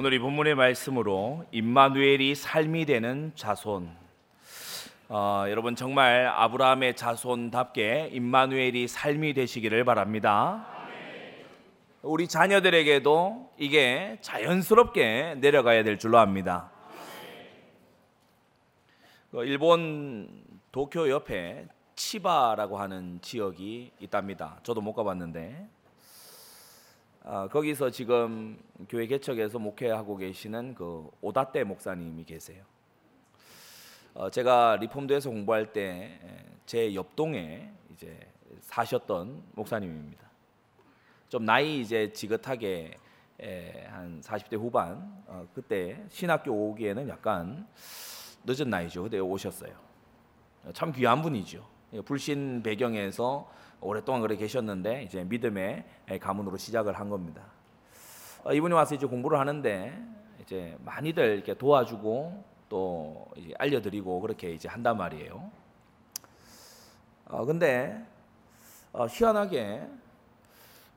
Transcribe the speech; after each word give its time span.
오늘 0.00 0.12
이 0.12 0.20
본문의 0.20 0.54
말씀으로 0.54 1.44
임마누엘이 1.50 2.36
삶이 2.36 2.86
되는 2.86 3.32
자손. 3.34 3.90
어, 5.08 5.44
여러분 5.48 5.74
정말 5.74 6.28
아브라함의 6.28 6.94
자손답게 6.94 8.10
임마누엘이 8.12 8.86
삶이 8.86 9.34
되시기를 9.34 9.84
바랍니다. 9.84 10.68
우리 12.02 12.28
자녀들에게도 12.28 13.54
이게 13.58 14.18
자연스럽게 14.20 15.38
내려가야 15.40 15.82
될 15.82 15.98
줄로 15.98 16.18
압니다. 16.18 16.70
그 19.32 19.44
일본 19.44 20.44
도쿄 20.70 21.10
옆에 21.10 21.66
치바라고 21.96 22.78
하는 22.78 23.18
지역이 23.20 23.90
있답니다. 23.98 24.60
저도 24.62 24.80
못 24.80 24.92
가봤는데 24.92 25.66
아, 27.30 27.46
거기서 27.46 27.90
지금 27.90 28.58
교회 28.88 29.06
개척에서 29.06 29.58
목회하고 29.58 30.16
계시는 30.16 30.74
그 30.74 31.10
오다떼 31.20 31.62
목사님이 31.64 32.24
계세요. 32.24 32.64
어, 34.14 34.30
제가 34.30 34.76
리폼도에서 34.76 35.28
공부할 35.30 35.72
때 35.72 36.18
제 36.68 36.94
옆동에 36.94 37.70
이제 37.94 38.18
사셨던 38.60 39.42
목사님입니다. 39.54 40.22
좀 41.30 41.46
나이 41.46 41.80
이제 41.80 42.12
지긋하게 42.12 42.98
에, 43.40 43.86
한 43.86 44.20
40대 44.20 44.58
후반 44.58 45.22
어, 45.26 45.48
그때 45.54 46.04
신학교 46.10 46.52
오기에는 46.52 47.08
약간 47.08 47.66
늦은 48.44 48.68
나이죠. 48.68 49.04
그때 49.04 49.18
오셨어요. 49.18 49.72
참 50.74 50.92
귀한 50.92 51.22
분이죠. 51.22 51.66
불신 52.04 52.62
배경에서 52.62 53.50
오랫동안 53.80 54.20
그래 54.22 54.36
계셨는데 54.36 55.04
이제 55.04 55.24
믿음의 55.24 55.84
가문으로 56.20 56.56
시작을 56.56 56.98
한 56.98 57.08
겁니다. 57.08 57.42
어, 58.44 58.52
이분이 58.52 58.74
와서 58.74 58.94
이제 58.94 59.06
공부를 59.06 59.38
하는데 59.38 59.96
이제 60.42 60.76
많이들 60.84 61.36
이렇게 61.36 61.54
도와주고 61.54 62.44
또 62.68 63.26
알려드리고 63.58 64.20
그렇게 64.20 64.52
이제 64.52 64.68
한단 64.68 64.96
말이에요. 64.96 65.50
어 67.26 67.44
근데 67.44 68.04
어, 68.92 69.06
희한하게 69.06 69.86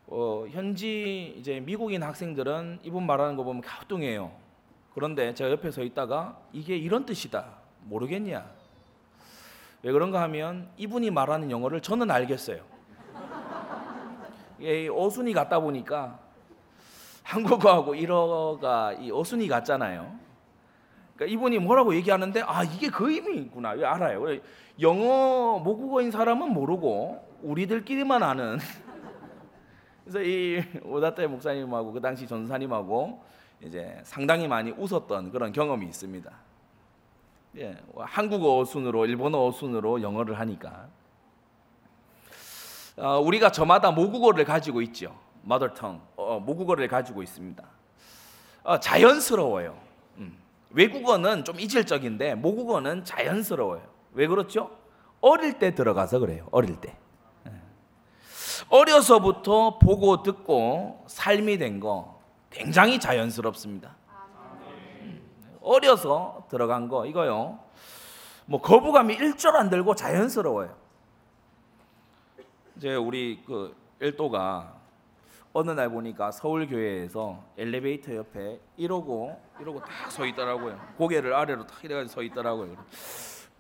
어, 0.08 0.46
현지 0.50 1.36
이제 1.38 1.60
미국인 1.60 2.04
학생들은 2.04 2.80
이분 2.84 3.06
말하는 3.06 3.36
거 3.36 3.44
보면 3.44 3.62
갸우뚱해요. 3.62 4.32
그런데 4.94 5.34
제가 5.34 5.52
옆에 5.52 5.72
서 5.72 5.84
있다가 5.84 6.42
이게 6.52 6.76
이런 6.76 7.06
뜻이다 7.06 7.58
모르겠냐? 7.84 8.50
왜 9.84 9.92
그런가 9.92 10.22
하면 10.24 10.70
이분이 10.78 11.12
말하는 11.12 11.50
영어를 11.50 11.82
저는 11.82 12.12
알겠어요. 12.12 12.71
이 14.62 14.90
어순이 14.90 15.34
같다 15.34 15.60
보니까 15.60 16.20
한국어하고 17.24 17.96
일어가 17.96 18.94
이 18.94 19.12
어순이 19.12 19.48
같잖아요. 19.48 20.20
그러니까 21.16 21.34
이분이 21.34 21.60
뭐라고 21.60 21.96
얘기하는데 21.96 22.42
아 22.46 22.64
이게 22.64 22.90
그 22.90 23.12
의미구나 23.12 23.72
알아요. 23.72 24.26
영어 24.80 25.60
모국어인 25.60 26.12
사람은 26.12 26.54
모르고 26.54 27.28
우리들끼리만 27.42 28.24
아는. 28.24 28.60
그래서 30.04 30.22
이 30.22 30.64
오다테 30.84 31.28
목사님하고 31.28 31.92
그 31.92 32.02
당시 32.02 32.28
전사님하고 32.28 33.24
이제 33.64 34.00
상당히 34.04 34.48
많이 34.48 34.72
웃었던 34.72 35.32
그런 35.32 35.52
경험이 35.52 35.86
있습니다. 35.88 36.32
예, 37.58 37.78
한국어 37.98 38.60
어순으로 38.60 39.06
일본어 39.06 39.46
어순으로 39.46 40.02
영어를 40.02 40.40
하니까 40.40 40.88
어, 42.98 43.20
우리가 43.20 43.52
저마다 43.52 43.92
모국어를 43.92 44.46
가지고 44.46 44.82
있죠. 44.84 45.16
mother 45.46 45.74
tongue 45.74 46.02
어, 46.16 46.40
모국어를 46.40 46.88
가지고 46.88 47.24
있습니다. 47.24 47.64
어, 48.64 48.80
자연스러워요. 48.80 49.76
음. 50.18 50.38
외국어는 50.72 51.44
좀 51.44 51.60
이질적인데 51.60 52.36
모국어는 52.36 53.04
자연스러워요. 53.04 53.82
왜 54.14 54.28
그렇죠? 54.28 54.70
어릴 55.22 55.58
때 55.60 55.74
들어가서 55.74 56.20
그래요. 56.20 56.48
어릴 56.52 56.76
때. 56.80 56.96
예. 57.48 57.52
어려서부터 58.70 59.80
보고 59.80 60.22
듣고 60.24 61.04
삶이 61.08 61.58
된 61.58 61.80
거 61.80 62.20
굉장히 62.50 63.00
자연스럽습니다. 63.00 63.96
음. 65.02 65.22
어려서 65.62 66.46
들어간 66.50 66.88
거 66.90 67.06
이거요. 67.06 67.60
뭐 68.46 68.62
거부감이 68.62 69.14
일절 69.16 69.56
안 69.56 69.70
들고 69.70 69.96
자연스러워요. 69.96 70.76
이제 72.82 72.96
우리 72.96 73.40
그 73.46 73.76
일도가 74.00 74.74
어느 75.54 75.70
날 75.70 75.88
보니까 75.92 76.32
서울 76.32 76.68
교회에서 76.68 77.44
엘리베이터 77.56 78.16
옆에 78.16 78.60
이러고 78.76 79.40
이러고 79.60 79.82
딱 79.82 80.10
서 80.10 80.26
있더라고요. 80.26 80.80
고개를 80.98 81.32
아래로 81.32 81.68
탁 81.68 81.84
이래가지고 81.84 82.12
서 82.12 82.24
있더라고요. 82.24 82.76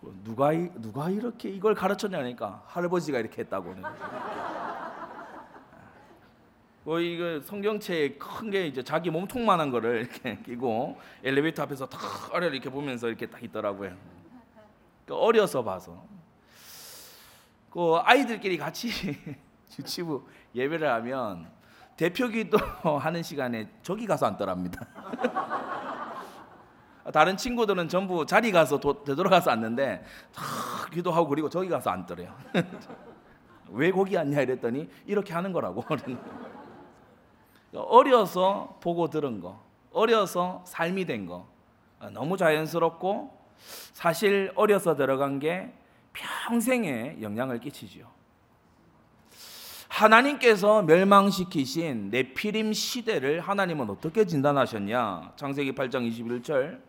그 0.01 0.19
누가 0.23 0.51
누가 0.53 1.11
이렇게 1.11 1.49
이걸 1.49 1.75
가르쳤냐니까 1.75 2.63
할아버지가 2.65 3.19
이렇게 3.19 3.43
했다고. 3.43 3.75
뭐 6.83 6.99
이거 6.99 7.39
성경책 7.41 8.17
큰 8.17 8.49
게 8.49 8.65
이제 8.65 8.81
자기 8.83 9.11
몸통만한 9.11 9.69
거를 9.69 9.99
이렇게 9.99 10.41
끼고 10.41 10.97
엘리베이터 11.23 11.61
앞에서 11.61 11.85
탁 11.85 12.33
아래를 12.33 12.55
이렇게 12.55 12.71
보면서 12.71 13.07
이렇게 13.07 13.27
딱 13.27 13.43
있더라고요. 13.43 13.95
그 15.05 15.13
어려서 15.13 15.63
봐서. 15.63 16.03
그 17.71 17.95
아이들끼리 18.03 18.57
같이 18.57 18.89
유치부 19.79 20.27
예배를 20.53 20.91
하면 20.91 21.49
대표기도 21.95 22.57
하는 22.99 23.23
시간에 23.23 23.69
저기 23.81 24.05
가서 24.05 24.25
앉더랍니다. 24.27 24.85
다른 27.13 27.35
친구들은 27.35 27.87
전부 27.87 28.25
자리 28.25 28.51
가서 28.51 28.79
도, 28.79 29.03
되돌아가서 29.03 29.51
앉는데 29.51 30.03
다 30.35 30.43
기도하고 30.91 31.29
그리고 31.29 31.49
저기 31.49 31.69
가서 31.69 31.89
앉더래요. 31.89 32.35
왜 33.69 33.91
거기 33.91 34.17
앉냐 34.17 34.41
이랬더니 34.41 34.89
이렇게 35.05 35.33
하는 35.33 35.51
거라고. 35.53 35.83
어려서 37.73 38.77
보고 38.81 39.09
들은 39.09 39.39
거, 39.39 39.63
어려서 39.93 40.61
삶이 40.65 41.05
된 41.05 41.25
거, 41.25 41.47
너무 42.11 42.35
자연스럽고 42.37 43.39
사실 43.93 44.51
어려서 44.55 44.95
들어간 44.95 45.39
게 45.39 45.73
평생에 46.13 47.17
영향을 47.21 47.59
끼치죠. 47.59 48.09
하나님께서 49.87 50.81
멸망시키신 50.83 52.09
네피림 52.11 52.73
시대를 52.73 53.41
하나님은 53.41 53.89
어떻게 53.89 54.25
진단하셨냐? 54.25 55.33
창세기 55.35 55.73
8장 55.73 56.09
21절. 56.09 56.81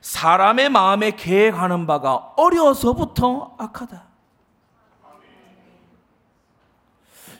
사람의 0.00 0.68
마음에 0.70 1.10
계획하는 1.10 1.86
바가 1.86 2.14
어려서부터 2.36 3.56
악하다. 3.58 4.06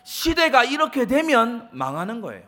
시대가 0.03 0.65
이렇게 0.65 1.07
되면 1.07 1.69
망하는 1.71 2.21
거예요. 2.21 2.45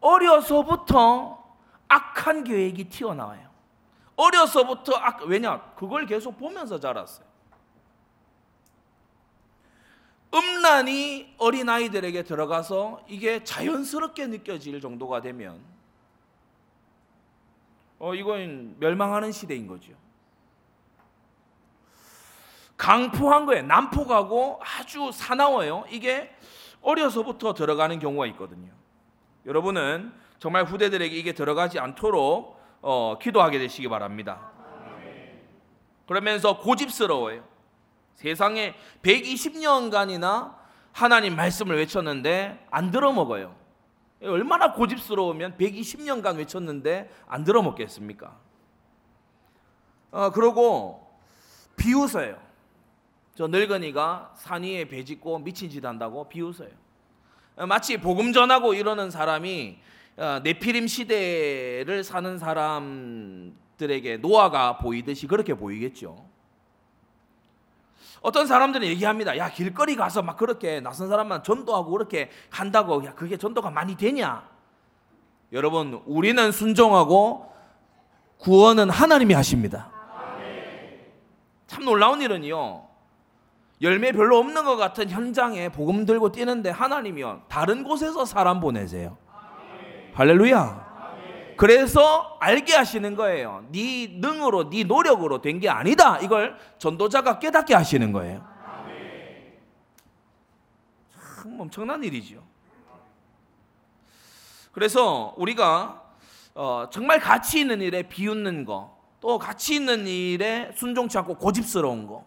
어려서부터 0.00 1.42
악한 1.88 2.44
계획이 2.44 2.88
튀어나와요. 2.88 3.53
어려서부터 4.16 4.96
아, 4.96 5.16
왜냐? 5.24 5.60
그걸 5.76 6.06
계속 6.06 6.38
보면서 6.38 6.78
자랐어요. 6.78 7.26
음란이 10.34 11.36
어린 11.38 11.68
아이들에게 11.68 12.24
들어가서 12.24 13.04
이게 13.08 13.44
자연스럽게 13.44 14.26
느껴질 14.26 14.80
정도가 14.80 15.20
되면 15.20 15.60
어 18.00 18.14
이건 18.14 18.76
멸망하는 18.80 19.30
시대인 19.30 19.68
거죠. 19.68 19.92
강포한 22.76 23.46
거예요. 23.46 23.62
난폭하고 23.62 24.60
아주 24.60 25.10
사나워요. 25.12 25.84
이게 25.88 26.34
어려서부터 26.82 27.54
들어가는 27.54 27.98
경우가 28.00 28.26
있거든요. 28.28 28.72
여러분은 29.46 30.12
정말 30.40 30.64
후대들에게 30.64 31.16
이게 31.16 31.32
들어가지 31.32 31.78
않도록 31.78 32.60
어, 32.86 33.16
기도하게 33.18 33.58
되시기 33.58 33.88
바랍니다. 33.88 34.52
그러면서 36.06 36.58
고집스러워요. 36.58 37.42
세상에 38.12 38.74
120년간이나 39.02 40.54
하나님 40.92 41.34
말씀을 41.34 41.78
외쳤는데 41.78 42.66
안 42.70 42.90
들어먹어요. 42.90 43.56
얼마나 44.22 44.74
고집스러우면 44.74 45.56
120년간 45.56 46.36
외쳤는데 46.36 47.10
안 47.26 47.42
들어먹겠습니까? 47.44 48.36
어, 50.10 50.30
그러고 50.30 51.10
비웃어요. 51.76 52.38
저 53.34 53.46
늙은이가 53.46 54.34
산 54.36 54.62
위에 54.62 54.84
배 54.84 55.02
짓고 55.02 55.38
미친 55.38 55.70
짓 55.70 55.82
한다고 55.82 56.28
비웃어요. 56.28 56.68
마치 57.66 57.96
복음 57.96 58.34
전하고 58.34 58.74
이러는 58.74 59.10
사람이 59.10 59.78
어, 59.78 59.92
네피림 60.16 60.86
시대를 60.86 62.04
사는 62.04 62.38
사람들에게 62.38 64.18
노아가 64.18 64.78
보이듯이 64.78 65.26
그렇게 65.26 65.54
보이겠죠. 65.54 66.24
어떤 68.20 68.46
사람들은 68.46 68.86
얘기합니다. 68.86 69.36
야 69.36 69.50
길거리 69.50 69.96
가서 69.96 70.22
막 70.22 70.36
그렇게 70.36 70.80
낯선 70.80 71.08
사람만 71.08 71.42
전도하고 71.42 71.90
그렇게 71.90 72.30
한다고 72.48 73.04
야 73.04 73.14
그게 73.14 73.36
전도가 73.36 73.70
많이 73.70 73.96
되냐? 73.96 74.48
여러분, 75.52 76.02
우리는 76.06 76.50
순종하고 76.50 77.52
구원은 78.38 78.90
하나님이 78.90 79.34
하십니다. 79.34 79.90
참 81.66 81.84
놀라운 81.84 82.22
일은요. 82.22 82.86
열매 83.82 84.12
별로 84.12 84.38
없는 84.38 84.64
것 84.64 84.76
같은 84.76 85.10
현장에 85.10 85.68
복음 85.68 86.06
들고 86.06 86.32
뛰는데 86.32 86.70
하나님이요. 86.70 87.42
다른 87.48 87.84
곳에서 87.84 88.24
사람 88.24 88.60
보내세요. 88.60 89.18
할렐루야. 90.14 90.84
그래서 91.56 92.36
알게 92.40 92.74
하시는 92.74 93.14
거예요. 93.14 93.64
네 93.70 94.08
능으로, 94.10 94.68
네 94.70 94.84
노력으로 94.84 95.40
된 95.40 95.60
게 95.60 95.68
아니다. 95.68 96.18
이걸 96.18 96.56
전도자가 96.78 97.38
깨닫게 97.38 97.74
하시는 97.74 98.12
거예요. 98.12 98.44
참 101.42 101.60
엄청난 101.60 102.02
일이죠. 102.02 102.42
그래서 104.72 105.34
우리가 105.36 106.02
어, 106.54 106.86
정말 106.90 107.18
가치 107.20 107.60
있는 107.60 107.80
일에 107.80 108.02
비웃는 108.04 108.64
거, 108.64 108.96
또 109.20 109.38
가치 109.38 109.74
있는 109.76 110.06
일에 110.06 110.70
순종치 110.76 111.18
않고 111.18 111.36
고집스러운 111.36 112.06
거, 112.06 112.24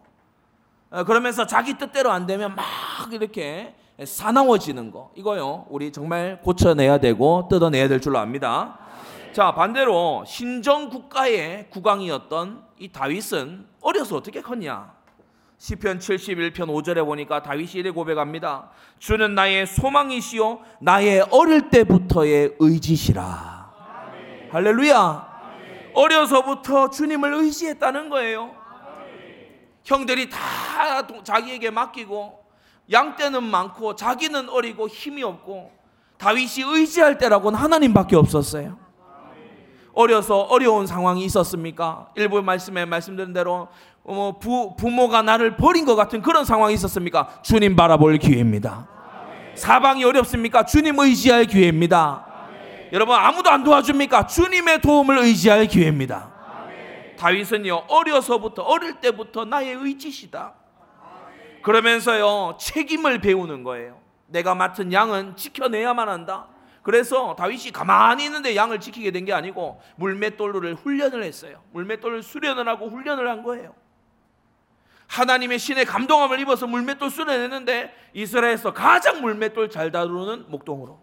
어, 0.90 1.04
그러면서 1.06 1.46
자기 1.46 1.78
뜻대로 1.78 2.12
안 2.12 2.26
되면 2.26 2.54
막 2.56 2.66
이렇게 3.12 3.74
사나워지는 4.04 4.92
거, 4.92 5.12
이거요, 5.16 5.66
우리 5.70 5.92
정말 5.92 6.40
고쳐내야 6.42 7.00
되고 7.00 7.48
뜯어내야 7.50 7.88
될 7.88 8.00
줄로 8.00 8.20
압니다. 8.20 8.78
자, 9.34 9.54
반대로 9.54 10.24
신정 10.26 10.90
국가의 10.90 11.70
국왕이었던 11.70 12.64
이 12.80 12.92
다윗은 12.92 13.66
어려서 13.82 14.18
어떻게 14.18 14.42
컸냐? 14.42 14.96
시편 15.58 15.98
71편 15.98 16.54
5절에 16.54 17.04
보니까 17.04 17.42
다윗이 17.42 17.72
이래 17.74 17.90
고백합니다. 17.90 18.70
주는 19.00 19.34
나의 19.34 19.66
소망이시요 19.66 20.60
나의 20.82 21.26
어릴 21.32 21.70
때부터의 21.72 22.56
의지시라. 22.60 23.74
아멘. 23.80 24.50
할렐루야. 24.52 24.98
아멘. 24.98 25.92
어려서부터 25.96 26.92
주님을 26.92 27.34
의지했다는 27.34 28.10
거예요. 28.10 28.44
아멘. 28.44 29.60
형들이 29.84 30.30
다 30.30 31.08
자기에게 31.24 31.72
맡기고 31.72 32.47
양떼는 32.92 33.44
많고 33.44 33.96
자기는 33.96 34.50
어리고 34.50 34.88
힘이 34.88 35.24
없고 35.24 35.72
다윗이 36.18 36.64
의지할 36.66 37.18
때라고는 37.18 37.60
하나님밖에 37.60 38.16
없었어요. 38.16 38.78
어려서 39.94 40.42
어려운 40.42 40.86
상황이 40.86 41.26
있었습니까? 41.26 42.12
일부 42.16 42.42
말씀에 42.42 42.86
말씀드린 42.86 43.34
대로 43.34 43.68
어, 44.04 44.38
부, 44.40 44.76
부모가 44.78 45.22
나를 45.22 45.58
버린 45.58 45.86
것 45.86 45.96
같은 45.96 46.22
그런 46.22 46.46
상황이 46.46 46.74
있었습니까? 46.76 47.42
주님 47.42 47.76
바라볼 47.76 48.18
기회입니다. 48.18 48.88
사방이 49.56 50.04
어렵습니까? 50.04 50.66
주님 50.66 51.00
의지할 51.00 51.46
기회입니다. 51.46 52.26
여러분 52.94 53.16
아무도 53.16 53.50
안 53.50 53.64
도와줍니까? 53.64 54.28
주님의 54.28 54.82
도움을 54.82 55.18
의지할 55.18 55.66
기회입니다. 55.68 56.32
다윗은요 57.18 57.86
어려서부터 57.88 58.62
어릴 58.62 58.94
때부터 59.02 59.46
나의 59.46 59.74
의지시다. 59.74 60.54
그러면서요 61.68 62.58
책임을 62.62 63.20
배우는 63.20 63.64
거예요. 63.64 64.00
내가 64.28 64.56
맡은 64.56 64.94
양은 64.94 65.36
지켜내야만 65.36 66.08
한다. 66.08 66.48
그래서 66.82 67.36
다윗이 67.36 67.72
가만히 67.74 68.24
있는데 68.24 68.56
양을 68.56 68.80
지키게 68.80 69.12
된 69.12 69.26
게 69.26 69.34
아니고 69.34 69.82
물맷돌로를 69.98 70.76
훈련을 70.76 71.24
했어요. 71.24 71.62
물맷돌을 71.74 72.24
수련을 72.24 72.70
하고 72.70 72.88
훈련을 72.88 73.30
한 73.30 73.44
거예요. 73.44 73.76
하나님의 75.08 75.60
신의 75.60 75.84
감동함을 75.84 76.40
입어서 76.40 76.68
물맷돌 76.68 77.10
수련했는데 77.10 77.94
이스라엘에서 78.14 78.72
가장 78.72 79.20
물맷돌 79.20 79.70
잘 79.70 79.92
다루는 79.92 80.46
목동으로. 80.48 81.02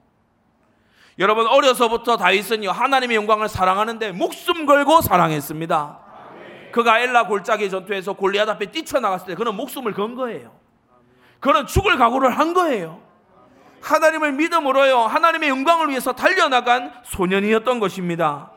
여러분 1.18 1.46
어려서부터 1.46 2.16
다윗은요 2.16 2.70
하나님의 2.70 3.16
영광을 3.18 3.50
사랑하는데 3.50 4.12
목숨 4.12 4.64
걸고 4.64 5.02
사랑했습니다. 5.02 6.03
그가 6.74 6.98
엘라 6.98 7.28
골짜기 7.28 7.70
전투에서 7.70 8.14
골리앗 8.14 8.48
앞에 8.48 8.72
뛰쳐나갔을 8.72 9.28
때 9.28 9.34
그는 9.36 9.54
목숨을 9.54 9.92
건 9.92 10.16
거예요. 10.16 10.50
그는 11.38 11.68
죽을 11.68 11.96
각오를 11.96 12.30
한 12.36 12.52
거예요. 12.52 13.00
하나님을 13.80 14.32
믿음으로요 14.32 14.98
하나님의 15.02 15.50
영광을 15.50 15.88
위해서 15.90 16.14
달려나간 16.14 16.92
소년이었던 17.04 17.78
것입니다. 17.78 18.50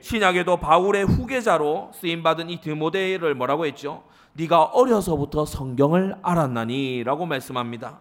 신약에도 0.00 0.58
바울의 0.58 1.06
후계자로 1.06 1.90
쓰임 1.92 2.22
받은 2.22 2.50
이 2.50 2.60
디모데를 2.60 3.34
뭐라고 3.34 3.66
했죠? 3.66 4.04
네가 4.34 4.62
어려서부터 4.66 5.44
성경을 5.44 6.14
알았나니라고 6.22 7.26
말씀합니다. 7.26 7.98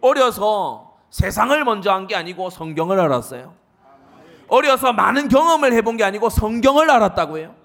어려서 0.00 0.96
세상을 1.10 1.64
먼저 1.64 1.92
한 1.92 2.08
게 2.08 2.16
아니고 2.16 2.50
성경을 2.50 2.98
알았어요. 2.98 3.54
어려서 4.48 4.92
많은 4.92 5.28
경험을 5.28 5.72
해본 5.72 5.98
게 5.98 6.02
아니고 6.02 6.30
성경을 6.30 6.90
알았다고 6.90 7.38
해요. 7.38 7.61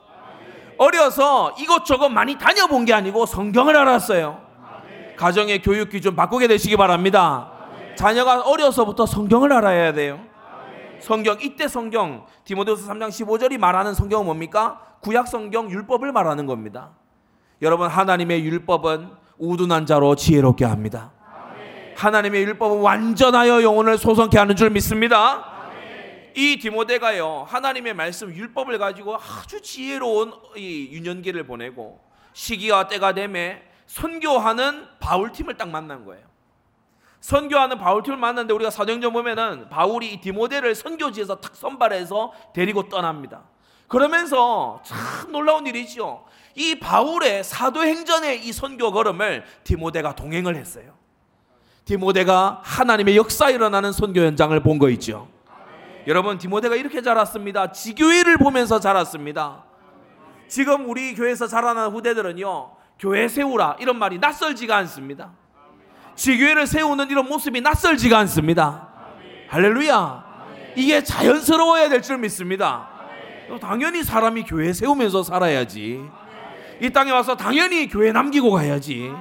어려서 0.77 1.55
이것저것 1.57 2.09
많이 2.09 2.37
다녀본 2.37 2.85
게 2.85 2.93
아니고 2.93 3.25
성경을 3.25 3.75
알았어요. 3.75 4.39
가정의 5.17 5.61
교육 5.61 5.89
기준 5.89 6.15
바꾸게 6.15 6.47
되시기 6.47 6.77
바랍니다. 6.77 7.51
자녀가 7.95 8.41
어려서부터 8.41 9.05
성경을 9.05 9.51
알아야 9.51 9.93
돼요. 9.93 10.19
성경 10.99 11.37
이때 11.41 11.67
성경 11.67 12.25
디모데후서 12.43 12.91
3장 12.91 13.09
15절이 13.09 13.57
말하는 13.57 13.93
성경은 13.93 14.25
뭡니까? 14.25 14.81
구약 15.01 15.27
성경 15.27 15.69
율법을 15.69 16.11
말하는 16.11 16.45
겁니다. 16.45 16.91
여러분 17.61 17.87
하나님의 17.87 18.45
율법은 18.45 19.09
우둔한 19.39 19.85
자로 19.85 20.15
지혜롭게 20.15 20.65
합니다. 20.65 21.11
하나님의 21.95 22.43
율법은 22.43 22.81
완전하여 22.81 23.63
영혼을 23.63 23.97
소성케 23.97 24.37
하는 24.37 24.55
줄 24.55 24.69
믿습니다. 24.69 25.56
이 26.37 26.59
디모데가요 26.59 27.47
하나님의 27.49 27.95
말씀 27.95 28.31
율법을 28.31 28.77
가지고 28.77 29.15
아주 29.17 29.59
지혜로운 29.59 30.31
이 30.55 30.87
유년기를 30.91 31.47
보내고 31.47 31.99
시기와 32.33 32.87
때가 32.87 33.15
되매 33.15 33.63
선교하는 33.87 34.85
바울 34.99 35.31
팀을 35.31 35.57
딱 35.57 35.69
만난 35.69 36.05
거예요. 36.05 36.23
선교하는 37.21 37.79
바울 37.79 38.03
팀을 38.03 38.19
만났는데 38.19 38.53
우리가 38.53 38.69
사도행전 38.69 39.13
보면은 39.13 39.67
바울이 39.69 40.13
이 40.13 40.21
디모데를 40.21 40.75
선교지에서 40.75 41.37
탁 41.37 41.55
선발해서 41.55 42.31
데리고 42.53 42.87
떠납니다. 42.87 43.41
그러면서 43.87 44.79
참 44.85 45.31
놀라운 45.31 45.65
일이죠. 45.65 46.23
이 46.53 46.75
바울의 46.79 47.43
사도행전의 47.45 48.45
이 48.45 48.51
선교 48.53 48.91
걸음을 48.91 49.43
디모데가 49.63 50.13
동행을 50.13 50.55
했어요. 50.55 50.93
디모데가 51.85 52.61
하나님의 52.63 53.17
역사 53.17 53.49
일어나는 53.49 53.91
선교 53.91 54.21
현장을 54.21 54.59
본 54.61 54.77
거 54.77 54.89
있죠. 54.91 55.35
여러분 56.07 56.37
디모데가 56.37 56.75
이렇게 56.75 57.01
자랐습니다. 57.01 57.71
지교회를 57.71 58.37
보면서 58.37 58.79
자랐습니다. 58.79 59.65
지금 60.47 60.89
우리 60.89 61.13
교회에서 61.13 61.47
자라는 61.47 61.89
후대들은요. 61.89 62.71
교회 62.97 63.27
세우라 63.27 63.75
이런 63.79 63.99
말이 63.99 64.17
낯설지가 64.17 64.75
않습니다. 64.77 65.31
지교회를 66.15 66.65
세우는 66.65 67.09
이런 67.09 67.27
모습이 67.27 67.59
낯설지가 67.61 68.17
않습니다. 68.19 68.87
할렐루야. 69.49 70.25
이게 70.77 71.03
자연스러워야 71.03 71.89
될 71.89 72.01
줄 72.01 72.17
믿습니다. 72.19 72.87
당연히 73.61 74.01
사람이 74.03 74.43
교회 74.43 74.71
세우면서 74.73 75.23
살아야지. 75.23 76.03
이 76.81 76.89
땅에 76.91 77.11
와서 77.11 77.35
당연히 77.35 77.87
교회 77.89 78.11
남기고 78.13 78.51
가야지. 78.51 79.11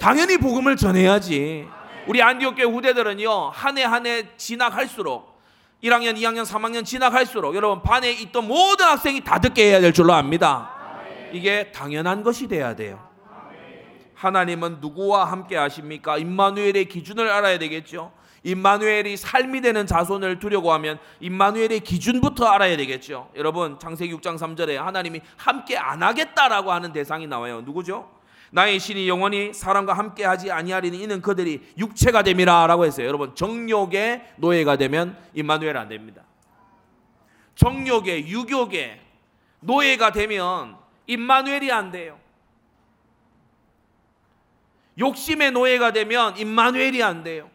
당연히 0.00 0.38
복음을 0.38 0.76
전해야지. 0.76 1.68
우리 2.08 2.20
안디옥 2.22 2.56
교회 2.56 2.66
후대들은요. 2.66 3.50
한 3.50 3.78
해 3.78 3.84
한 3.84 4.06
해 4.06 4.24
지나갈수록 4.36 5.35
1학년, 5.82 6.16
2학년, 6.16 6.44
3학년 6.44 6.84
지나갈수록 6.84 7.54
여러분 7.54 7.82
반에 7.82 8.10
있던 8.12 8.46
모든 8.48 8.86
학생이 8.86 9.22
다 9.22 9.40
듣게 9.40 9.70
해야 9.70 9.80
될 9.80 9.92
줄로 9.92 10.12
압니다. 10.14 10.70
이게 11.32 11.70
당연한 11.72 12.22
것이 12.22 12.48
돼야 12.48 12.74
돼요. 12.74 13.06
하나님은 14.14 14.78
누구와 14.80 15.26
함께 15.26 15.56
하십니까? 15.56 16.16
임마누엘의 16.16 16.86
기준을 16.86 17.28
알아야 17.28 17.58
되겠죠. 17.58 18.12
임마누엘이 18.44 19.16
삶이 19.16 19.60
되는 19.60 19.86
자손을 19.86 20.38
두려고 20.38 20.72
하면 20.74 20.98
임마누엘의 21.20 21.80
기준부터 21.80 22.46
알아야 22.46 22.76
되겠죠. 22.76 23.28
여러분 23.34 23.78
창세기 23.78 24.14
6장 24.16 24.38
3절에 24.38 24.76
하나님이 24.76 25.20
함께 25.36 25.76
안 25.76 26.02
하겠다라고 26.02 26.72
하는 26.72 26.92
대상이 26.92 27.26
나와요. 27.26 27.60
누구죠? 27.62 28.15
나의 28.56 28.80
신이 28.80 29.06
영원히 29.06 29.52
사람과 29.52 29.92
함께 29.92 30.24
하지 30.24 30.50
아니하리니 30.50 31.02
이는 31.02 31.20
그들이 31.20 31.62
육체가 31.76 32.22
됨이라라고 32.22 32.86
했어요. 32.86 33.06
여러분 33.06 33.34
정욕의 33.34 34.32
노예가 34.36 34.78
되면 34.78 35.14
임마누엘 35.34 35.76
안 35.76 35.90
됩니다. 35.90 36.22
정욕의 37.54 38.28
유욕의 38.28 38.98
노예가 39.60 40.12
되면 40.12 40.78
임마누엘이 41.06 41.70
안 41.70 41.90
돼요. 41.90 42.18
욕심의 44.98 45.50
노예가 45.50 45.92
되면 45.92 46.38
임마누엘이 46.38 47.02
안 47.02 47.24
돼요. 47.24 47.50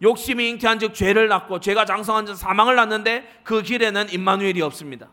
욕심이 0.00 0.48
잉태한 0.50 0.78
즉 0.78 0.94
죄를 0.94 1.26
낳고 1.26 1.58
죄가 1.58 1.86
장성한 1.86 2.26
즉 2.26 2.36
사망을 2.36 2.76
낳는데 2.76 3.40
그 3.42 3.62
길에는 3.62 4.12
임마누엘이 4.12 4.62
없습니다. 4.62 5.08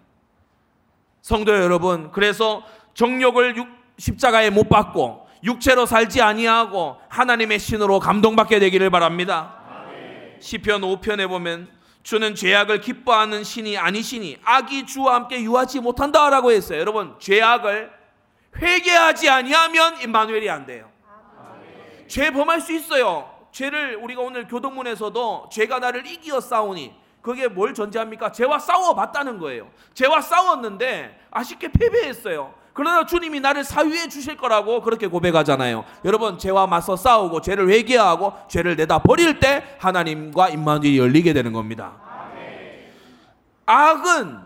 성도 1.24 1.56
여러분, 1.56 2.12
그래서 2.12 2.64
정욕을 2.94 3.56
십자가에 3.98 4.50
못 4.50 4.70
박고 4.70 5.28
육체로 5.44 5.86
살지 5.86 6.22
아니하고 6.22 6.98
하나님의 7.10 7.60
신으로 7.60 8.00
감동받게 8.00 8.60
되기를 8.60 8.90
바랍니다. 8.90 9.56
시편 10.40 10.82
5편에 10.82 11.28
보면 11.28 11.70
주는 12.04 12.36
죄악을 12.36 12.82
기뻐하는 12.82 13.44
신이 13.44 13.78
아니시니 13.78 14.38
악이 14.44 14.86
주와 14.86 15.16
함께 15.16 15.42
유하지 15.42 15.80
못한다라고 15.80 16.52
했어요. 16.52 16.80
여러분 16.80 17.16
죄악을 17.20 17.92
회개하지 18.58 19.30
아니하면 19.30 20.02
임마누엘이 20.02 20.50
안 20.50 20.66
돼요. 20.66 20.90
죄 22.08 22.32
범할 22.32 22.62
수 22.62 22.74
있어요. 22.74 23.30
죄를 23.52 23.96
우리가 23.96 24.22
오늘 24.22 24.48
교동문에서도 24.48 25.50
죄가 25.52 25.80
나를 25.80 26.06
이기어 26.06 26.42
싸우니 26.42 26.94
그게 27.22 27.48
뭘 27.48 27.74
전제합니까? 27.74 28.32
죄와 28.32 28.60
싸워 28.60 28.94
봤다는 28.94 29.40
거예요. 29.40 29.72
죄와 29.96 30.22
싸웠는데 30.22 31.20
아쉽게 31.32 31.72
패배했어요. 31.72 32.54
그러나 32.76 33.06
주님이 33.06 33.40
나를 33.40 33.64
사유해 33.64 34.10
주실 34.10 34.36
거라고 34.36 34.82
그렇게 34.82 35.08
고백하잖아요. 35.08 35.86
여러분 36.04 36.38
죄와 36.38 36.68
맞서 36.68 36.98
싸우고 36.98 37.40
죄를 37.40 37.70
회개하고 37.70 38.34
죄를 38.50 38.76
내다 38.76 39.00
버릴 39.00 39.40
때 39.40 39.78
하나님과 39.80 40.50
임마누엘이 40.50 41.00
열리게 41.00 41.32
되는 41.32 41.54
겁니다. 41.54 41.94
악은 43.66 44.40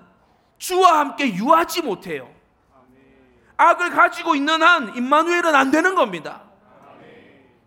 주와 0.59 0.99
함께 0.99 1.33
유하지 1.33 1.81
못해요. 1.81 2.29
악을 3.57 3.89
가지고 3.89 4.35
있는 4.35 4.61
한 4.61 4.95
임마누엘은 4.95 5.55
안 5.55 5.71
되는 5.71 5.95
겁니다. 5.95 6.43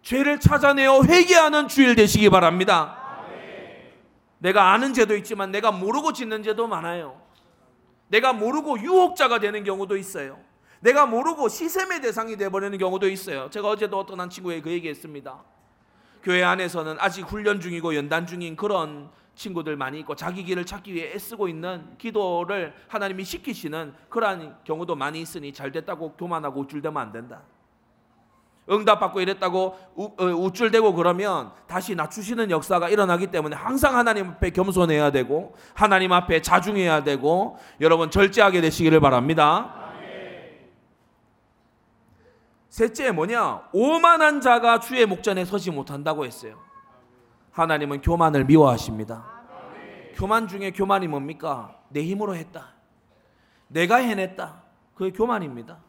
죄를 0.02 0.38
찾아내어 0.38 1.02
회개하는 1.02 1.66
주일 1.66 1.96
되시기 1.96 2.30
바랍니다. 2.30 2.98
내가 4.38 4.72
아는 4.72 4.94
죄도 4.94 5.16
있지만 5.16 5.50
내가 5.50 5.72
모르고 5.72 6.12
짓는 6.12 6.44
죄도 6.44 6.68
많아요. 6.68 7.20
내가 8.06 8.32
모르고 8.32 8.78
유혹자가 8.78 9.40
되는 9.40 9.64
경우도 9.64 9.96
있어요. 9.96 10.51
내가 10.82 11.06
모르고 11.06 11.48
시샘의 11.48 12.02
대상이 12.02 12.36
되어버리는 12.36 12.76
경우도 12.76 13.08
있어요. 13.08 13.48
제가 13.50 13.70
어제도 13.70 13.98
어떤 13.98 14.20
한 14.20 14.28
친구에게 14.28 14.60
그 14.62 14.70
얘기했습니다. 14.70 15.38
교회 16.24 16.42
안에서는 16.42 16.96
아직 16.98 17.22
훈련 17.22 17.60
중이고 17.60 17.94
연단 17.94 18.26
중인 18.26 18.56
그런 18.56 19.08
친구들 19.36 19.76
많이 19.76 20.00
있고 20.00 20.16
자기 20.16 20.42
길을 20.44 20.66
찾기 20.66 20.92
위해 20.92 21.12
애쓰고 21.14 21.48
있는 21.48 21.96
기도를 21.98 22.74
하나님이 22.88 23.24
시키시는 23.24 23.94
그러한 24.08 24.56
경우도 24.64 24.96
많이 24.96 25.20
있으니 25.20 25.52
잘 25.52 25.70
됐다고 25.70 26.14
교만하고 26.14 26.60
우쭐대면 26.60 27.00
안 27.00 27.12
된다. 27.12 27.42
응답받고 28.68 29.20
이랬다고 29.20 29.78
우, 29.96 30.04
어, 30.18 30.24
우쭐대고 30.24 30.94
그러면 30.94 31.52
다시 31.66 31.94
낮추시는 31.94 32.50
역사가 32.50 32.88
일어나기 32.88 33.28
때문에 33.28 33.56
항상 33.56 33.96
하나님 33.96 34.30
앞에 34.30 34.50
겸손해야 34.50 35.10
되고 35.10 35.54
하나님 35.74 36.12
앞에 36.12 36.42
자중해야 36.42 37.04
되고 37.04 37.58
여러분 37.80 38.10
절제하게 38.10 38.60
되시기를 38.60 39.00
바랍니다. 39.00 39.81
셋째 42.72 43.10
뭐냐? 43.10 43.64
오만한 43.74 44.40
자가 44.40 44.80
주의 44.80 45.04
목전에 45.04 45.44
서지 45.44 45.70
못한다고 45.70 46.24
했어요. 46.24 46.58
하나님은 47.50 48.00
교만을 48.00 48.46
미워하십니다. 48.46 49.26
교만 50.14 50.48
중에 50.48 50.70
교만이 50.70 51.06
뭡니까? 51.06 51.76
내 51.90 52.02
힘으로 52.02 52.34
했다. 52.34 52.72
내가 53.68 53.96
해냈다. 53.96 54.62
그게 54.94 55.10
교만입니다. 55.10 55.80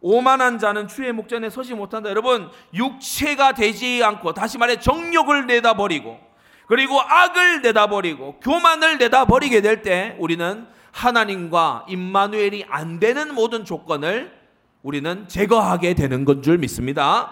오만한 0.00 0.60
자는 0.60 0.86
주의 0.86 1.12
목전에 1.12 1.50
서지 1.50 1.74
못한다. 1.74 2.10
여러분, 2.10 2.48
육체가 2.72 3.54
되지 3.54 4.00
않고 4.04 4.34
다시 4.34 4.56
말해 4.56 4.78
정욕을 4.78 5.48
내다 5.48 5.74
버리고 5.74 6.16
그리고 6.68 7.00
악을 7.00 7.62
내다 7.62 7.88
버리고 7.88 8.38
교만을 8.38 8.98
내다 8.98 9.24
버리게 9.24 9.62
될 9.62 9.82
때 9.82 10.14
우리는 10.20 10.64
하나님과 10.92 11.86
임마누엘이 11.88 12.66
안 12.68 13.00
되는 13.00 13.34
모든 13.34 13.64
조건을 13.64 14.37
우리는 14.82 15.26
제거하게 15.28 15.94
되는 15.94 16.24
건 16.24 16.42
줄 16.42 16.58
믿습니다. 16.58 17.30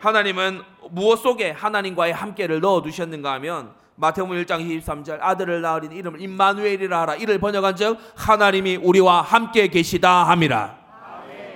하나님은 0.00 0.60
무엇 0.90 1.16
속에 1.20 1.50
하나님과의 1.50 2.12
함께를 2.12 2.60
넣어 2.60 2.82
두셨는가 2.82 3.32
하면 3.34 3.70
마태복음 3.96 4.36
1장 4.44 4.60
23절 4.82 5.18
아들을 5.20 5.62
낳으린 5.62 5.90
이름을 5.92 6.20
임마누엘이라 6.20 7.00
하라 7.00 7.14
이를 7.16 7.38
번역한즉 7.38 7.98
하나님이 8.14 8.76
우리와 8.76 9.22
함께 9.22 9.68
계시다 9.68 10.24
함이라. 10.24 10.76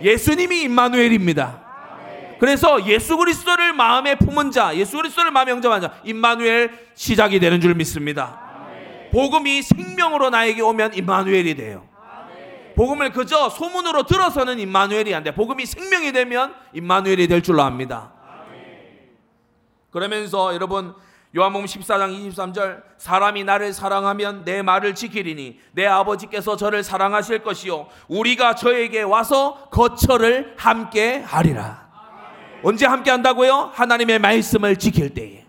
예수님이 0.03 0.63
임마누엘입니다. 0.63 1.69
그래서 2.39 2.87
예수 2.87 3.19
그리스도를 3.19 3.75
마음에 3.75 4.15
품은 4.15 4.51
자, 4.51 4.75
예수 4.75 4.97
그리스도를 4.97 5.31
마음에 5.31 5.51
영접한 5.53 5.83
자, 5.83 5.93
임마누엘 6.05 6.71
시작이 6.95 7.39
되는 7.39 7.61
줄 7.61 7.75
믿습니다. 7.75 8.41
복음이 9.13 9.61
생명으로 9.61 10.31
나에게 10.31 10.63
오면 10.63 10.95
임마누엘이 10.95 11.55
돼요. 11.57 11.90
복음을 12.75 13.13
그저 13.13 13.49
소문으로 13.49 14.05
들어서는 14.05 14.59
임마누엘이 14.59 15.15
안 15.15 15.23
돼. 15.23 15.35
복음이 15.35 15.67
생명이 15.67 16.13
되면 16.13 16.55
임마누엘이 16.73 17.29
될 17.29 17.43
줄로 17.43 17.63
압니다. 17.63 18.13
그러면서 19.91 20.55
여러분 20.55 20.95
요한복음 21.37 21.67
14장 21.67 22.33
23절 22.33 22.83
사람이 22.99 23.45
나를 23.45 23.73
사랑하면 23.73 24.45
내 24.45 24.63
말을 24.63 24.95
지키리니 24.95 25.61
내 25.73 25.87
아버지께서 25.87 26.57
저를 26.57 26.83
사랑하실 26.83 27.45
것이요 27.45 27.87
우리가 28.09 28.57
저에게 28.57 29.03
와서 29.03 29.69
거처를 29.71 30.55
함께 30.57 31.19
하리라. 31.19 31.89
언제 32.63 32.87
함께 32.87 33.11
한다고요? 33.11 33.71
하나님의 33.73 34.19
말씀을 34.19 34.77
지킬 34.77 35.15
때에. 35.15 35.45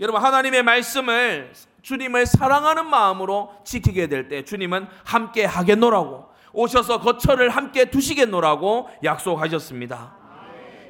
여러분 0.00 0.22
하나님의 0.22 0.62
말씀을 0.62 1.52
주님을 1.86 2.26
사랑하는 2.26 2.90
마음으로 2.90 3.54
지키게 3.62 4.08
될 4.08 4.28
때 4.28 4.44
주님은 4.44 4.88
함께 5.04 5.44
하겠노라고 5.44 6.26
오셔서 6.52 6.98
거처를 6.98 7.50
함께 7.50 7.84
두시겠노라고 7.84 8.88
약속하셨습니다. 9.04 10.16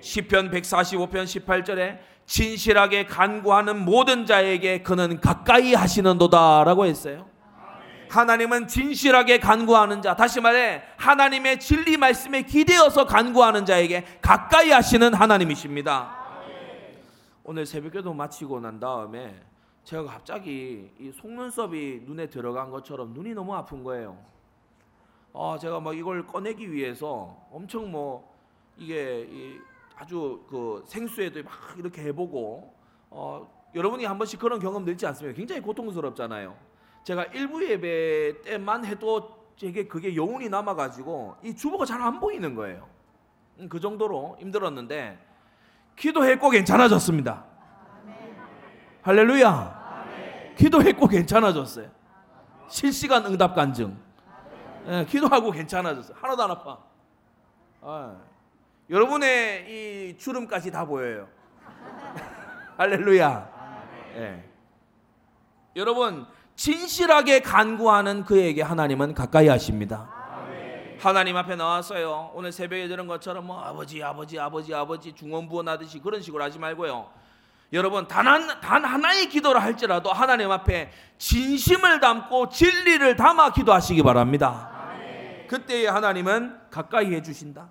시편 0.00 0.50
145편 0.50 1.24
18절에 1.24 1.98
진실하게 2.24 3.04
간구하는 3.04 3.84
모든 3.84 4.24
자에게 4.24 4.82
그는 4.82 5.20
가까이 5.20 5.74
하시는도다라고 5.74 6.86
했어요. 6.86 7.28
하나님은 8.08 8.66
진실하게 8.66 9.38
간구하는 9.38 10.00
자, 10.00 10.16
다시 10.16 10.40
말해 10.40 10.82
하나님의 10.96 11.60
진리 11.60 11.98
말씀에 11.98 12.42
기대어서 12.42 13.04
간구하는 13.04 13.66
자에게 13.66 14.06
가까이 14.22 14.70
하시는 14.70 15.12
하나님이십니다. 15.12 16.16
오늘 17.44 17.66
새벽기도 17.66 18.14
마치고 18.14 18.60
난 18.60 18.80
다음에 18.80 19.34
제가 19.87 20.02
갑자기 20.05 20.90
이 20.99 21.12
속눈썹이 21.12 22.00
눈에 22.07 22.26
들어간 22.26 22.71
것처럼 22.71 23.12
눈이 23.12 23.35
너무 23.35 23.55
아픈 23.55 23.85
거예요. 23.85 24.19
아, 25.33 25.57
제가 25.61 25.78
막 25.78 25.97
이걸 25.97 26.26
꺼내기 26.26 26.73
위해서 26.73 27.37
엄청 27.52 27.93
뭐 27.93 28.35
이게 28.76 29.61
아주 29.95 30.45
그 30.49 30.83
생수에도 30.88 31.40
막 31.45 31.52
이렇게 31.78 32.02
해보고 32.02 32.75
어, 33.11 33.49
여러분이 33.76 34.05
한 34.05 34.19
번씩 34.19 34.40
그런 34.40 34.59
경험 34.59 34.85
들지 34.85 35.07
않습니까? 35.07 35.37
굉장히 35.37 35.62
고통스럽잖아요. 35.62 36.57
제가 37.05 37.23
일부 37.26 37.64
예배 37.64 38.43
때만 38.43 38.85
해도 38.85 39.37
제게 39.55 39.87
그게 39.87 40.16
여운이 40.16 40.49
남아가지고 40.49 41.37
이 41.45 41.55
주보가 41.55 41.85
잘 41.85 42.02
안 42.02 42.19
보이는 42.19 42.57
거예요. 42.57 42.88
음, 43.61 43.69
그 43.69 43.78
정도로 43.78 44.37
힘들었는데 44.40 45.16
기도했고 45.95 46.50
괜찮아졌습니다. 46.50 47.55
할렐루야. 49.06 50.54
기도했고 50.58 51.06
괜찮아졌어요. 51.06 51.88
실시간 52.66 53.25
응답 53.25 53.54
간증. 53.54 53.96
예, 54.88 55.04
기도하고 55.08 55.52
괜찮아졌어요. 55.52 56.16
하나도 56.20 56.42
안 56.42 56.50
아파. 56.50 56.78
아. 57.82 58.16
여러분의 58.90 60.10
이 60.10 60.18
주름까지 60.18 60.72
다 60.72 60.84
보여요. 60.84 61.28
할렐루야. 62.76 63.48
예. 64.16 64.44
여러분 65.76 66.26
진실하게 66.56 67.42
간구하는 67.42 68.25
그에게 68.25 68.62
하나님은 68.62 69.14
가까이 69.14 69.46
하십니다. 69.46 70.10
하나님 70.98 71.36
앞에 71.36 71.54
나왔어요. 71.54 72.32
오늘 72.34 72.50
새벽에 72.50 72.88
들은 72.88 73.06
것처럼 73.06 73.46
뭐 73.46 73.60
아버지, 73.60 74.02
아버지, 74.02 74.36
아버지, 74.36 74.75
아버지 74.75 75.12
중원부원하듯이 75.12 76.00
그런 76.00 76.20
식으로 76.20 76.42
하지 76.42 76.58
말고요. 76.58 77.08
여러분 77.73 78.06
단, 78.06 78.26
한, 78.26 78.61
단 78.61 78.85
하나의 78.85 79.28
기도를 79.28 79.62
할지라도 79.62 80.12
하나님 80.12 80.50
앞에 80.50 80.90
진심을 81.18 82.00
담고 82.00 82.49
진리를 82.49 83.16
담아 83.16 83.52
기도하시기 83.52 84.02
바랍니다. 84.02 84.70
그때에 85.49 85.87
하나님은 85.88 86.56
가까이 86.70 87.12
해 87.14 87.23
주신다. 87.23 87.70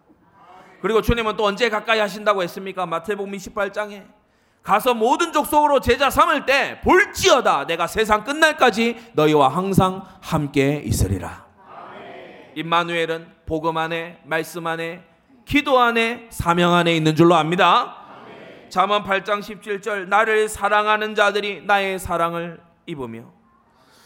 그리고 0.82 1.02
주님은 1.02 1.36
또 1.36 1.46
언제 1.46 1.70
가까이 1.70 2.00
하신다고 2.00 2.44
했습니까? 2.44 2.86
마태복음 2.86 3.32
28장에 3.32 4.04
가서 4.62 4.94
모든 4.94 5.32
족속으로 5.32 5.80
제자 5.80 6.10
삼을 6.10 6.46
때 6.46 6.82
볼지어다 6.82 7.68
내가 7.68 7.88
세상 7.88 8.24
끝날까지 8.24 9.12
너희와 9.14 9.50
항상 9.50 10.04
함께 10.22 10.82
있으리라. 10.84 11.46
임마누엘은 12.56 13.28
복음 13.46 13.78
안에 13.78 14.20
말씀 14.24 14.66
안에 14.66 15.04
기도 15.46 15.80
안에 15.80 16.28
사명 16.32 16.74
안에 16.74 16.96
있는 16.96 17.16
줄로 17.16 17.36
압니다. 17.36 18.05
잠언 18.70 19.04
8장 19.04 19.40
17절 19.40 20.08
나를 20.08 20.50
사랑하는 20.50 21.16
자들이 21.16 21.64
나의 21.66 22.00
사랑을 22.00 22.60
입으며 22.86 23.34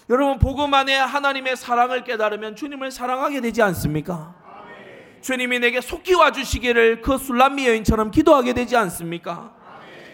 여러분 0.10 0.40
복음 0.40 0.74
안에 0.74 0.96
하나님의 0.96 1.56
사랑을 1.56 2.04
깨달으면 2.04 2.56
주님을 2.56 2.92
사랑하게 2.92 3.42
되지 3.42 3.62
않습니까? 3.62 4.36
주님이 5.22 5.60
내게 5.60 5.82
속히 5.82 6.16
와주시기를 6.16 7.02
그 7.02 7.18
술람미 7.18 7.68
여인처럼 7.68 8.10
기도하게 8.10 8.54
되지 8.54 8.76
않습니까? 8.76 9.54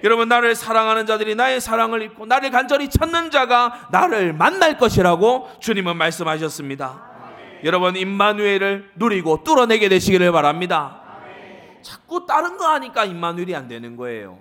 여러분 0.03 0.27
나를 0.27 0.55
사랑하는 0.55 1.05
자들이 1.05 1.35
나의 1.35 1.61
사랑을 1.61 2.01
입고 2.01 2.25
나를 2.25 2.51
간절히 2.51 2.89
찾는 2.89 3.31
자가 3.31 3.87
나를 3.91 4.33
만날 4.33 4.77
것이라고 4.77 5.49
주님은 5.61 5.95
말씀하셨습니다. 5.95 7.15
여러분 7.63 7.95
임마누엘을 7.95 8.91
누리고 8.95 9.43
뚫어내게 9.43 9.89
되시기를 9.89 10.31
바랍니다. 10.31 11.04
자꾸 11.85 12.25
다른 12.25 12.57
거 12.57 12.67
하니까 12.73 13.05
임마누엘이 13.05 13.55
안 13.55 13.67
되는 13.67 13.95
거예요. 13.95 14.39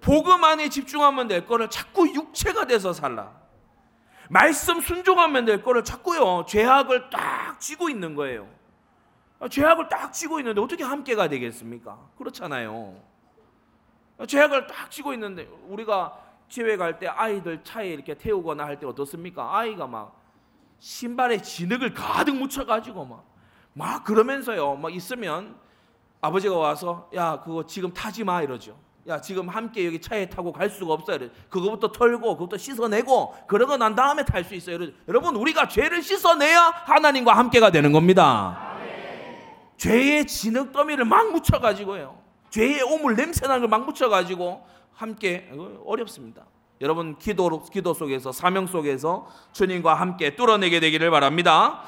복음 0.00 0.42
안에 0.42 0.70
집중하면 0.70 1.28
될 1.28 1.46
거를 1.46 1.68
자꾸 1.68 2.08
육체가 2.08 2.64
돼서 2.66 2.92
살라. 2.94 3.36
말씀 4.30 4.80
순종하면 4.80 5.44
될 5.44 5.62
거를 5.62 5.84
자꾸요 5.84 6.46
죄악을 6.46 7.10
딱 7.10 7.60
쥐고 7.60 7.90
있는 7.90 8.14
거예요. 8.14 8.48
죄악을 9.50 9.88
딱 9.88 10.12
쥐고 10.12 10.40
있는데 10.40 10.60
어떻게 10.60 10.84
함께가 10.84 11.28
되겠습니까? 11.28 11.98
그렇잖아요. 12.16 12.96
죄악을 14.26 14.66
딱 14.66 14.90
쥐고 14.90 15.12
있는데 15.12 15.48
우리가 15.68 16.18
집에 16.48 16.76
갈 16.78 16.98
때 16.98 17.06
아이들 17.08 17.62
차에 17.62 17.88
이렇게 17.90 18.14
태우거나 18.14 18.64
할 18.64 18.78
때 18.78 18.86
어떻습니까? 18.86 19.54
아이가 19.58 19.86
막 19.86 20.18
신발에 20.78 21.42
진흙을 21.42 21.92
가득 21.92 22.36
묻혀가지고 22.36 23.04
막, 23.04 23.24
막 23.74 24.04
그러면서요. 24.04 24.76
막 24.76 24.94
있으면 24.94 25.56
아버지가 26.20 26.56
와서 26.56 27.08
야 27.14 27.40
그거 27.40 27.64
지금 27.66 27.92
타지 27.92 28.24
마 28.24 28.42
이러죠. 28.42 28.76
야 29.06 29.20
지금 29.20 29.48
함께 29.48 29.86
여기 29.86 30.00
차에 30.00 30.28
타고 30.28 30.52
갈 30.52 30.68
수가 30.68 30.92
없어 30.94 31.14
이러. 31.14 31.28
그거부터 31.48 31.92
털고 31.92 32.20
그것부터 32.34 32.56
씻어내고 32.58 33.34
그러고 33.46 33.76
난 33.76 33.94
다음에 33.94 34.24
탈 34.24 34.44
수 34.44 34.54
있어요. 34.54 34.76
이러. 34.76 34.92
여러분 35.08 35.36
우리가 35.36 35.68
죄를 35.68 36.02
씻어내야 36.02 36.72
하나님과 36.84 37.32
함께가 37.34 37.70
되는 37.70 37.92
겁니다. 37.92 38.76
죄의 39.76 40.26
진흙 40.26 40.72
더미를 40.72 41.04
막 41.04 41.30
묻혀가지고요. 41.32 42.18
죄의 42.50 42.82
오물 42.82 43.14
냄새나는 43.16 43.68
걸 43.68 43.68
막 43.78 43.86
묻혀가지고 43.86 44.66
함께 44.94 45.48
어렵습니다. 45.84 46.44
여러분 46.80 47.16
기도 47.18 47.62
기도 47.64 47.94
속에서 47.94 48.32
사명 48.32 48.66
속에서 48.66 49.26
주님과 49.52 49.94
함께 49.94 50.34
뚫어내게 50.36 50.80
되기를 50.80 51.10
바랍니다. 51.10 51.82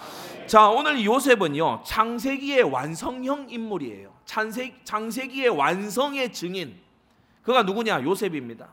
자 0.51 0.69
오늘 0.69 1.05
요셉은요 1.05 1.83
창세기의 1.85 2.65
완성형 2.65 3.51
인물이에요. 3.51 4.11
창세, 4.25 4.75
창세기의 4.83 5.51
완성의 5.51 6.33
증인 6.33 6.75
그가 7.45 7.63
누구냐 7.63 8.03
요셉입니다. 8.03 8.67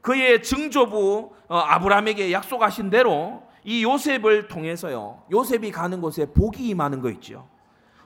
그의 0.00 0.42
증조부 0.42 1.32
어, 1.48 1.58
아브라함에게 1.58 2.32
약속하신 2.32 2.88
대로 2.88 3.42
이 3.62 3.84
요셉을 3.84 4.48
통해서요 4.48 5.22
요셉이 5.30 5.70
가는 5.70 6.00
곳에 6.00 6.24
복이 6.24 6.66
임하는 6.68 7.02
거 7.02 7.10
있죠. 7.10 7.46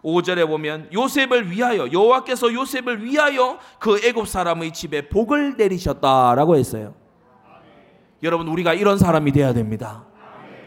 5절에 0.03 0.49
보면 0.49 0.91
요셉을 0.93 1.53
위하여 1.53 1.93
여호와께서 1.93 2.53
요셉을 2.53 3.05
위하여 3.05 3.61
그 3.79 4.05
애굽 4.05 4.27
사람의 4.27 4.73
집에 4.73 5.09
복을 5.09 5.55
내리셨다라고 5.57 6.57
했어요. 6.57 6.97
여러분 8.25 8.49
우리가 8.49 8.75
이런 8.75 8.99
사람이 8.99 9.31
되어야 9.31 9.53
됩니다. 9.53 10.07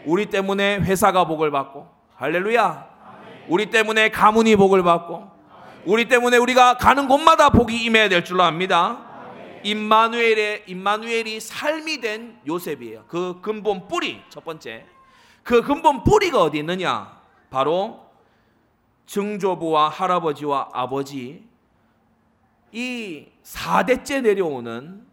우리 0.06 0.24
때문에 0.24 0.78
회사가 0.78 1.26
복을 1.26 1.50
받고 1.50 1.97
할렐루야. 2.18 2.88
우리 3.48 3.70
때문에 3.70 4.10
가문이 4.10 4.56
복을 4.56 4.82
받고 4.82 5.30
우리 5.86 6.08
때문에 6.08 6.36
우리가 6.36 6.76
가는 6.76 7.06
곳마다 7.06 7.50
복이 7.50 7.84
임해야 7.84 8.08
될 8.08 8.24
줄로 8.24 8.42
압니다. 8.42 9.04
임마누엘의 9.62 10.64
임마누엘이 10.66 11.38
삶이 11.38 12.00
된 12.00 12.40
요셉이에요. 12.44 13.04
그 13.06 13.40
근본 13.40 13.86
뿌리 13.86 14.20
첫 14.30 14.44
번째. 14.44 14.84
그 15.44 15.62
근본 15.62 16.02
뿌리가 16.02 16.42
어디 16.42 16.58
있느냐? 16.58 17.20
바로 17.50 18.00
증조부와 19.06 19.88
할아버지와 19.88 20.70
아버지 20.72 21.46
이 22.72 23.26
4대째 23.44 24.22
내려오는 24.22 25.06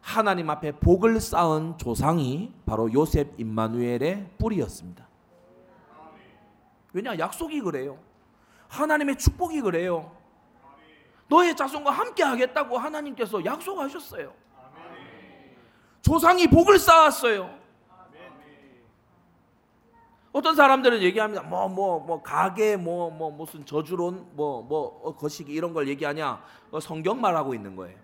하나님 0.00 0.48
앞에 0.48 0.72
복을 0.72 1.20
쌓은 1.20 1.76
조상이 1.76 2.50
바로 2.64 2.90
요셉 2.94 3.38
임마누엘의 3.38 4.30
뿌리였습니다. 4.38 5.06
왜냐 6.96 7.18
약속이 7.18 7.60
그래요. 7.60 7.98
하나님의 8.68 9.18
축복이 9.18 9.60
그래요. 9.60 10.16
너의 11.28 11.54
자손과 11.54 11.90
함께 11.90 12.22
하겠다고 12.22 12.78
하나님께서 12.78 13.44
약속하셨어요. 13.44 14.32
조상이 16.00 16.46
복을 16.46 16.78
쌓았어요. 16.78 17.54
어떤 20.32 20.54
사람들은 20.54 21.02
얘기합니다. 21.02 21.42
뭐 21.42 21.68
뭐뭐 21.68 21.98
뭐, 21.98 22.06
뭐, 22.06 22.22
가게 22.22 22.76
뭐뭐 22.76 23.10
뭐, 23.10 23.30
무슨 23.30 23.66
저주론 23.66 24.34
뭐뭐 24.34 24.62
뭐, 24.62 25.00
어, 25.04 25.16
거시기 25.16 25.52
이런 25.52 25.74
걸 25.74 25.88
얘기하냐? 25.88 26.42
어, 26.70 26.80
성경 26.80 27.20
말하고 27.20 27.52
있는 27.52 27.76
거예요. 27.76 27.98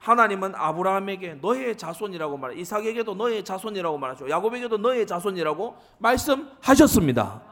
하나님은 0.00 0.54
아브라함에게 0.54 1.34
너의 1.42 1.76
자손이라고 1.76 2.38
말, 2.38 2.58
이삭에게도 2.58 3.14
너의 3.14 3.44
자손이라고 3.44 3.98
말하죠. 3.98 4.28
야곱에게도 4.28 4.78
너의 4.78 5.06
자손이라고 5.06 5.76
말씀하셨습니다. 5.98 7.42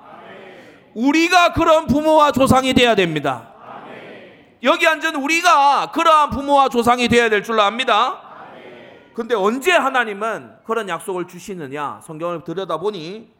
우리가 0.94 1.52
그런 1.52 1.86
부모와 1.86 2.32
조상이 2.32 2.72
되어야 2.72 2.94
됩니다. 2.94 3.54
여기 4.62 4.86
앉은 4.86 5.14
우리가 5.14 5.92
그러한 5.92 6.30
부모와 6.30 6.70
조상이 6.70 7.06
되어야 7.08 7.28
될 7.28 7.42
줄로 7.42 7.62
압니다. 7.62 8.22
근데 9.14 9.34
언제 9.34 9.72
하나님은 9.72 10.58
그런 10.64 10.88
약속을 10.88 11.28
주시느냐? 11.28 12.00
성경을 12.02 12.44
들여다보니 12.44 13.30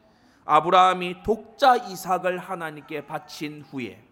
아브라함이 0.45 1.23
독자 1.25 1.77
이삭을 1.77 2.39
하나님께 2.39 3.07
바친 3.07 3.65
후에 3.71 4.03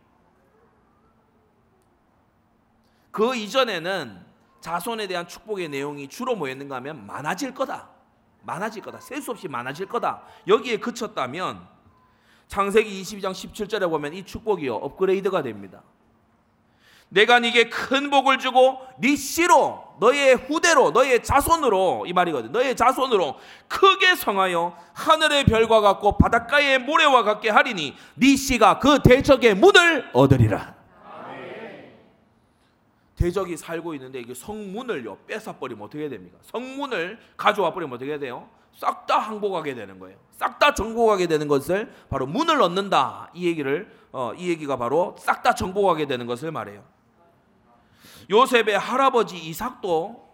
그 3.10 3.34
이전에는 3.34 4.25
자손에 4.66 5.06
대한 5.06 5.28
축복의 5.28 5.68
내용이 5.68 6.08
주로 6.08 6.34
뭐였는가 6.34 6.74
하면 6.76 7.06
많아질 7.06 7.54
거다. 7.54 7.88
많아질 8.42 8.82
거다. 8.82 8.98
셀 8.98 9.22
수 9.22 9.30
없이 9.30 9.46
많아질 9.46 9.86
거다. 9.86 10.22
여기에 10.48 10.78
그쳤다면 10.78 11.68
창세기 12.48 13.00
22장 13.02 13.30
17절에 13.30 13.88
보면 13.88 14.14
이 14.14 14.24
축복이요 14.24 14.74
업그레이드가 14.74 15.42
됩니다. 15.42 15.82
내가 17.10 17.38
네게 17.38 17.68
큰 17.68 18.10
복을 18.10 18.38
주고 18.40 18.80
네 18.98 19.14
씨로 19.14 19.84
너의 20.00 20.34
후대로 20.34 20.90
너의 20.90 21.22
자손으로 21.22 22.06
이 22.08 22.12
말이거든. 22.12 22.50
너의 22.50 22.74
자손으로 22.74 23.36
크게 23.68 24.16
성하여 24.16 24.76
하늘의 24.94 25.44
별과 25.44 25.80
같고 25.80 26.18
바닷가의 26.18 26.80
모래와 26.80 27.22
같게 27.22 27.50
하리니 27.50 27.94
네 28.16 28.34
씨가 28.34 28.80
그 28.80 28.98
대적의 28.98 29.54
문을 29.54 30.10
얻으리라. 30.12 30.75
대적이 33.16 33.56
살고 33.56 33.94
있는데 33.94 34.20
이게 34.20 34.34
성문을요 34.34 35.18
뺏어 35.26 35.56
버리면 35.56 35.84
어떻게 35.84 36.08
됩니까? 36.08 36.38
성문을 36.42 37.18
가져와 37.36 37.72
버리면 37.72 37.94
어떻게 37.96 38.18
돼요? 38.18 38.48
싹 38.74 39.06
다 39.06 39.18
항복하게 39.18 39.74
되는 39.74 39.98
거예요. 39.98 40.18
싹 40.32 40.58
다 40.58 40.74
정복하게 40.74 41.26
되는 41.26 41.48
것을 41.48 41.90
바로 42.10 42.26
문을 42.26 42.60
얻는다. 42.60 43.30
이 43.34 43.46
얘기를 43.46 43.90
어, 44.12 44.34
이 44.34 44.50
얘기가 44.50 44.76
바로 44.76 45.16
싹 45.18 45.42
다 45.42 45.54
정복하게 45.54 46.06
되는 46.06 46.26
것을 46.26 46.50
말해요. 46.50 46.84
요셉의 48.30 48.78
할아버지 48.78 49.38
이삭도 49.38 50.26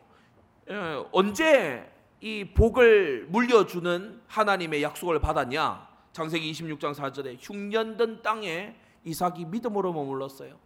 예, 0.70 1.04
언제 1.12 1.88
이 2.20 2.44
복을 2.54 3.26
물려주는 3.28 4.22
하나님의 4.26 4.82
약속을 4.82 5.20
받았냐? 5.20 5.88
창세기 6.12 6.50
26장 6.52 6.94
4절에 6.94 7.36
흉년된 7.40 8.22
땅에 8.22 8.74
이삭이 9.04 9.44
믿음으로 9.46 9.92
머물렀어요. 9.92 10.56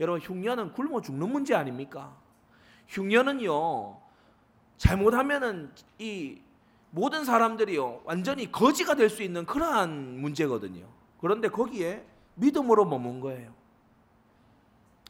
여러분 0.00 0.20
흉년은 0.20 0.72
굶어 0.72 1.00
죽는 1.00 1.30
문제 1.30 1.54
아닙니까? 1.54 2.14
흉년은요 2.88 3.96
잘못하면은 4.76 5.72
이 5.98 6.38
모든 6.90 7.24
사람들이요 7.24 8.02
완전히 8.04 8.50
거지가 8.52 8.94
될 8.94 9.08
수 9.10 9.22
있는 9.22 9.44
그러한 9.46 10.20
문제거든요. 10.20 10.86
그런데 11.20 11.48
거기에 11.48 12.04
믿음으로 12.34 12.84
머문 12.84 13.20
거예요. 13.20 13.54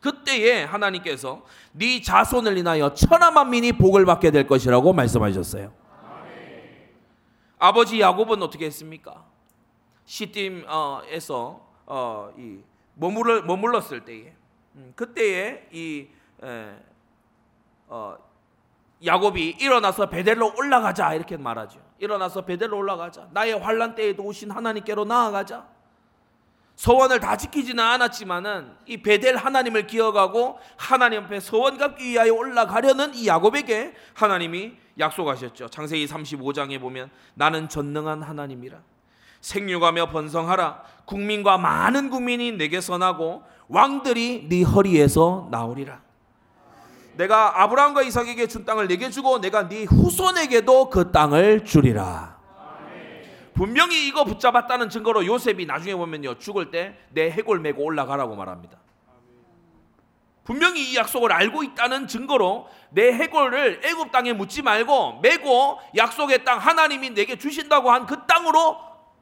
그때에 0.00 0.62
하나님께서 0.64 1.44
네 1.72 2.00
자손을 2.00 2.56
인하여 2.58 2.94
천하 2.94 3.30
만민이 3.32 3.72
복을 3.72 4.04
받게 4.04 4.30
될 4.30 4.46
것이라고 4.46 4.92
말씀하셨어요. 4.92 5.72
아버지 7.58 8.00
야곱은 8.00 8.42
어떻게 8.42 8.66
했습니까? 8.66 9.24
시딤에서 10.04 11.66
어, 11.86 12.30
이 12.38 12.58
머물러, 12.94 13.42
머물렀을 13.42 14.04
때에 14.04 14.34
음, 14.76 14.92
그때에 14.94 15.68
이 15.72 16.06
에, 16.42 16.74
어, 17.88 18.16
야곱이 19.04 19.56
일어나서 19.60 20.08
베델로 20.08 20.54
올라가자 20.56 21.14
이렇게 21.14 21.36
말하죠. 21.36 21.80
일어나서 21.98 22.44
베델로 22.44 22.76
올라가자. 22.76 23.28
나의 23.32 23.58
환란 23.58 23.94
때에도 23.94 24.22
오신 24.24 24.50
하나님께로 24.50 25.04
나아가자. 25.04 25.66
소원을 26.76 27.20
다 27.20 27.38
지키지는 27.38 27.82
않았지만은 27.82 28.74
이 28.84 28.98
베델 28.98 29.36
하나님을 29.36 29.86
기억하고 29.86 30.58
하나님 30.76 31.24
앞에 31.24 31.40
소원 31.40 31.78
갚기 31.78 32.04
위하여 32.04 32.34
올라가려는 32.34 33.14
이 33.14 33.26
야곱에게 33.26 33.94
하나님이 34.12 34.74
약속하셨죠. 34.98 35.68
창세기 35.68 36.06
35장에 36.06 36.78
보면 36.78 37.10
나는 37.34 37.70
전능한 37.70 38.22
하나님이라. 38.22 38.78
생육하며 39.40 40.10
번성하라. 40.10 40.82
국민과 41.06 41.56
많은 41.56 42.10
국민이 42.10 42.52
내게 42.52 42.80
선하고 42.80 43.42
왕들이 43.68 44.46
네 44.48 44.62
허리에서 44.62 45.48
나오리라. 45.50 46.00
내가 47.16 47.62
아브라함과 47.62 48.02
이삭에게 48.02 48.46
준 48.46 48.64
땅을 48.64 48.88
내게 48.88 49.10
주고 49.10 49.40
내가 49.40 49.68
네 49.68 49.84
후손에게도 49.84 50.90
그 50.90 51.10
땅을 51.12 51.64
주리라. 51.64 52.36
분명히 53.54 54.06
이거 54.06 54.24
붙잡았다는 54.24 54.90
증거로 54.90 55.24
요셉이 55.24 55.64
나중에 55.64 55.94
보면요 55.94 56.34
죽을 56.38 56.70
때 56.70 56.94
내 57.10 57.30
해골 57.30 57.60
메고 57.60 57.82
올라가라고 57.84 58.36
말합니다. 58.36 58.76
분명히 60.44 60.92
이 60.92 60.96
약속을 60.96 61.32
알고 61.32 61.64
있다는 61.64 62.06
증거로 62.06 62.68
내 62.90 63.12
해골을 63.12 63.80
애굽 63.82 64.12
땅에 64.12 64.32
묻지 64.32 64.62
말고 64.62 65.20
메고 65.22 65.78
약속의 65.96 66.44
땅 66.44 66.58
하나님이 66.58 67.10
내게 67.10 67.36
주신다고 67.36 67.90
한 67.90 68.06
그 68.06 68.26
땅으로 68.26 68.76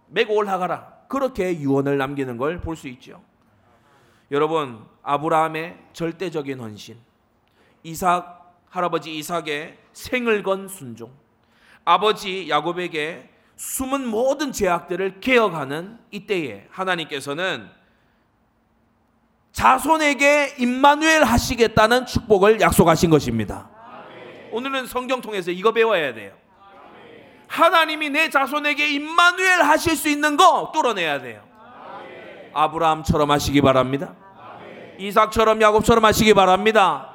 메고 0.08 0.34
올라가라. 0.34 0.92
그렇게 1.08 1.58
유언을 1.60 1.96
남기는 1.96 2.36
걸 2.36 2.60
볼 2.60 2.76
수 2.76 2.88
있죠. 2.88 3.22
여러분 4.34 4.84
아브라함의 5.04 5.78
절대적인 5.92 6.58
헌신, 6.58 6.96
이삭 7.84 8.64
할아버지 8.68 9.16
이삭의 9.16 9.78
생을 9.92 10.42
건 10.42 10.66
순종, 10.66 11.12
아버지 11.84 12.48
야곱에게 12.48 13.30
숨은 13.54 14.04
모든 14.08 14.50
제약들을 14.50 15.20
개혁하는 15.20 16.00
이때에 16.10 16.66
하나님께서는 16.72 17.70
자손에게 19.52 20.56
임마누엘 20.58 21.22
하시겠다는 21.22 22.06
축복을 22.06 22.60
약속하신 22.60 23.10
것입니다. 23.10 23.70
오늘은 24.50 24.88
성경 24.88 25.20
통해서 25.20 25.52
이거 25.52 25.70
배워야 25.70 26.12
돼요. 26.12 26.34
하나님이 27.46 28.10
내 28.10 28.30
자손에게 28.30 28.94
임마누엘 28.94 29.62
하실 29.62 29.94
수 29.94 30.08
있는 30.08 30.36
거 30.36 30.72
뚫어내야 30.74 31.20
돼요. 31.20 31.44
아브라함처럼 32.52 33.30
하시기 33.30 33.60
바랍니다. 33.60 34.23
이삭처럼 34.98 35.60
야곱처럼 35.60 36.04
하시기 36.04 36.34
바랍니다. 36.34 37.10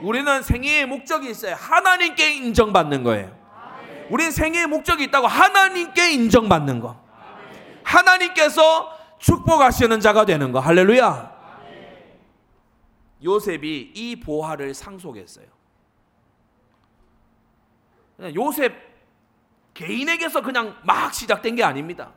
우리는 0.00 0.42
생애의 0.42 0.86
목적이 0.86 1.30
있어요. 1.30 1.54
하나님께 1.54 2.34
인정받는 2.36 3.02
거예요. 3.04 3.36
우리는 4.10 4.30
생애의 4.30 4.66
목적이 4.66 5.04
있다고 5.04 5.26
하나님께 5.26 6.12
인정받는 6.12 6.80
거. 6.80 7.00
하나님께서 7.82 8.96
축복하시는 9.18 10.00
자가 10.00 10.24
되는 10.24 10.52
거. 10.52 10.60
할렐루야. 10.60 11.36
요셉이 13.24 13.92
이 13.94 14.20
보화를 14.20 14.74
상속했어요. 14.74 15.46
요셉 18.34 18.72
개인에게서 19.74 20.42
그냥 20.42 20.76
막 20.84 21.12
시작된 21.14 21.56
게 21.56 21.64
아닙니다. 21.64 22.12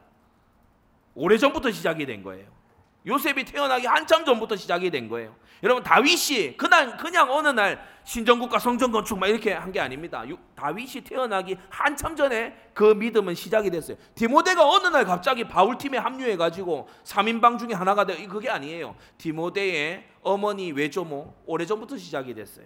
오래전부터 1.15 1.71
시작이 1.71 2.06
된 2.06 2.24
거예요. 2.24 2.61
요셉이 3.06 3.46
태어나기 3.46 3.88
한참 3.88 4.24
전부터 4.26 4.56
시작이 4.56 4.92
된 4.92 5.10
거예요. 5.10 5.36
여러분 5.64 5.84
다윗이 5.84 6.58
그날 6.58 6.98
그냥 6.98 7.32
어느 7.32 7.48
날 7.50 7.84
신정국가 8.04 8.58
성전 8.60 8.92
건축 8.92 9.18
막 9.20 9.28
이렇게 9.28 9.54
한 9.54 9.72
게 9.72 9.80
아닙니다. 9.80 10.24
다윗이 10.56 11.02
태어나기 11.04 11.56
한참 11.70 12.16
전에 12.16 12.54
그 12.74 12.84
믿음은 12.94 13.36
시작이 13.36 13.70
됐어요. 13.70 13.98
디모데가 14.16 14.68
어느 14.68 14.88
날 14.88 15.06
갑자기 15.06 15.44
바울 15.48 15.78
팀에 15.78 15.98
합류해 15.98 16.36
가지고 16.38 16.88
3인방 17.04 17.58
중에 17.60 17.74
하나가 17.74 18.06
돼 18.06 18.26
그게 18.28 18.50
아니에요. 18.50 18.96
디모데의 19.18 20.04
어머니 20.24 20.72
외조모 20.72 21.34
오래전부터 21.46 21.98
시작이 21.98 22.34
됐어요. 22.34 22.66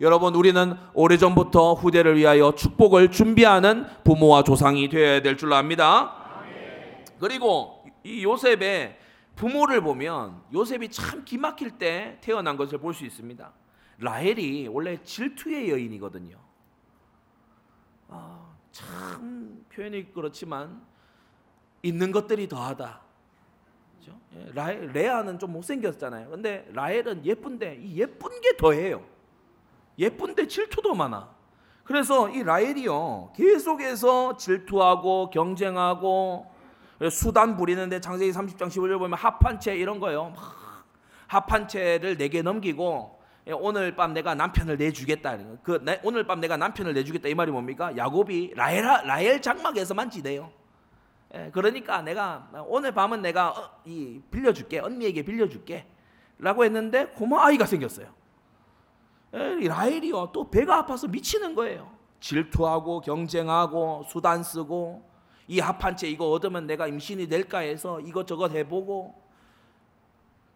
여러분 0.00 0.34
우리는 0.36 0.76
오래전부터 0.94 1.74
후대를 1.74 2.16
위하여 2.16 2.54
축복을 2.54 3.10
준비하는 3.10 3.84
부모와 4.04 4.44
조상이 4.44 4.88
되어야 4.88 5.22
될줄 5.22 5.52
압니다. 5.52 6.14
그리고 7.18 7.84
이 8.04 8.22
요셉의 8.22 8.96
부모를 9.38 9.80
보면 9.80 10.42
요셉이 10.52 10.90
참 10.90 11.24
기막힐 11.24 11.78
때 11.78 12.18
태어난 12.20 12.56
것을 12.56 12.78
볼 12.78 12.92
수 12.92 13.04
있습니다. 13.06 13.52
라헬이 13.98 14.66
원래 14.68 15.00
질투의 15.02 15.70
여인이거든요. 15.70 16.36
아, 18.08 18.48
참 18.72 19.64
표현이 19.72 20.12
그렇지만 20.12 20.82
있는 21.82 22.10
것들이 22.10 22.48
더하다. 22.48 23.00
그렇죠? 23.92 24.20
예, 24.34 24.50
라헬, 24.52 24.92
레아는 24.92 25.38
좀 25.38 25.52
못생겼잖아요. 25.52 26.30
근데 26.30 26.68
라헬은 26.72 27.24
예쁜데 27.24 27.76
이 27.80 28.00
예쁜 28.00 28.40
게 28.40 28.56
더해요. 28.56 29.04
예쁜데 29.98 30.48
질투도 30.48 30.94
많아. 30.94 31.32
그래서 31.84 32.28
이 32.28 32.42
라헬이요 32.42 33.32
계속해서 33.36 34.36
질투하고 34.36 35.30
경쟁하고 35.30 36.57
수단 37.10 37.56
부리는데 37.56 38.00
창세기 38.00 38.32
30장 38.32 38.68
15절 38.68 38.98
보면 38.98 39.14
합한 39.18 39.60
채 39.60 39.76
이런 39.76 40.00
거요. 40.00 40.34
합한 41.28 41.68
채를 41.68 42.16
내게 42.16 42.42
넘기고 42.42 43.18
예, 43.46 43.52
오늘 43.52 43.94
밤 43.94 44.12
내가 44.12 44.34
남편을 44.34 44.76
내주겠다. 44.76 45.38
그 45.62 45.82
오늘 46.02 46.26
밤 46.26 46.40
내가 46.40 46.56
남편을 46.56 46.92
내주겠다 46.94 47.28
이 47.28 47.34
말이 47.34 47.52
뭡니까? 47.52 47.96
야곱이 47.96 48.54
라헬 48.56 48.84
라헬 49.06 49.40
장막에서만 49.40 50.10
지내요. 50.10 50.50
예, 51.34 51.50
그러니까 51.52 52.02
내가 52.02 52.50
오늘 52.66 52.92
밤은 52.92 53.22
내가 53.22 53.50
어, 53.50 53.70
이 53.84 54.20
빌려줄게 54.30 54.80
언니에게 54.80 55.22
빌려줄게.라고 55.22 56.64
했는데 56.64 57.06
고마 57.06 57.46
아이가 57.46 57.64
생겼어요. 57.64 58.08
예, 59.34 59.68
라헬이요 59.68 60.30
또 60.32 60.50
배가 60.50 60.78
아파서 60.78 61.06
미치는 61.06 61.54
거예요. 61.54 61.90
질투하고 62.20 63.00
경쟁하고 63.00 64.04
수단 64.08 64.42
쓰고 64.42 65.08
이 65.48 65.60
합한 65.60 65.96
채 65.96 66.08
이거 66.08 66.30
얻으면 66.30 66.66
내가 66.66 66.86
임신이 66.86 67.28
될까 67.28 67.58
해서 67.58 68.00
이것저것 68.00 68.52
해보고 68.52 69.14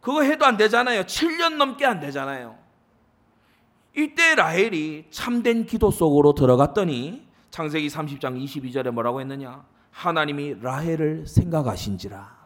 그거 0.00 0.22
해도 0.22 0.44
안 0.44 0.56
되잖아요. 0.56 1.02
7년 1.02 1.56
넘게 1.56 1.86
안 1.86 1.98
되잖아요. 1.98 2.56
이때 3.96 4.34
라헬이 4.34 5.06
참된 5.10 5.64
기도 5.64 5.90
속으로 5.90 6.34
들어갔더니 6.34 7.26
창세기 7.50 7.88
30장 7.88 8.42
22절에 8.42 8.90
뭐라고 8.90 9.20
했느냐? 9.20 9.64
하나님이 9.90 10.56
라헬을 10.60 11.26
생각하신지라. 11.26 12.42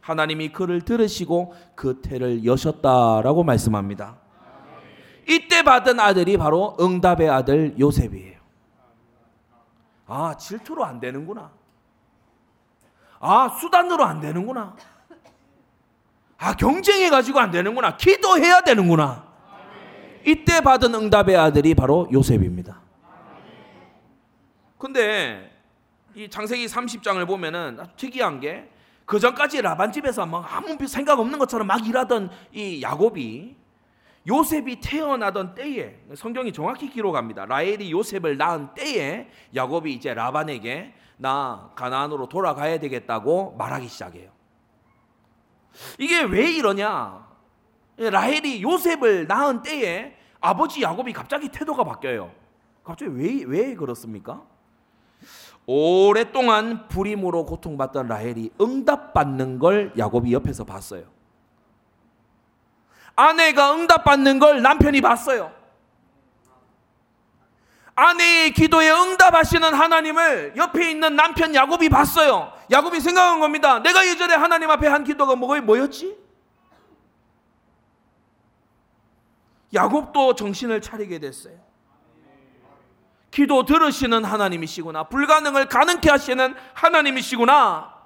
하나님이 0.00 0.52
그를 0.52 0.82
들으시고 0.82 1.54
그 1.74 2.00
태를 2.00 2.44
여셨다라고 2.44 3.44
말씀합니다. 3.44 4.16
이때 5.28 5.62
받은 5.62 6.00
아들이 6.00 6.38
바로 6.38 6.76
응답의 6.80 7.28
아들 7.28 7.74
요셉이에요. 7.78 8.37
아, 10.08 10.36
질투로 10.36 10.84
안 10.84 10.98
되는구나. 10.98 11.50
아, 13.20 13.48
수단으로 13.60 14.04
안 14.04 14.20
되는구나. 14.20 14.74
아, 16.38 16.56
경쟁해 16.56 17.10
가지고 17.10 17.38
안 17.40 17.50
되는구나. 17.50 17.96
기도해야 17.96 18.62
되는구나. 18.62 19.28
이때 20.26 20.60
받은 20.60 20.92
응답의 20.94 21.36
아들이 21.36 21.74
바로 21.74 22.08
요셉입니다. 22.12 22.80
근데 24.78 25.56
이 26.14 26.28
장세기 26.28 26.66
30장을 26.66 27.24
보면은 27.26 27.78
특이한 27.96 28.40
게 28.40 28.78
그 29.08 29.18
전까지 29.18 29.62
라반 29.62 29.90
집에서 29.90 30.26
막 30.26 30.44
아무 30.54 30.76
생각 30.86 31.18
없는 31.18 31.38
것처럼 31.38 31.66
막 31.66 31.84
일하던 31.88 32.28
이 32.52 32.82
야곱이 32.82 33.56
요셉이 34.28 34.80
태어나던 34.80 35.54
때에 35.54 35.98
성경이 36.14 36.52
정확히 36.52 36.90
기록합니다. 36.90 37.46
라헬이 37.46 37.90
요셉을 37.90 38.36
낳은 38.36 38.74
때에 38.74 39.28
야곱이 39.54 39.94
이제 39.94 40.12
라반에게 40.12 40.92
나 41.16 41.70
가나안으로 41.74 42.28
돌아가야 42.28 42.78
되겠다고 42.78 43.56
말하기 43.56 43.88
시작해요. 43.88 44.30
이게 45.98 46.22
왜 46.22 46.52
이러냐? 46.52 47.26
라헬이 47.96 48.62
요셉을 48.62 49.26
낳은 49.26 49.62
때에 49.62 50.14
아버지 50.40 50.82
야곱이 50.82 51.12
갑자기 51.12 51.48
태도가 51.48 51.84
바뀌어요. 51.84 52.30
갑자기 52.84 53.10
왜, 53.12 53.44
왜 53.44 53.74
그렇습니까? 53.74 54.42
오랫동안 55.66 56.88
불임으로 56.88 57.44
고통받던 57.44 58.08
라헬이 58.08 58.52
응답받는 58.60 59.58
걸 59.58 59.92
야곱이 59.98 60.32
옆에서 60.32 60.64
봤어요. 60.64 61.17
아내가 63.18 63.74
응답받는 63.74 64.38
걸 64.38 64.62
남편이 64.62 65.00
봤어요. 65.00 65.52
아내의 67.96 68.52
기도에 68.52 68.92
응답하시는 68.92 69.74
하나님을 69.74 70.52
옆에 70.56 70.88
있는 70.88 71.16
남편 71.16 71.52
야곱이 71.52 71.88
봤어요. 71.88 72.52
야곱이 72.70 73.00
생각한 73.00 73.40
겁니다. 73.40 73.80
내가 73.80 74.06
예전에 74.06 74.36
하나님 74.36 74.70
앞에 74.70 74.86
한 74.86 75.02
기도가 75.02 75.34
뭐였지? 75.34 76.16
야곱도 79.74 80.36
정신을 80.36 80.80
차리게 80.80 81.18
됐어요. 81.18 81.58
기도 83.32 83.64
들으시는 83.64 84.22
하나님이시구나. 84.22 85.08
불가능을 85.08 85.66
가능케 85.66 86.08
하시는 86.08 86.54
하나님이시구나. 86.72 87.97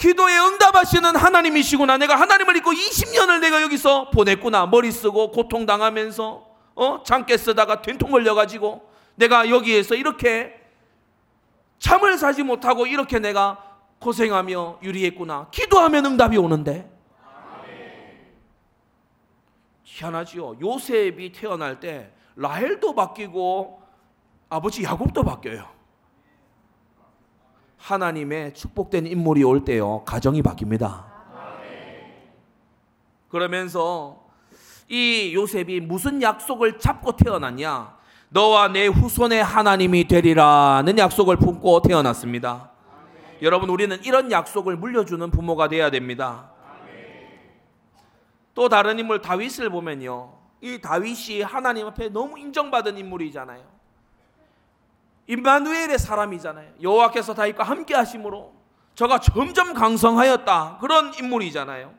기도에 0.00 0.38
응답하시는 0.38 1.14
하나님이시구나. 1.14 1.98
내가 1.98 2.16
하나님을 2.16 2.56
잊고 2.56 2.70
20년을 2.72 3.40
내가 3.40 3.60
여기서 3.60 4.08
보냈구나. 4.10 4.64
머리 4.64 4.90
쓰고 4.90 5.30
고통 5.30 5.66
당하면서 5.66 6.46
어? 6.74 7.02
잠깨 7.04 7.36
쓰다가 7.36 7.82
된통 7.82 8.10
걸려 8.10 8.34
가지고 8.34 8.88
내가 9.16 9.50
여기에서 9.50 9.94
이렇게 9.94 10.58
잠을 11.78 12.16
자지 12.16 12.42
못하고 12.42 12.86
이렇게 12.86 13.18
내가 13.18 13.62
고생하며 13.98 14.78
유리했구나. 14.82 15.48
기도하면 15.50 16.06
응답이 16.06 16.38
오는데 16.38 16.90
희한하지요. 19.84 20.60
요셉이 20.62 21.32
태어날 21.32 21.78
때 21.78 22.10
라헬도 22.36 22.94
바뀌고 22.94 23.82
아버지 24.48 24.82
야곱도 24.82 25.24
바뀌어요. 25.24 25.79
하나님의 27.80 28.54
축복된 28.54 29.06
인물이 29.06 29.42
올 29.42 29.64
때요. 29.64 30.04
가정이 30.04 30.42
바뀝니다. 30.42 31.04
그러면서 33.28 34.24
이 34.88 35.32
요셉이 35.34 35.80
무슨 35.80 36.20
약속을 36.20 36.78
잡고 36.78 37.16
태어났냐? 37.16 37.98
너와 38.28 38.68
내 38.68 38.86
후손의 38.86 39.42
하나님이 39.42 40.06
되리라는 40.06 40.98
약속을 40.98 41.36
품고 41.36 41.82
태어났습니다. 41.82 42.70
여러분 43.42 43.70
우리는 43.70 43.98
이런 44.04 44.30
약속을 44.30 44.76
물려주는 44.76 45.30
부모가 45.30 45.68
되어야 45.68 45.90
됩니다. 45.90 46.50
또 48.54 48.68
다른 48.68 48.98
인물 48.98 49.22
다윗을 49.22 49.70
보면요. 49.70 50.34
이 50.60 50.80
다윗이 50.80 51.42
하나님 51.42 51.86
앞에 51.86 52.10
너무 52.10 52.38
인정받은 52.38 52.98
인물이잖아요. 52.98 53.79
임마누엘의 55.30 55.96
사람이잖아요. 55.98 56.72
여호와께서 56.82 57.34
다윗과 57.34 57.62
함께 57.62 57.94
하심으로 57.94 58.52
저가 58.96 59.20
점점 59.20 59.74
강성하였다. 59.74 60.78
그런 60.80 61.12
인물이잖아요. 61.14 61.94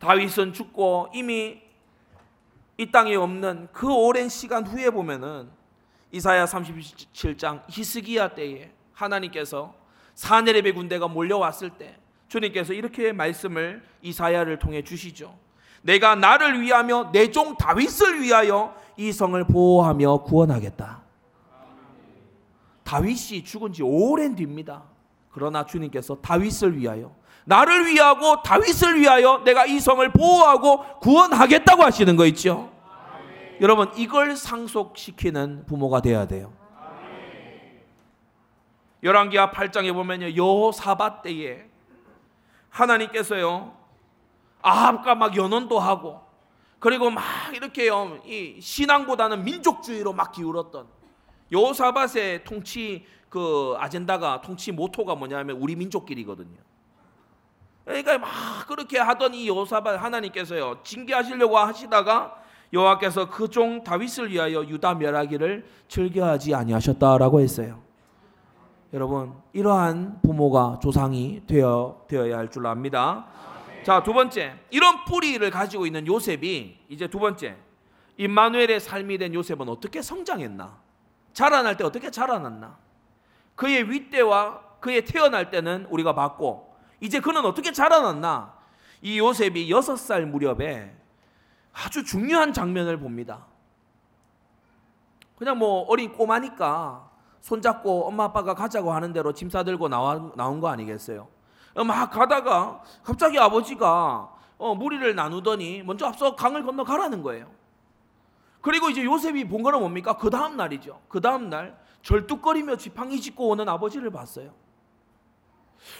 다윗은 0.00 0.52
죽고 0.52 1.08
이미 1.14 1.62
이 2.76 2.90
땅에 2.90 3.14
없는 3.14 3.68
그 3.72 3.90
오랜 3.90 4.28
시간 4.28 4.66
후에 4.66 4.90
보면은 4.90 5.48
이사야 6.12 6.44
37장 6.44 7.62
히스기야 7.70 8.34
때에 8.34 8.70
하나님께서 8.92 9.74
사내립의 10.14 10.74
군대가 10.74 11.08
몰려왔을 11.08 11.70
때 11.70 11.96
주님께서 12.28 12.74
이렇게 12.74 13.12
말씀을 13.12 13.82
이사야를 14.02 14.58
통해 14.58 14.82
주시죠. 14.84 15.34
내가 15.82 16.14
나를 16.16 16.60
위하며 16.60 17.10
내 17.12 17.30
종 17.30 17.56
다윗을 17.56 18.20
위하여 18.20 18.74
이 18.98 19.10
성을 19.10 19.42
보호하며 19.46 20.18
구원하겠다. 20.24 21.03
다윗이 22.94 23.42
죽은 23.42 23.72
지 23.72 23.82
오랜 23.82 24.36
뒤입니다. 24.36 24.84
그러나 25.32 25.66
주님께서 25.66 26.14
다윗을 26.20 26.76
위하여 26.76 27.12
나를 27.44 27.86
위하고 27.86 28.40
다윗을 28.42 29.00
위하여 29.00 29.42
내가 29.44 29.66
이 29.66 29.80
성을 29.80 30.08
보호하고 30.12 31.00
구원하겠다고 31.00 31.82
하시는 31.82 32.14
거 32.14 32.24
있죠. 32.26 32.70
여러분 33.60 33.90
이걸 33.96 34.36
상속시키는 34.36 35.66
부모가 35.66 36.02
돼야 36.02 36.28
돼요. 36.28 36.52
열왕기하 39.02 39.50
8장에 39.50 39.92
보면요 39.92 40.36
여호사밧 40.36 41.22
때에 41.22 41.64
하나님께서요 42.70 43.76
아합과 44.62 45.16
막 45.16 45.36
연원도 45.36 45.80
하고 45.80 46.20
그리고 46.78 47.10
막 47.10 47.24
이렇게요 47.52 48.20
이 48.24 48.60
신앙보다는 48.60 49.42
민족주의로 49.42 50.12
막 50.12 50.30
기울었던 50.30 50.86
여호사밧의 51.54 52.44
통치 52.44 53.04
그 53.28 53.74
아젠다가 53.78 54.40
통치 54.40 54.72
모토가 54.72 55.14
뭐냐면 55.14 55.56
우리 55.60 55.76
민족끼리거든요. 55.76 56.58
그러니까 57.84 58.18
막 58.18 58.28
그렇게 58.66 58.98
하던 58.98 59.34
이 59.34 59.48
여호사밧 59.48 60.02
하나님께서요 60.02 60.80
징계하시려고 60.82 61.56
하시다가 61.58 62.42
여호와께서 62.72 63.30
그 63.30 63.48
종 63.48 63.84
다윗을 63.84 64.30
위하여 64.32 64.64
유다 64.64 64.94
멸하기를 64.94 65.64
즐겨하지 65.88 66.54
아니하셨다라고 66.54 67.40
했어요. 67.40 67.82
여러분 68.92 69.32
이러한 69.52 70.20
부모가 70.22 70.78
조상이 70.82 71.42
되어 71.46 72.04
되어야 72.08 72.38
할 72.38 72.48
줄 72.50 72.66
압니다. 72.66 73.26
자, 73.84 74.02
두 74.02 74.14
번째. 74.14 74.54
이런 74.70 75.04
뿌리를 75.04 75.48
가지고 75.50 75.84
있는 75.84 76.06
요셉이 76.06 76.78
이제 76.88 77.06
두 77.06 77.18
번째. 77.18 77.56
임마누엘의 78.16 78.80
삶이 78.80 79.18
된 79.18 79.34
요셉은 79.34 79.68
어떻게 79.68 80.00
성장했나? 80.00 80.83
자라날 81.34 81.76
때 81.76 81.84
어떻게 81.84 82.10
자라났나? 82.10 82.78
그의 83.54 83.90
윗대와 83.90 84.60
그의 84.80 85.04
태어날 85.04 85.50
때는 85.50 85.86
우리가 85.90 86.14
봤고 86.14 86.74
이제 87.00 87.20
그는 87.20 87.44
어떻게 87.44 87.72
자라났나? 87.72 88.54
이 89.02 89.18
요셉이 89.18 89.70
여섯 89.70 89.96
살 89.96 90.24
무렵에 90.24 90.96
아주 91.72 92.04
중요한 92.04 92.52
장면을 92.52 92.98
봅니다. 92.98 93.44
그냥 95.36 95.58
뭐 95.58 95.82
어린 95.82 96.12
꼬마니까 96.12 97.10
손잡고 97.40 98.06
엄마 98.06 98.24
아빠가 98.24 98.54
가자고 98.54 98.92
하는 98.92 99.12
대로 99.12 99.32
짐 99.32 99.50
싸들고 99.50 99.88
나와, 99.88 100.30
나온 100.36 100.60
거 100.60 100.68
아니겠어요? 100.68 101.28
막 101.74 102.10
가다가 102.10 102.80
갑자기 103.02 103.38
아버지가 103.38 104.32
어, 104.56 104.74
무리를 104.74 105.14
나누더니 105.14 105.82
먼저 105.82 106.06
앞서 106.06 106.36
강을 106.36 106.64
건너 106.64 106.84
가라는 106.84 107.22
거예요. 107.22 107.50
그리고 108.64 108.88
이제 108.88 109.04
요셉이 109.04 109.46
본 109.46 109.62
거는 109.62 109.78
뭡니까? 109.78 110.16
그 110.16 110.30
다음 110.30 110.56
날이죠. 110.56 111.02
그 111.08 111.20
다음 111.20 111.50
날 111.50 111.78
절뚝거리며 112.00 112.78
지팡이 112.78 113.20
짚고 113.20 113.48
오는 113.48 113.68
아버지를 113.68 114.10
봤어요. 114.10 114.54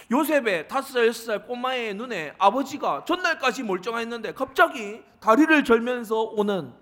요셉의 0.09 0.67
다섯 0.67 0.93
살, 0.93 1.05
여섯 1.05 1.25
살 1.25 1.45
꼬마의 1.45 1.93
눈에 1.93 2.33
아버지가 2.39 3.05
전날까지 3.05 3.61
멀쩡했는데 3.61 4.33
갑자기 4.33 5.03
다리를 5.19 5.63
절면서 5.63 6.23
오는 6.23 6.73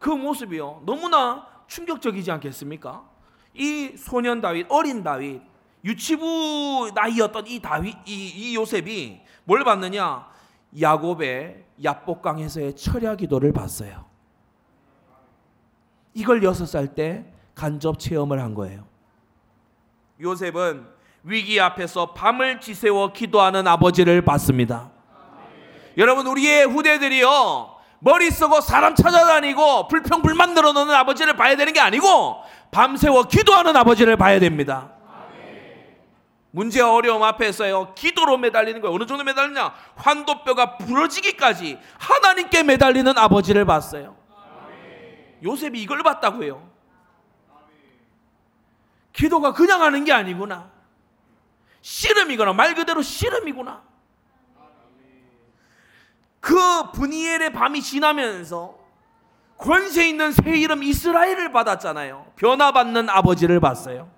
그 0.00 0.10
모습이요. 0.10 0.82
너무나 0.84 1.46
충격적이지 1.68 2.32
않겠습니까? 2.32 3.08
이 3.54 3.92
소년 3.96 4.40
다윗, 4.40 4.66
어린 4.68 5.04
다윗, 5.04 5.40
유치부 5.84 6.90
나이였던 6.96 7.46
이 7.46 7.60
다윗, 7.60 7.94
이, 8.06 8.28
이 8.28 8.56
요셉이 8.56 9.20
뭘 9.44 9.62
봤느냐? 9.62 10.28
야곱의 10.80 11.64
야복강에서의 11.84 12.74
철야 12.74 13.14
기도를 13.14 13.52
봤어요. 13.52 14.07
이걸 16.18 16.42
여섯 16.42 16.66
살 16.66 16.88
때 16.96 17.24
간접 17.54 18.00
체험을 18.00 18.40
한 18.40 18.52
거예요. 18.54 18.84
요셉은 20.20 20.84
위기 21.22 21.60
앞에서 21.60 22.12
밤을 22.12 22.60
지새워 22.60 23.12
기도하는 23.12 23.68
아버지를 23.68 24.22
봤습니다. 24.22 24.90
여러분 25.96 26.26
우리의 26.26 26.66
후대들이요 26.66 27.76
머리 28.00 28.30
쓰고 28.32 28.60
사람 28.60 28.96
찾아다니고 28.96 29.86
불평 29.86 30.22
불만 30.22 30.54
늘어놓는 30.54 30.92
아버지를 30.92 31.36
봐야 31.36 31.54
되는 31.54 31.72
게 31.72 31.78
아니고 31.78 32.38
밤새워 32.72 33.22
기도하는 33.24 33.76
아버지를 33.76 34.16
봐야 34.16 34.40
됩니다. 34.40 34.90
문제 36.50 36.80
어려움 36.80 37.22
앞에서요 37.22 37.94
기도로 37.94 38.38
매달리는 38.38 38.80
거예요. 38.80 38.92
어느 38.92 39.06
정도 39.06 39.22
매달리냐? 39.22 39.72
환도뼈가 39.94 40.78
부러지기까지 40.78 41.78
하나님께 41.98 42.64
매달리는 42.64 43.16
아버지를 43.16 43.64
봤어요. 43.64 44.16
요셉이 45.42 45.80
이걸 45.82 46.02
봤다고요. 46.02 46.68
기도가 49.12 49.52
그냥 49.52 49.82
하는 49.82 50.04
게 50.04 50.12
아니구나. 50.12 50.70
씨름이거나 51.80 52.52
말 52.52 52.74
그대로 52.74 53.02
씨름이구나. 53.02 53.82
그 56.40 56.90
분이엘의 56.92 57.52
밤이 57.52 57.82
지나면서 57.82 58.78
권세 59.56 60.08
있는 60.08 60.30
새 60.30 60.56
이름 60.56 60.82
이스라엘을 60.82 61.50
받았잖아요. 61.50 62.32
변화받는 62.36 63.10
아버지를 63.10 63.58
봤어요. 63.58 64.08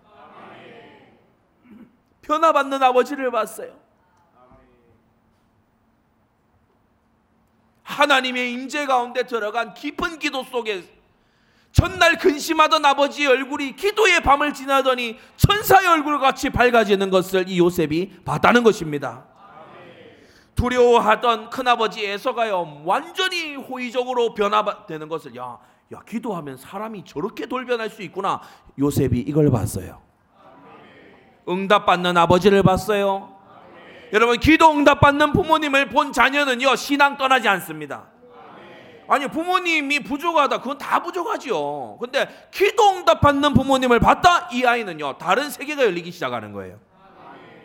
변화받는 2.23 2.83
아버지를 2.83 3.31
봤어요. 3.31 3.81
하나님의 7.83 8.53
임재 8.53 8.87
가운데 8.87 9.25
들어간 9.27 9.75
깊은 9.75 10.19
기도 10.19 10.45
속에 10.45 11.00
전날 11.73 12.19
근심하던 12.19 12.85
아버지의 12.85 13.29
얼굴이 13.29 13.77
기도의 13.77 14.23
밤을 14.23 14.53
지나더니 14.53 15.19
천사의 15.37 15.87
얼굴 15.87 16.19
같이 16.19 16.51
밝아지는 16.51 17.11
것을 17.11 17.49
이 17.49 17.59
요셉이 17.59 18.23
봤다는 18.25 18.63
것입니다. 18.63 19.25
두려워하던 20.57 21.49
큰아버지 21.49 22.05
에서가요 22.05 22.83
완전히 22.85 23.55
호의적으로 23.55 24.35
변화되는 24.35 25.09
것을 25.09 25.35
야, 25.37 25.59
야 25.93 26.01
기도하면 26.07 26.57
사람이 26.59 27.05
저렇게 27.05 27.47
돌변할 27.47 27.89
수 27.89 28.03
있구나 28.03 28.41
요셉이 28.79 29.21
이걸 29.21 29.51
봤어요. 29.51 30.03
응답받는 31.49 32.17
아버지를 32.17 32.63
봤어요. 32.63 33.37
여러분 34.13 34.39
기도 34.39 34.71
응답받는 34.73 35.33
부모님을 35.33 35.89
본 35.89 36.13
자녀는요 36.13 36.77
신앙 36.77 37.17
떠나지 37.17 37.49
않습니다. 37.49 38.09
아니 39.11 39.27
부모님이 39.27 40.05
부족하다 40.05 40.59
그건 40.59 40.79
다 40.79 41.03
부족하죠. 41.03 41.99
근데 42.01 42.29
기도 42.53 42.91
응답 42.91 43.21
받는 43.21 43.55
부모님을 43.55 43.99
봤다 43.99 44.49
이 44.53 44.65
아이는요 44.65 45.19
다른 45.19 45.51
세계가 45.51 45.85
열리기 45.85 46.13
시작하는 46.13 46.53
거예요. 46.53 46.79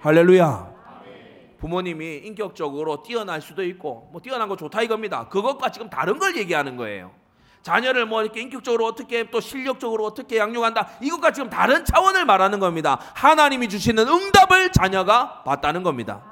할렐루야. 0.02 0.74
부모님이 1.60 2.18
인격적으로 2.26 3.04
뛰어날 3.04 3.42
수도 3.42 3.64
있고 3.64 4.10
뭐 4.12 4.20
뛰어난 4.22 4.50
거 4.50 4.56
좋다 4.56 4.82
이겁니다. 4.82 5.30
그것과 5.30 5.70
지금 5.70 5.88
다른 5.88 6.18
걸 6.18 6.36
얘기하는 6.36 6.78
거예요. 6.78 7.12
자녀를 7.62 8.08
뭐 8.08 8.24
이렇게 8.24 8.42
인격적으로 8.42 8.88
어떻게 8.88 9.30
또 9.30 9.40
실력적으로 9.40 10.04
어떻게 10.04 10.38
양육한다 10.38 10.98
이것과 11.00 11.32
지금 11.32 11.52
다른 11.52 11.86
차원을 11.86 12.26
말하는 12.26 12.60
겁니다. 12.60 13.00
하나님이 13.14 13.70
주시는 13.70 14.08
응답을 14.08 14.72
자녀가 14.72 15.44
받다는 15.44 15.84
겁니다. 15.84 16.24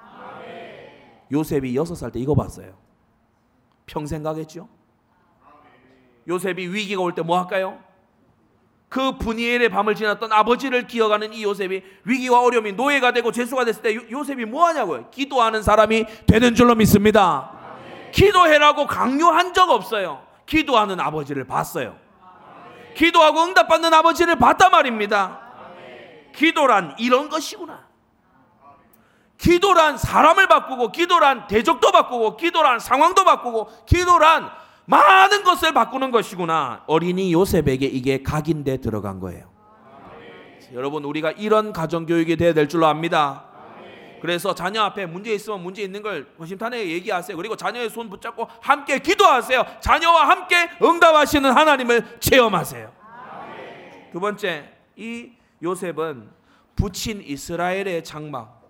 요셉이 1.32 1.76
여섯 1.76 1.94
살 1.94 2.12
때 2.12 2.20
이거 2.20 2.34
봤어요. 2.34 2.74
평생 3.86 4.24
가겠죠? 4.24 4.68
요셉이 6.28 6.68
위기가 6.74 7.02
올 7.02 7.14
때 7.16 7.22
뭐 7.22 7.40
할까요? 7.40 7.80
그 8.90 9.18
분이엘의 9.18 9.70
밤을 9.70 9.96
지났던 9.96 10.32
아버지를 10.32 10.86
기억하는 10.88 11.34
이 11.34 11.44
요셉이 11.44 11.82
위기와 12.04 12.42
어려움이 12.42 12.74
노예가 12.74 13.12
되고 13.12 13.32
죄수가 13.32 13.66
됐을 13.66 13.82
때 13.82 13.96
요- 13.96 14.02
요셉이 14.12 14.46
뭐 14.46 14.68
하냐고요? 14.68 15.10
기도하는 15.10 15.64
사람이 15.64 16.06
되는 16.28 16.54
줄로 16.54 16.76
믿습니다. 16.76 17.52
기도해라고 18.12 18.86
강요한 18.86 19.54
적 19.54 19.70
없어요. 19.72 20.22
기도하는 20.46 21.00
아버지를 21.00 21.46
봤어요. 21.46 21.98
기도하고 22.96 23.44
응답받는 23.46 23.92
아버지를 23.92 24.36
봤단 24.36 24.70
말입니다. 24.70 25.40
기도란 26.36 26.96
이런 27.00 27.30
것이구나. 27.30 27.88
기도란 29.38 29.98
사람을 29.98 30.48
바꾸고, 30.48 30.92
기도란 30.92 31.48
대적도 31.48 31.92
바꾸고, 31.92 32.38
기도란 32.38 32.80
상황도 32.80 33.26
바꾸고, 33.26 33.70
기도란 33.86 34.50
많은 34.86 35.44
것을 35.44 35.74
바꾸는 35.74 36.12
것이구나. 36.12 36.84
어린이 36.88 37.32
요셉에게 37.32 37.86
이게 37.86 38.22
각인돼 38.22 38.78
들어간 38.78 39.20
거예요. 39.20 39.52
여러분, 40.74 41.04
우리가 41.06 41.32
이런 41.32 41.72
가정 41.72 42.06
교육이 42.06 42.36
돼야 42.36 42.54
될 42.54 42.68
줄로 42.68 42.88
압니다. 42.88 43.46
그래서 44.22 44.56
자녀 44.56 44.82
앞에 44.84 45.06
문제 45.06 45.34
있으면 45.34 45.62
문제 45.62 45.82
있는 45.82 46.02
걸 46.02 46.34
허심탄회하게 46.40 46.92
얘기하세요. 46.92 47.36
그리고 47.36 47.58
자녀의 47.58 47.90
손 47.90 48.10
붙잡고 48.10 48.48
함께 48.62 49.00
기도하세요. 49.00 49.66
자녀와 49.82 50.30
함께 50.30 50.70
응답하시는 50.82 51.52
하나님을 51.52 52.20
체험하세요. 52.22 52.92
두 54.14 54.20
번째, 54.20 54.70
이 54.96 55.32
요셉은 55.62 56.30
붙인 56.76 57.22
이스라엘의 57.22 58.04
장막. 58.04 58.63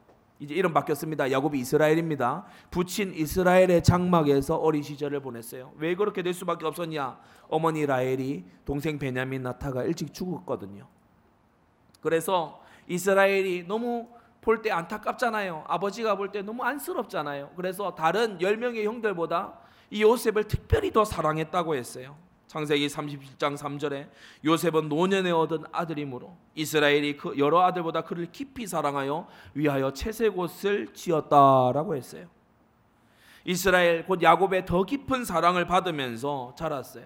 이제 0.44 0.54
이름 0.56 0.74
바뀌었습니다. 0.74 1.32
야곱이 1.32 1.58
이스라엘입니다. 1.60 2.46
붙인 2.70 3.14
이스라엘의 3.14 3.82
장막에서 3.82 4.58
어린 4.58 4.84
시절을 4.84 5.22
보냈어요. 5.22 5.72
왜 5.78 5.96
그렇게 5.96 6.22
될 6.22 6.34
수밖에 6.34 6.66
없었냐? 6.66 7.18
어머니 7.48 7.86
라헬이 7.86 8.44
동생 8.66 9.00
베냐민 9.00 9.44
나타가 9.44 9.84
일찍 9.86 10.14
죽었거든요. 10.14 10.86
그래서 12.02 12.62
이스라엘이 12.88 13.66
너무 13.68 14.10
볼 14.42 14.62
때 14.62 14.70
안타깝잖아요. 14.72 15.64
아버지가 15.68 16.18
볼 16.18 16.30
때 16.34 16.42
너무 16.42 16.62
안쓰럽잖아요. 16.64 17.52
그래서 17.56 17.96
다른 17.96 18.38
10명의 18.40 18.84
형들보다 18.84 19.58
이 19.92 20.02
요셉을 20.04 20.44
특별히 20.50 20.92
더 20.92 21.06
사랑했다고 21.06 21.76
했어요. 21.76 22.18
창세기 22.54 22.86
37장 22.86 23.58
3절에 23.58 24.08
요셉은 24.46 24.88
노년에 24.88 25.32
얻은 25.32 25.64
아들이므로 25.72 26.38
이스라엘이 26.54 27.18
그 27.18 27.36
여러 27.40 27.62
아들보다 27.64 28.04
그를 28.04 28.32
깊이 28.32 28.68
사랑하여 28.68 29.28
위하여 29.56 29.92
채색옷을 29.92 30.94
지었다라고 30.94 31.96
했어요. 31.96 32.28
이스라엘 33.44 34.06
곧 34.06 34.22
야곱의 34.22 34.68
더 34.68 34.84
깊은 34.84 35.26
사랑을 35.26 35.66
받으면서 35.66 36.54
자랐어요. 36.56 37.06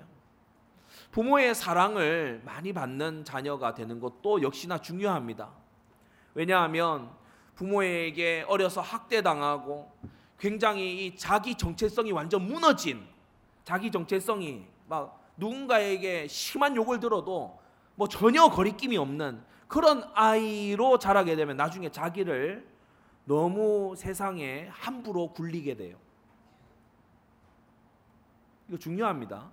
부모의 1.12 1.56
사랑을 1.56 2.42
많이 2.44 2.74
받는 2.74 3.24
자녀가 3.24 3.74
되는 3.74 4.02
것도 4.02 4.42
역시나 4.42 4.80
중요합니다. 4.80 5.50
왜냐하면 6.34 7.10
부모에게 7.56 8.44
어려서 8.50 8.82
학대당하고 8.82 9.90
굉장히 10.38 11.06
이 11.06 11.16
자기 11.16 11.56
정체성이 11.56 12.12
완전 12.12 12.46
무너진 12.46 13.08
자기 13.64 13.90
정체성이 13.90 14.66
막 14.90 15.17
누군가에게 15.38 16.28
심한 16.28 16.76
욕을 16.76 17.00
들어도 17.00 17.60
뭐 17.96 18.08
전혀 18.08 18.48
거리낌이 18.50 18.98
없는 18.98 19.42
그런 19.68 20.04
아이로 20.14 20.98
자라게 20.98 21.36
되면 21.36 21.58
나중에 21.58 21.90
자기를 21.90 22.68
너무 23.26 23.94
세상에 23.98 24.68
함부로 24.72 25.34
굴리게 25.34 25.76
돼요. 25.76 25.98
이거 28.68 28.78
중요합니다. 28.78 29.50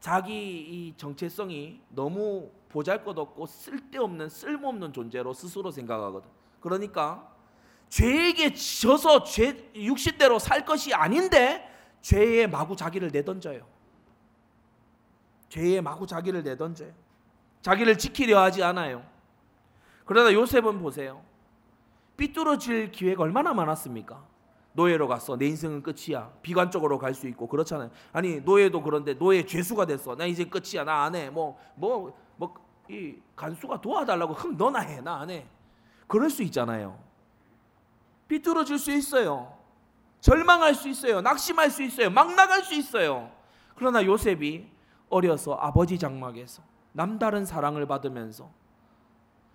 자기 0.00 0.32
이 0.32 0.94
정체성이 0.96 1.80
너무 1.90 2.50
보잘것없고 2.68 3.46
쓸데없는 3.46 4.28
쓸모없는 4.28 4.92
존재로 4.92 5.32
스스로 5.32 5.70
생각하거든. 5.70 6.28
그러니까 6.60 7.32
죄에게 7.88 8.54
져서 8.54 9.24
죄 9.24 9.70
육신대로 9.74 10.38
살 10.38 10.64
것이 10.64 10.94
아닌데 10.94 11.68
죄에 12.00 12.46
마구 12.46 12.74
자기를 12.74 13.10
내던져요. 13.12 13.66
죄에 15.52 15.82
마구 15.82 16.06
자기를 16.06 16.42
내던져요. 16.44 16.92
자기를 17.60 17.98
지키려 17.98 18.40
하지 18.40 18.62
않아요. 18.62 19.04
그러나 20.06 20.32
요셉은 20.32 20.78
보세요. 20.80 21.22
삐뚤어질 22.16 22.90
기회가 22.90 23.22
얼마나 23.22 23.52
많았습니까? 23.52 24.24
노예로 24.72 25.08
갔어. 25.08 25.36
내 25.36 25.46
인생은 25.48 25.82
끝이야. 25.82 26.32
비관 26.40 26.70
쪽으로 26.70 26.98
갈 26.98 27.12
수 27.12 27.28
있고 27.28 27.48
그렇잖아요. 27.48 27.90
아니 28.14 28.40
노예도 28.40 28.82
그런데 28.82 29.12
노예 29.12 29.44
죄수가 29.44 29.84
됐어. 29.84 30.16
나 30.16 30.24
이제 30.24 30.46
끝이야. 30.46 30.84
나 30.84 31.04
안 31.04 31.14
해. 31.14 31.28
뭐 31.28 31.58
뭐 31.76 32.14
뭐 32.38 32.54
이 32.88 33.14
간수가 33.36 33.80
도와달라고 33.82 34.32
흠 34.32 34.56
너나 34.56 34.80
해. 34.80 35.02
나 35.02 35.20
안 35.20 35.28
해. 35.28 35.46
그럴 36.06 36.30
수 36.30 36.42
있잖아요. 36.44 36.98
삐뚤어질 38.26 38.78
수 38.78 38.90
있어요. 38.90 39.54
절망할 40.20 40.74
수 40.74 40.88
있어요. 40.88 41.20
낙심할 41.20 41.68
수 41.70 41.82
있어요. 41.82 42.08
막 42.08 42.34
나갈 42.34 42.62
수 42.62 42.72
있어요. 42.74 43.30
그러나 43.76 44.02
요셉이 44.02 44.66
어려서 45.12 45.54
아버지 45.54 45.98
장막에서 45.98 46.62
남다른 46.92 47.44
사랑을 47.44 47.86
받으면서 47.86 48.50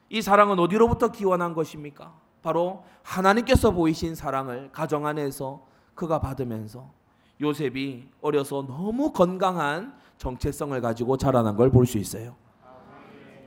이 0.09 0.21
사랑은 0.21 0.57
어디로부터 0.59 1.11
기원한 1.11 1.53
것입니까? 1.53 2.13
바로 2.41 2.83
하나님께서 3.03 3.71
보이신 3.71 4.15
사랑을 4.15 4.71
가정 4.71 5.05
안에서 5.05 5.65
그가 5.95 6.19
받으면서 6.19 6.89
요셉이 7.41 8.07
어려서 8.21 8.65
너무 8.65 9.11
건강한 9.11 9.93
정체성을 10.17 10.79
가지고 10.81 11.17
자라난 11.17 11.55
걸 11.57 11.69
볼 11.69 11.85
수 11.85 11.97
있어요. 11.97 12.35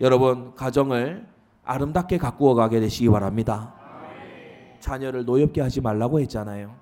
여러분 0.01 0.55
가정을 0.55 1.27
아름답게 1.65 2.19
가꾸어 2.19 2.55
가게 2.55 2.81
되시기 2.81 3.09
바랍니다. 3.09 3.75
자녀를 4.81 5.25
노엽게 5.25 5.61
하지 5.61 5.81
말라고 5.81 6.21
했잖아요. 6.21 6.75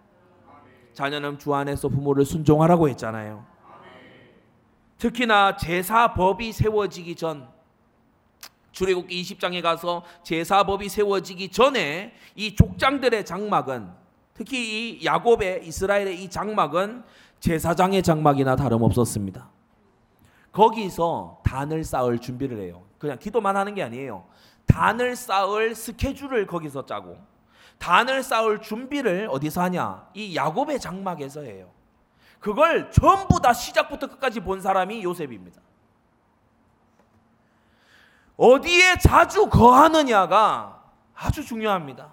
자녀는 0.94 1.38
주 1.38 1.54
안에서 1.54 1.88
부모를 1.88 2.24
순종하라고 2.24 2.88
했잖아요. 2.88 3.44
특히나 4.98 5.56
제사법이 5.56 6.52
세워지기 6.52 7.14
전 7.14 7.48
출애굽기 8.72 9.22
20장에 9.22 9.62
가서 9.62 10.04
제사법이 10.22 10.88
세워지기 10.88 11.50
전에 11.50 12.12
이 12.34 12.54
족장들의 12.54 13.24
장막은 13.24 13.90
특히 14.34 14.98
이 15.00 15.04
야곱의 15.04 15.66
이스라엘의 15.66 16.22
이 16.22 16.30
장막은 16.30 17.02
제사장의 17.40 18.02
장막이나 18.02 18.56
다름없었습니다. 18.56 19.50
거기서 20.52 21.40
단을 21.44 21.84
쌓을 21.84 22.18
준비를 22.18 22.60
해요. 22.60 22.84
그냥 22.98 23.18
기도만 23.18 23.56
하는 23.56 23.74
게 23.74 23.82
아니에요. 23.82 24.24
단을 24.66 25.16
쌓을 25.16 25.74
스케줄을 25.74 26.46
거기서 26.46 26.86
짜고 26.86 27.16
단을 27.78 28.22
쌓을 28.22 28.60
준비를 28.60 29.28
어디서 29.30 29.62
하냐? 29.62 30.08
이 30.14 30.34
야곱의 30.36 30.80
장막에서 30.80 31.42
해요. 31.42 31.70
그걸 32.40 32.90
전부 32.90 33.40
다 33.40 33.52
시작부터 33.52 34.06
끝까지 34.06 34.40
본 34.40 34.60
사람이 34.60 35.02
요셉입니다. 35.02 35.60
어디에 38.36 38.98
자주 38.98 39.48
거하느냐가 39.48 40.84
아주 41.14 41.44
중요합니다. 41.44 42.12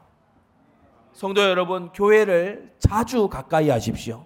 성도 1.13 1.41
여러분, 1.41 1.91
교회를 1.93 2.73
자주 2.79 3.29
가까이 3.29 3.69
하십시오. 3.69 4.25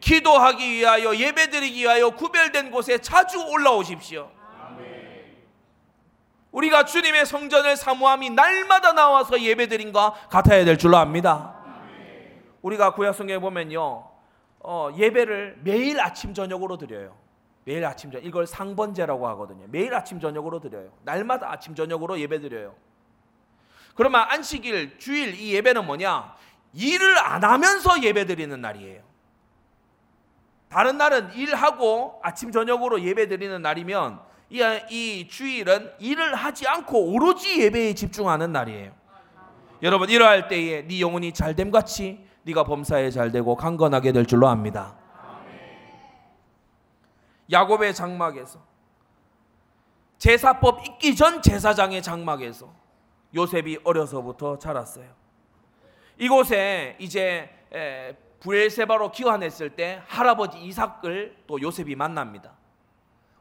기도하기 0.00 0.70
위하여 0.70 1.16
예배드리기 1.16 1.80
위하여 1.80 2.10
구별된 2.10 2.70
곳에 2.70 2.98
자주 2.98 3.42
올라오십시오. 3.42 4.30
우리가 6.52 6.84
주님의 6.84 7.26
성전을 7.26 7.76
사모함이 7.76 8.30
날마다 8.30 8.92
나와서 8.92 9.40
예배드린과 9.40 10.28
같아야 10.28 10.64
될 10.64 10.76
줄로 10.76 10.98
압니다. 10.98 11.56
우리가 12.60 12.94
구약 12.94 13.14
성경에 13.14 13.40
보면요, 13.40 14.13
어, 14.66 14.88
예배를 14.96 15.58
매일 15.62 16.00
아침 16.00 16.32
저녁으로 16.32 16.78
드려요. 16.78 17.14
매일 17.64 17.84
아침 17.84 18.10
저녁 18.10 18.24
이걸 18.24 18.46
상번제라고 18.46 19.28
하거든요. 19.28 19.66
매일 19.68 19.94
아침 19.94 20.18
저녁으로 20.18 20.58
드려요. 20.58 20.90
날마다 21.02 21.52
아침 21.52 21.74
저녁으로 21.74 22.18
예배 22.18 22.40
드려요. 22.40 22.74
그러면 23.94 24.22
안식일, 24.22 24.98
주일 24.98 25.38
이 25.38 25.54
예배는 25.54 25.84
뭐냐? 25.84 26.34
일을 26.72 27.18
안 27.18 27.44
하면서 27.44 28.02
예배 28.02 28.24
드리는 28.24 28.58
날이에요. 28.58 29.02
다른 30.70 30.96
날은 30.96 31.34
일하고 31.34 32.20
아침 32.22 32.50
저녁으로 32.50 33.02
예배 33.02 33.28
드리는 33.28 33.60
날이면 33.60 34.18
이, 34.48 34.60
이 34.90 35.28
주일은 35.28 35.92
일을 35.98 36.34
하지 36.34 36.66
않고 36.66 37.12
오로지 37.12 37.60
예배에 37.60 37.94
집중하는 37.94 38.50
날이에요. 38.50 38.92
여러분 39.82 40.08
이러할 40.08 40.48
때에 40.48 40.86
네 40.86 41.00
영혼이 41.00 41.32
잘됨 41.32 41.70
같이 41.70 42.23
네가 42.44 42.64
범사에 42.64 43.10
잘 43.10 43.32
되고 43.32 43.56
강건하게 43.56 44.12
될 44.12 44.26
줄로 44.26 44.48
압니다. 44.48 44.96
야곱의 47.50 47.94
장막에서 47.94 48.58
제사법 50.18 50.86
있기 50.86 51.16
전 51.16 51.42
제사장의 51.42 52.02
장막에서 52.02 52.72
요셉이 53.34 53.80
어려서부터 53.84 54.58
자랐어요. 54.58 55.08
이곳에 56.18 56.96
이제 56.98 57.50
부엘세바로 58.40 59.10
기환했을 59.10 59.70
때 59.70 60.02
할아버지 60.06 60.58
이삭을 60.58 61.44
또 61.46 61.60
요셉이 61.60 61.96
만납니다. 61.96 62.52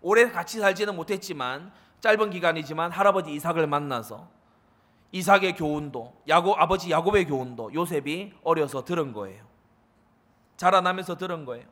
오래 0.01 0.30
같이 0.30 0.60
살지는 0.60 0.95
못했지만 0.95 1.72
짧은 2.01 2.30
기간이지만 2.32 2.91
할아버지 2.91 3.34
이삭을 3.34 3.68
만나서 3.68 4.28
이삭의 5.14 5.55
교훈도 5.55 6.11
야곱 6.28 6.59
아버지 6.59 6.89
야곱의 6.89 7.28
교훈도 7.28 7.74
요셉이 7.74 8.34
어려서 8.43 8.84
들은 8.84 9.14
거예요. 9.14 9.45
자라나면서 10.57 11.18
들은 11.18 11.45
거예요. 11.45 11.66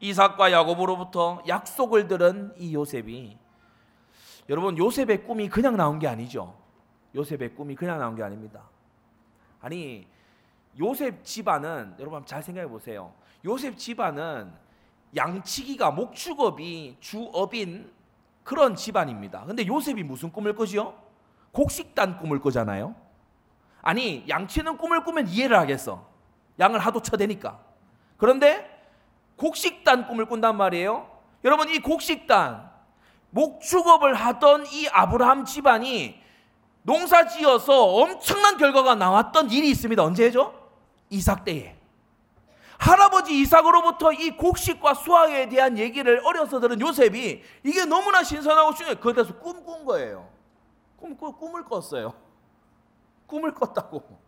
이삭과 0.00 0.50
야곱으로부터 0.50 1.42
약속을 1.46 2.08
들은 2.08 2.52
이 2.58 2.74
요셉이 2.74 3.38
여러분 4.48 4.76
요셉의 4.76 5.24
꿈이 5.24 5.48
그냥 5.48 5.76
나온 5.76 6.00
게 6.00 6.08
아니죠. 6.08 6.56
요셉의 7.14 7.54
꿈이 7.54 7.76
그냥 7.76 8.00
나온 8.00 8.16
게 8.16 8.24
아닙니다. 8.24 8.68
아니 9.60 10.06
요셉 10.78 11.24
집안은 11.24 11.94
여러분 12.00 12.26
잘 12.26 12.42
생각해 12.42 12.68
보세요. 12.68 13.14
요셉 13.44 13.78
집안은 13.78 14.52
양치기가 15.14 15.92
목축업이 15.92 16.96
주업인 16.98 17.92
그런 18.42 18.74
집안입니다. 18.74 19.44
근데 19.44 19.64
요셉이 19.64 20.02
무슨 20.02 20.32
꿈을 20.32 20.54
꾸지요? 20.54 21.05
곡식단 21.56 22.18
꿈을 22.18 22.38
꾸잖아요. 22.40 22.94
아니 23.80 24.24
양치는 24.28 24.76
꿈을 24.76 25.04
꾸면 25.04 25.28
이해를 25.28 25.58
하겠어. 25.58 26.06
양을 26.60 26.78
하도 26.80 27.00
쳐대니까. 27.00 27.58
그런데 28.18 28.68
곡식단 29.36 30.06
꿈을 30.06 30.26
꾼단 30.26 30.56
말이에요. 30.58 31.10
여러분 31.44 31.70
이 31.70 31.78
곡식단 31.78 32.70
목축업을 33.30 34.14
하던 34.14 34.66
이 34.66 34.86
아브라함 34.88 35.46
집안이 35.46 36.20
농사 36.82 37.26
지어서 37.26 37.84
엄청난 37.86 38.58
결과가 38.58 38.94
나왔던 38.94 39.50
일이 39.50 39.70
있습니다. 39.70 40.02
언제죠? 40.02 40.52
이삭 41.08 41.44
때에. 41.44 41.74
할아버지 42.78 43.40
이삭으로부터 43.40 44.12
이 44.12 44.36
곡식과 44.36 44.92
수확에 44.92 45.48
대한 45.48 45.78
얘기를 45.78 46.20
어려서 46.22 46.60
들은 46.60 46.78
요셉이 46.78 47.42
이게 47.64 47.84
너무나 47.86 48.22
신선하고 48.22 48.74
중요해요. 48.74 49.00
그래서 49.00 49.34
꿈꾼 49.38 49.86
거예요. 49.86 50.35
꿈, 51.06 51.16
꿈, 51.16 51.32
꿈을 51.38 51.64
꿨어요. 51.64 52.14
꿈을 53.26 53.54
꿨다고. 53.54 54.26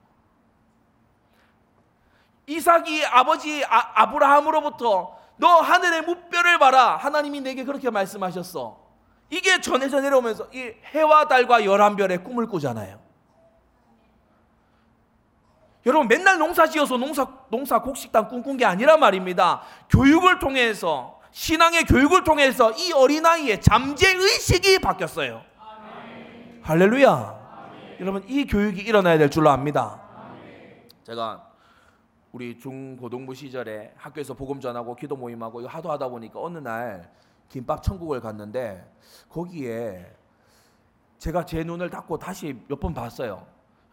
이삭이 2.46 3.04
아버지 3.06 3.64
아, 3.66 4.10
브라함으로부터 4.10 5.18
너 5.36 5.48
하늘의 5.60 6.02
무뼈를 6.02 6.58
봐라. 6.58 6.96
하나님이 6.96 7.40
내게 7.40 7.64
그렇게 7.64 7.90
말씀하셨어. 7.90 8.88
이게 9.30 9.60
전해져 9.60 10.00
내려오면서 10.00 10.48
이 10.54 10.72
해와 10.94 11.28
달과 11.28 11.64
열한 11.64 11.96
별의 11.96 12.24
꿈을 12.24 12.46
꾸잖아요. 12.46 12.98
여러분 15.84 16.08
맨날 16.08 16.38
농사 16.38 16.66
지어서 16.66 16.96
농사 16.96 17.26
농사 17.50 17.80
곡식당 17.80 18.28
꿈꾼 18.28 18.56
게 18.56 18.64
아니라 18.64 18.96
말입니다. 18.96 19.62
교육을 19.90 20.38
통해서 20.38 21.20
신앙의 21.30 21.84
교육을 21.84 22.24
통해서 22.24 22.72
이 22.72 22.92
어린아이의 22.92 23.60
잠재 23.60 24.14
의식이 24.14 24.80
바뀌었어요. 24.80 25.42
할렐루야. 26.68 27.10
아멘. 27.10 27.96
여러분 28.00 28.22
이 28.28 28.44
교육이 28.44 28.82
일어나야 28.82 29.16
될 29.16 29.30
줄로 29.30 29.48
압니다. 29.48 30.02
아멘. 30.14 30.86
제가 31.02 31.50
우리 32.30 32.58
중고등부 32.58 33.34
시절에 33.34 33.94
학교에서 33.96 34.34
복음 34.34 34.60
전하고 34.60 34.94
기도 34.94 35.16
모임하고 35.16 35.62
이거 35.62 35.68
하도 35.70 35.90
하다 35.90 36.08
보니까 36.08 36.38
어느 36.42 36.58
날 36.58 37.10
김밥 37.48 37.82
천국을 37.82 38.20
갔는데 38.20 38.86
거기에 39.30 40.14
제가 41.16 41.46
제 41.46 41.64
눈을 41.64 41.88
닫고 41.88 42.18
다시 42.18 42.60
몇 42.68 42.78
번 42.80 42.92
봤어요. 42.92 43.46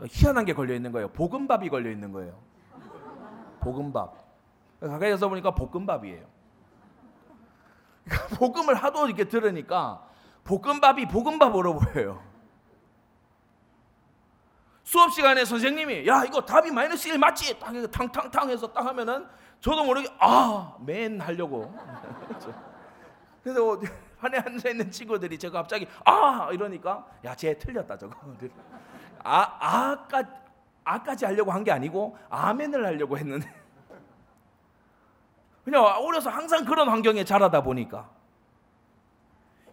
희한한 0.10 0.44
게 0.44 0.54
걸려 0.54 0.74
있는 0.74 0.92
거예요. 0.92 1.08
볶음밥이 1.14 1.70
걸려 1.70 1.90
있는 1.90 2.12
거예요. 2.12 2.38
볶음밥. 3.62 4.18
가까이 4.82 5.12
가서 5.12 5.30
보니까 5.30 5.56
볶음밥이에요. 5.56 6.26
그러니까 8.04 8.36
볶음을 8.36 8.76
하도 8.76 9.08
이렇게 9.08 9.24
들으니까 9.30 10.06
볶음밥이 10.44 11.08
볶음밥으로 11.08 11.80
보여요. 11.80 12.35
수업 14.86 15.12
시간에 15.12 15.44
선생님이 15.44 16.06
야 16.08 16.24
이거 16.24 16.40
답이 16.42 16.70
마이너스 16.72 17.08
1 17.10 17.18
맞지? 17.18 17.60
딱 17.60 17.74
탕탕탕 17.92 18.50
해서 18.52 18.72
딱 18.72 18.86
하면은 18.86 19.28
저도 19.60 19.84
모르게 19.84 20.08
아맨 20.20 21.20
하려고. 21.20 21.76
그래서 23.44 23.80
반에 24.22 24.38
앉아 24.38 24.70
있는 24.70 24.90
친구들이 24.90 25.38
제가 25.38 25.60
갑자기 25.60 25.88
아! 26.06 26.50
이러니까 26.52 27.06
야 27.26 27.34
쟤 27.36 27.58
틀렸다 27.58 27.98
저거. 27.98 28.16
아 29.24 29.58
아까 29.60 30.24
아까지 30.84 31.26
하려고 31.26 31.52
한 31.52 31.64
게 31.64 31.72
아니고 31.72 32.16
아멘을 32.30 32.86
하려고 32.86 33.18
했는데. 33.18 33.52
그냥 35.64 35.84
어려서 35.84 36.30
항상 36.30 36.64
그런 36.64 36.88
환경에 36.90 37.24
자라다 37.24 37.62
보니까. 37.64 38.08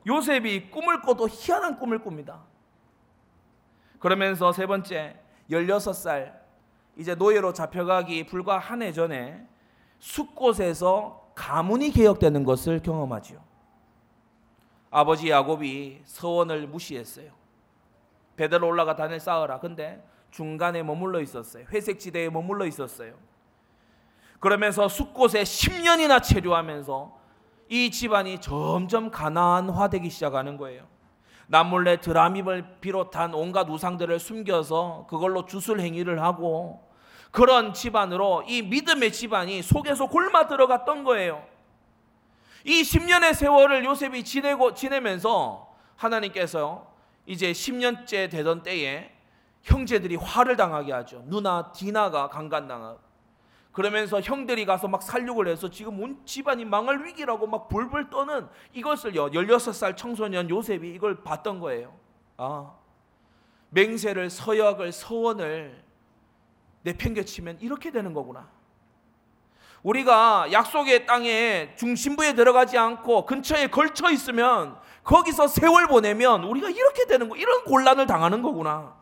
요셉이 0.06 0.70
꿈을 0.70 1.02
꿔도 1.02 1.28
희한한 1.28 1.78
꿈을 1.78 1.98
꿉니다. 2.02 2.40
그러면서 4.02 4.50
세 4.50 4.66
번째 4.66 5.14
16살 5.48 6.32
이제 6.96 7.14
노예로 7.14 7.52
잡혀가기 7.52 8.26
불과 8.26 8.58
한 8.58 8.82
해 8.82 8.90
전에 8.90 9.46
숲곳에서 10.00 11.30
가문이 11.36 11.92
개혁되는 11.92 12.42
것을 12.42 12.82
경험하지요. 12.82 13.38
아버지 14.90 15.30
야곱이 15.30 16.02
서원을 16.04 16.66
무시했어요. 16.66 17.30
배들로 18.34 18.66
올라가 18.66 18.96
단을 18.96 19.20
쌓으라. 19.20 19.60
근데 19.60 20.04
중간에 20.32 20.82
머물러 20.82 21.20
있었어요. 21.20 21.64
회색 21.70 22.00
지대에 22.00 22.28
머물러 22.28 22.66
있었어요. 22.66 23.14
그러면서 24.40 24.88
숲곳에 24.88 25.44
10년이나 25.44 26.20
체류하면서 26.20 27.20
이 27.68 27.92
집안이 27.92 28.40
점점 28.40 29.12
가난화되기 29.12 30.10
시작하는 30.10 30.56
거예요. 30.56 30.88
남몰래 31.52 32.00
드라밉을 32.00 32.78
비롯한 32.80 33.34
온갖 33.34 33.68
우상들을 33.68 34.18
숨겨서 34.18 35.06
그걸로 35.10 35.44
주술 35.44 35.80
행위를 35.80 36.22
하고 36.22 36.90
그런 37.30 37.74
집안으로 37.74 38.44
이 38.48 38.62
믿음의 38.62 39.12
집안이 39.12 39.60
속에서 39.60 40.06
골마 40.06 40.46
들어갔던 40.46 41.04
거예요. 41.04 41.44
이 42.64 42.80
10년의 42.80 43.34
세월을 43.34 43.84
요셉이 43.84 44.24
지내고 44.24 44.72
지내면서 44.72 45.76
하나님께서 45.96 46.90
이제 47.26 47.52
10년째 47.52 48.30
되던 48.30 48.62
때에 48.62 49.12
형제들이 49.60 50.16
화를 50.16 50.56
당하게 50.56 50.92
하죠. 50.92 51.22
누나 51.26 51.70
디나가 51.72 52.30
강간당하고 52.30 52.98
그러면서 53.72 54.20
형들이 54.20 54.66
가서 54.66 54.86
막 54.86 55.02
살육을 55.02 55.48
해서 55.48 55.70
지금 55.70 56.00
온 56.00 56.20
집안이 56.26 56.64
망할 56.64 57.04
위기라고 57.04 57.46
막 57.46 57.68
불불 57.68 58.10
떠는 58.10 58.46
이것을요 58.74 59.30
16살 59.30 59.96
청소년 59.96 60.50
요셉이 60.50 60.90
이걸 60.90 61.22
봤던 61.22 61.58
거예요. 61.58 61.94
아 62.36 62.72
맹세를 63.70 64.28
서약을 64.28 64.92
서원을 64.92 65.82
내팽개치면 66.82 67.58
이렇게 67.60 67.90
되는 67.90 68.12
거구나. 68.12 68.50
우리가 69.82 70.52
약속의 70.52 71.06
땅에 71.06 71.74
중심부에 71.76 72.34
들어가지 72.34 72.76
않고 72.78 73.24
근처에 73.26 73.68
걸쳐 73.68 74.10
있으면 74.10 74.76
거기서 75.02 75.48
세월 75.48 75.88
보내면 75.88 76.44
우리가 76.44 76.68
이렇게 76.70 77.06
되는 77.06 77.28
거 77.28 77.36
이런 77.36 77.64
곤란을 77.64 78.06
당하는 78.06 78.42
거구나. 78.42 78.94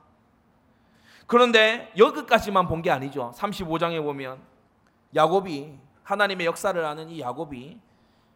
그런데 1.26 1.92
여기까지만 1.96 2.66
본 2.66 2.82
게 2.82 2.90
아니죠. 2.90 3.32
35장에 3.36 4.02
보면 4.02 4.49
야곱이 5.14 5.78
하나님의 6.04 6.46
역사를 6.46 6.84
아는 6.84 7.08
이 7.08 7.20
야곱이 7.20 7.78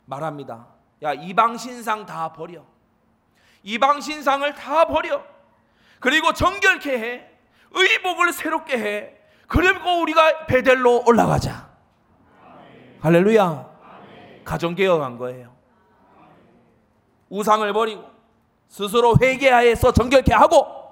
말합니다. 0.07 0.67
야 1.03 1.13
이방 1.13 1.57
신상 1.57 2.07
다 2.07 2.33
버려. 2.33 2.65
이방 3.63 4.01
신상을 4.01 4.55
다 4.55 4.85
버려. 4.87 5.23
그리고 6.01 6.33
정결케 6.33 6.99
해. 6.99 7.31
의복을 7.71 8.33
새롭게 8.33 8.79
해. 8.79 9.15
그리고 9.47 10.01
우리가 10.01 10.47
베델로 10.47 11.05
올라가자. 11.07 11.71
아멘. 12.45 12.99
할렐루야. 13.01 13.75
가정 14.45 14.75
개혁한 14.75 15.17
거예요. 15.17 15.55
우상을 17.31 17.73
버리고 17.73 18.05
스스로 18.69 19.17
회개하여서 19.21 19.93
정결케 19.93 20.33
하고 20.35 20.84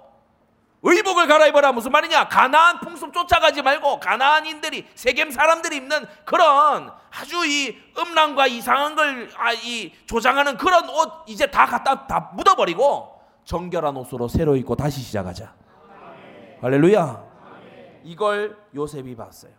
의복을 0.83 1.29
갈아입어라 1.29 1.73
무슨 1.73 1.93
말이냐? 1.93 2.29
가나안 2.29 2.81
풍습 2.81 3.13
쫓아가지 3.13 3.63
말고 3.63 4.01
가나안인들이 4.01 4.87
세겜 4.95 5.31
사람들이 5.31 5.77
입는 5.77 6.05
그런 6.25 6.91
아주 7.11 7.47
이 7.47 7.79
음란과 7.97 8.49
이상한 8.49 8.97
걸이 8.97 9.29
아, 9.37 10.07
조장하는 10.07 10.57
그런 10.57 10.89
옷 10.89 11.25
이제 11.29 11.47
다 11.47 11.67
갖다 11.67 12.07
다 12.07 12.33
묻어버리고 12.35 13.21
정결한 13.45 13.97
옷으로 13.97 14.27
새로 14.27 14.57
입고 14.57 14.75
다시 14.75 15.01
시작하자. 15.01 15.53
아멘. 15.53 16.59
할렐루야. 16.61 17.03
아멘. 17.03 18.01
이걸 18.05 18.59
요셉이 18.75 19.15
봤어요. 19.15 19.53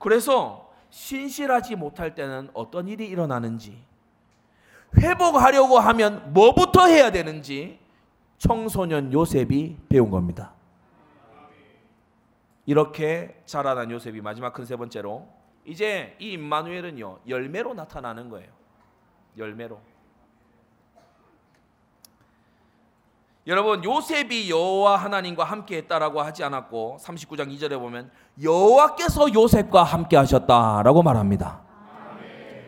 그래서 0.00 0.70
신실하지 0.90 1.76
못할 1.76 2.14
때는 2.14 2.50
어떤 2.52 2.88
일이 2.88 3.06
일어나는지 3.06 3.80
회복하려고 4.96 5.78
하면 5.78 6.32
뭐부터 6.32 6.86
해야 6.86 7.10
되는지 7.12 7.78
청소년 8.38 9.12
요셉이 9.12 9.76
배운 9.88 10.10
겁니다. 10.10 10.52
이렇게 12.66 13.40
자라난 13.46 13.90
요셉이 13.90 14.20
마지막 14.20 14.52
큰 14.52 14.64
세 14.64 14.76
번째로 14.76 15.26
이제 15.64 16.16
이 16.18 16.32
임마누엘은요 16.32 17.20
열매로 17.28 17.74
나타나는 17.74 18.28
거예요. 18.28 18.48
열매로. 19.36 19.80
여러분 23.46 23.82
요셉이 23.82 24.50
여호와 24.50 24.96
하나님과 24.96 25.42
함께 25.44 25.78
했다라고 25.78 26.20
하지 26.20 26.44
않았고 26.44 26.98
39장 27.00 27.48
2절에 27.54 27.78
보면 27.78 28.10
여호와께서 28.42 29.32
요셉과 29.32 29.84
함께 29.84 30.16
하셨다라고 30.18 31.02
말합니다. 31.02 31.62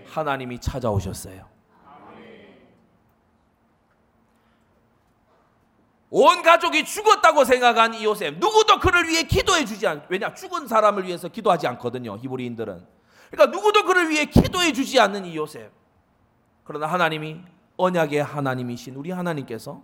하나님이 0.06 0.58
찾아오셨어요. 0.58 1.49
온 6.10 6.42
가족이 6.42 6.84
죽었다고 6.84 7.44
생각한 7.44 7.94
이 7.94 8.04
요셉 8.04 8.38
누구도 8.38 8.80
그를 8.80 9.08
위해 9.08 9.22
기도해 9.22 9.64
주지 9.64 9.86
않 9.86 10.04
왜냐 10.08 10.34
죽은 10.34 10.66
사람을 10.66 11.06
위해서 11.06 11.28
기도하지 11.28 11.66
않거든요 11.68 12.16
히브리인들은 12.18 12.84
그러니까 13.30 13.56
누구도 13.56 13.84
그를 13.84 14.10
위해 14.10 14.24
기도해 14.24 14.72
주지 14.72 14.98
않는 14.98 15.24
이 15.24 15.36
요셉 15.36 15.70
그러나 16.64 16.86
하나님이 16.86 17.40
언약의 17.76 18.22
하나님이신 18.22 18.96
우리 18.96 19.10
하나님께서 19.10 19.82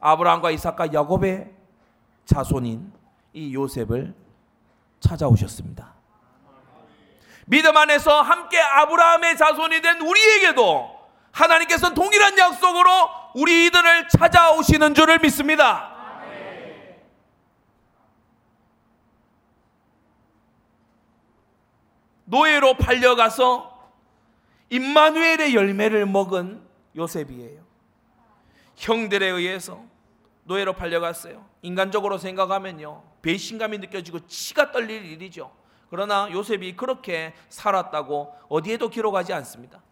아브라함과 0.00 0.50
이삭과 0.50 0.92
야곱의 0.92 1.50
자손인 2.24 2.92
이 3.32 3.54
요셉을 3.54 4.14
찾아오셨습니다. 5.00 5.94
믿음 7.46 7.76
안에서 7.76 8.22
함께 8.22 8.58
아브라함의 8.58 9.36
자손이 9.36 9.80
된 9.82 10.00
우리에게도 10.00 10.90
하나님께서 11.32 11.92
동일한 11.94 12.38
약속으로 12.38 12.90
우리들을 13.34 14.08
찾아오시는 14.08 14.94
줄을 14.94 15.18
믿습니다. 15.18 15.92
노예로 22.26 22.74
팔려가서 22.74 23.92
임마누엘의 24.70 25.54
열매를 25.54 26.06
먹은 26.06 26.62
요셉이에요. 26.96 27.62
형들에 28.76 29.26
의해서 29.26 29.84
노예로 30.44 30.74
팔려갔어요. 30.74 31.44
인간적으로 31.62 32.18
생각하면요. 32.18 33.02
배신감이 33.22 33.78
느껴지고 33.78 34.26
치가 34.26 34.72
떨릴 34.72 35.04
일이죠. 35.04 35.54
그러나 35.90 36.28
요셉이 36.30 36.76
그렇게 36.76 37.34
살았다고 37.48 38.34
어디에도 38.48 38.88
기록하지 38.88 39.32
않습니다. 39.32 39.82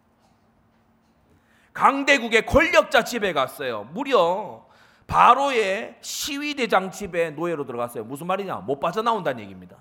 강대국의 1.73 2.45
권력자 2.45 3.03
집에 3.03 3.33
갔어요. 3.33 3.87
무려 3.93 4.65
바로의 5.07 5.97
시위대장 6.01 6.91
집에 6.91 7.31
노예로 7.31 7.65
들어갔어요. 7.65 8.03
무슨 8.05 8.27
말이냐? 8.27 8.57
못 8.57 8.79
빠져나온다는 8.79 9.41
얘기입니다. 9.43 9.77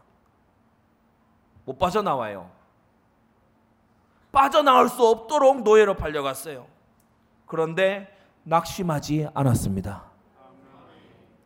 못 1.65 1.79
빠져나와요. 1.79 2.51
빠져나올 4.33 4.89
수 4.89 5.07
없도록 5.07 5.63
노예로 5.63 5.95
팔려갔어요. 5.95 6.67
그런데 7.47 8.09
낙심하지 8.45 9.29
않았습니다. 9.35 10.05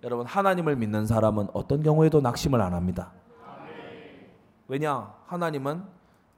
여러분 0.04 0.24
하나님을 0.24 0.76
믿는 0.76 1.06
사람은 1.06 1.48
어떤 1.52 1.82
경우에도 1.82 2.20
낙심을 2.20 2.60
안 2.60 2.74
합니다. 2.74 3.12
왜냐? 4.68 5.12
하나님은 5.26 5.84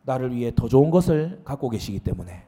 나를 0.03 0.35
위해 0.35 0.53
더 0.55 0.69
좋은 0.69 0.91
것을 0.91 1.43
갖고 1.45 1.69
계시기 1.69 2.01
때문에. 2.01 2.48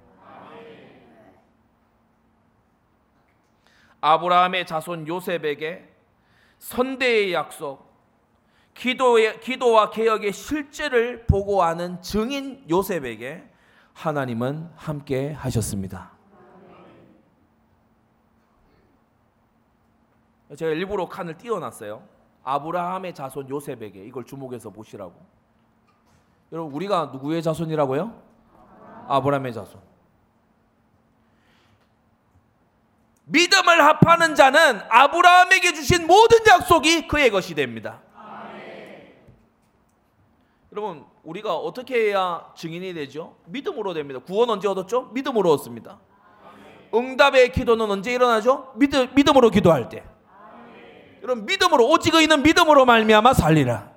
아브라함의 4.00 4.66
자손 4.66 5.06
요셉에게 5.06 5.88
선대의 6.58 7.32
약속, 7.32 7.90
기도의, 8.74 9.40
기도와 9.40 9.90
개혁의 9.90 10.32
실제를 10.32 11.26
보고하는 11.26 12.00
증인 12.02 12.64
요셉에게 12.68 13.48
하나님은 13.94 14.70
함께 14.76 15.32
하셨습니다. 15.32 16.12
제가 20.56 20.72
일부러 20.72 21.08
칸을 21.08 21.36
띄워놨어요. 21.38 22.02
아브라함의 22.42 23.14
자손 23.14 23.48
요셉에게 23.48 24.04
이걸 24.04 24.24
주목해서 24.24 24.70
보시라고. 24.70 25.14
여러분 26.52 26.72
우리가 26.74 27.10
누구의 27.12 27.42
자손이라고요? 27.42 28.22
아브라함의 29.08 29.52
자손. 29.52 29.89
믿음을 33.30 33.84
합하는 33.84 34.34
자는 34.34 34.80
아브라함에게 34.88 35.72
주신 35.72 36.06
모든 36.06 36.38
약속이 36.46 37.06
그의 37.06 37.30
것이 37.30 37.54
됩니다. 37.54 38.02
여러분 40.72 41.04
우리가 41.22 41.54
어떻게 41.54 42.08
해야 42.08 42.46
증인이 42.56 42.94
되죠? 42.94 43.36
믿음으로 43.46 43.92
됩니다. 43.92 44.20
구원 44.20 44.50
언제 44.50 44.68
얻었죠? 44.68 45.10
믿음으로 45.12 45.52
얻습니다. 45.52 45.98
응답의 46.92 47.52
기도는 47.52 47.88
언제 47.90 48.12
일어나죠? 48.12 48.72
믿음, 48.76 49.08
믿음으로 49.14 49.50
기도할 49.50 49.88
때. 49.88 50.04
여러분 51.22 51.44
믿음으로 51.44 51.88
오직 51.88 52.14
의인은 52.14 52.42
믿음으로 52.42 52.84
말미암아 52.84 53.34
살리라. 53.34 53.90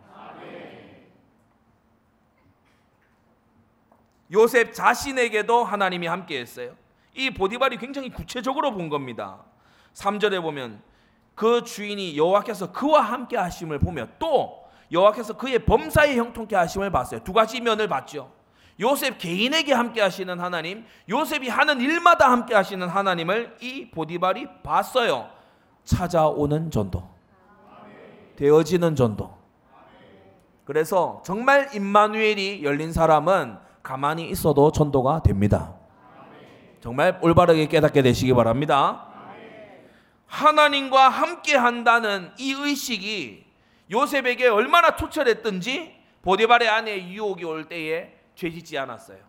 요셉 4.32 4.74
자신에게도 4.74 5.64
하나님이 5.64 6.08
함께했어요. 6.08 6.76
이 7.16 7.30
보디발이 7.30 7.78
굉장히 7.78 8.10
구체적으로 8.10 8.74
본 8.74 8.90
겁니다. 8.90 9.40
3절에 9.94 10.42
보면 10.42 10.82
그 11.36 11.64
주인이 11.64 12.18
여호와께서 12.18 12.72
그와 12.72 13.02
함께 13.02 13.38
하심을 13.38 13.80
보며 13.80 14.08
또 14.20 14.64
여호와께서 14.92 15.34
그의 15.38 15.60
범사에 15.66 16.16
형통케 16.16 16.56
하심을 16.56 16.92
봤어요. 16.92 17.24
두 17.24 17.34
가지 17.34 17.60
면을 17.62 17.88
봤죠. 17.88 18.32
요셉 18.80 19.18
개인에게 19.18 19.74
함께 19.74 20.02
하시는 20.02 20.40
하나님, 20.40 20.86
요셉이 21.10 21.48
하는 21.48 21.80
일마다 21.80 22.32
함께 22.32 22.56
하시는 22.56 22.88
하나님을 22.88 23.58
이 23.62 23.90
보디발이 23.92 24.48
봤어요. 24.64 25.30
찾아오는 25.84 26.72
전도. 26.72 27.08
되어지는 28.36 28.96
전도. 28.96 29.38
그래서 30.66 31.22
정말 31.26 31.70
임마누엘이 31.76 32.64
열린 32.64 32.94
사람은 32.94 33.58
가만히 33.84 34.30
있어도 34.30 34.72
전도가 34.72 35.22
됩니다. 35.22 35.76
정말 36.84 37.18
올바르게 37.22 37.68
깨닫게 37.68 38.02
되시기 38.02 38.34
바랍니다. 38.34 39.08
하나님과 40.26 41.08
함께 41.08 41.56
한다는 41.56 42.30
이 42.38 42.52
의식이 42.52 43.46
요셉에게 43.90 44.50
얼마나 44.50 44.98
투철했든지 44.98 45.96
보디발의 46.24 46.68
아내 46.68 47.08
유혹이 47.08 47.46
올 47.46 47.70
때에 47.70 48.20
죄짓지 48.36 48.78
않았어요. 48.78 49.20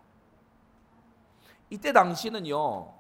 이때 1.71 1.93
당시는요. 1.93 2.93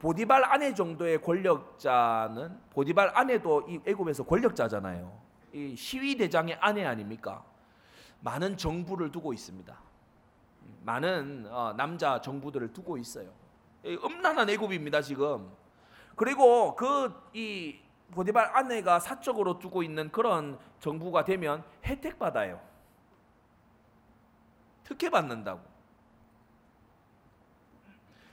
보디발 0.00 0.44
아내 0.44 0.74
정도의 0.74 1.22
권력자는 1.22 2.60
보디발 2.74 3.12
아내도 3.14 3.64
이 3.66 3.80
애굽에서 3.86 4.24
권력자잖아요. 4.24 5.18
이 5.54 5.74
시위 5.74 6.14
대장의 6.18 6.58
아내 6.60 6.84
아닙니까? 6.84 7.42
많은 8.20 8.58
정부를 8.58 9.10
두고 9.10 9.32
있습니다. 9.32 9.93
많은 10.82 11.46
어, 11.50 11.74
남자 11.76 12.20
정부들을 12.20 12.72
두고 12.72 12.98
있어요. 12.98 13.30
음란한 13.84 14.48
애굽입니다 14.50 15.02
지금. 15.02 15.50
그리고 16.16 16.74
그 16.76 17.24
이 17.34 17.84
보디발 18.12 18.56
아내가 18.56 19.00
사적으로 19.00 19.58
두고 19.58 19.82
있는 19.82 20.10
그런 20.10 20.58
정부가 20.78 21.24
되면 21.24 21.64
혜택 21.84 22.18
받아요. 22.18 22.60
특혜 24.84 25.10
받는다고. 25.10 25.60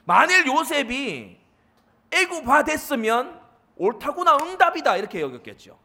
만일 0.03 0.45
요셉이 0.45 1.39
애굽화 2.11 2.63
됐으면 2.63 3.41
옳다구나 3.77 4.37
응답이다 4.41 4.97
이렇게 4.97 5.21
여겼겠죠. 5.21 5.79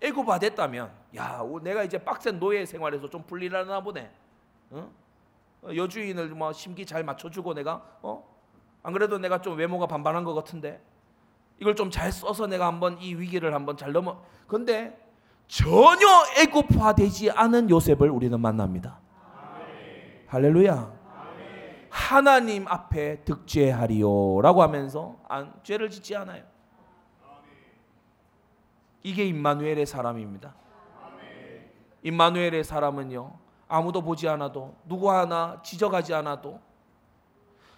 애굽화 0.00 0.38
됐다면 0.38 0.92
야 1.16 1.42
내가 1.62 1.82
이제 1.82 1.98
빡센 1.98 2.38
노예 2.38 2.64
생활에서 2.64 3.10
좀 3.10 3.22
풀리려나 3.24 3.80
보네. 3.82 4.10
어? 4.70 4.90
여주인을 5.64 6.28
뭐 6.30 6.52
심기 6.52 6.86
잘 6.86 7.04
맞춰주고 7.04 7.54
내가 7.54 7.82
어? 8.02 8.24
안 8.82 8.92
그래도 8.92 9.18
내가 9.18 9.40
좀 9.42 9.58
외모가 9.58 9.86
반반한 9.86 10.24
것 10.24 10.34
같은데 10.34 10.80
이걸 11.58 11.76
좀 11.76 11.90
잘 11.90 12.10
써서 12.10 12.46
내가 12.46 12.66
한번 12.66 12.98
이 13.00 13.14
위기를 13.14 13.52
한번 13.54 13.76
잘 13.76 13.92
넘어. 13.92 14.22
근데 14.46 14.98
전혀 15.46 16.06
애굽화되지 16.38 17.32
않은 17.32 17.68
요셉을 17.68 18.08
우리는 18.08 18.38
만납니다. 18.40 18.98
할렐루야. 20.28 21.00
하나님 21.90 22.66
앞에 22.68 23.24
득죄하리요라고 23.24 24.62
하면서 24.62 25.16
안, 25.28 25.52
죄를 25.64 25.90
짓지 25.90 26.14
않아요. 26.16 26.44
이게 29.02 29.24
임마누엘의 29.26 29.86
사람입니다. 29.86 30.54
임마누엘의 32.02 32.64
사람은요. 32.64 33.32
아무도 33.70 34.02
보지 34.02 34.28
않아도 34.28 34.74
누구 34.84 35.10
하나 35.12 35.60
지적하지 35.62 36.12
않아도 36.14 36.60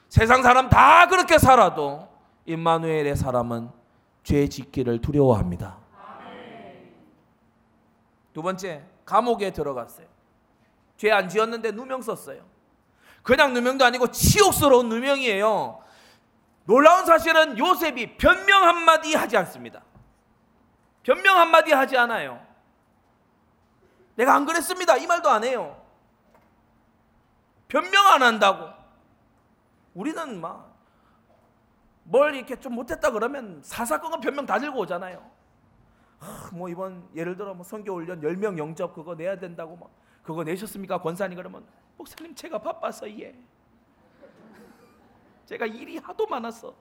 세상 0.08 0.42
사람 0.42 0.70
다 0.70 1.06
그렇게 1.06 1.38
살아도 1.38 2.08
임마누엘의 2.46 3.14
사람은 3.14 3.70
죄 4.24 4.48
짓기를 4.48 5.00
두려워합니다. 5.02 5.76
두 8.32 8.40
번째 8.42 8.82
감옥에 9.04 9.50
들어갔어요. 9.52 10.06
죄 10.96 11.10
안 11.10 11.28
지었는데 11.28 11.72
누명 11.72 12.00
썼어요. 12.00 12.42
그냥 13.22 13.52
누명도 13.52 13.84
아니고 13.84 14.06
치욕스러운 14.08 14.88
누명이에요. 14.88 15.82
놀라운 16.64 17.04
사실은 17.04 17.58
요셉이 17.58 18.16
변명 18.16 18.62
한마디 18.62 19.14
하지 19.14 19.36
않습니다. 19.36 19.82
변명 21.02 21.38
한마디 21.38 21.72
하지 21.72 21.98
않아요. 21.98 22.40
내가 24.14 24.34
안 24.34 24.46
그랬습니다. 24.46 24.96
이 24.96 25.06
말도 25.06 25.28
안 25.28 25.44
해요. 25.44 25.81
변명 27.72 28.06
안 28.06 28.22
한다고. 28.22 28.68
우리는 29.94 30.40
막 30.40 30.70
뭘 32.04 32.34
이렇게 32.34 32.58
좀 32.58 32.74
못했다 32.74 33.12
그러면 33.12 33.60
사사건건 33.62 34.20
변명 34.20 34.44
다 34.44 34.58
들고 34.58 34.80
오잖아요. 34.80 35.24
아, 36.18 36.50
뭐 36.52 36.68
이번 36.68 37.08
예를 37.14 37.36
들어 37.36 37.54
뭐 37.54 37.62
선교 37.64 37.94
훈련 37.94 38.20
10명 38.20 38.58
영접 38.58 38.92
그거 38.92 39.14
내야 39.14 39.38
된다고 39.38 39.76
막 39.76 39.88
그거 40.24 40.42
내셨습니까? 40.42 41.00
권사님 41.00 41.36
그러면 41.36 41.64
목사님 41.96 42.34
제가 42.34 42.58
바빠서 42.58 43.08
예. 43.20 43.34
제가 45.46 45.64
일이 45.66 45.96
하도 45.98 46.26
많아서 46.26 46.74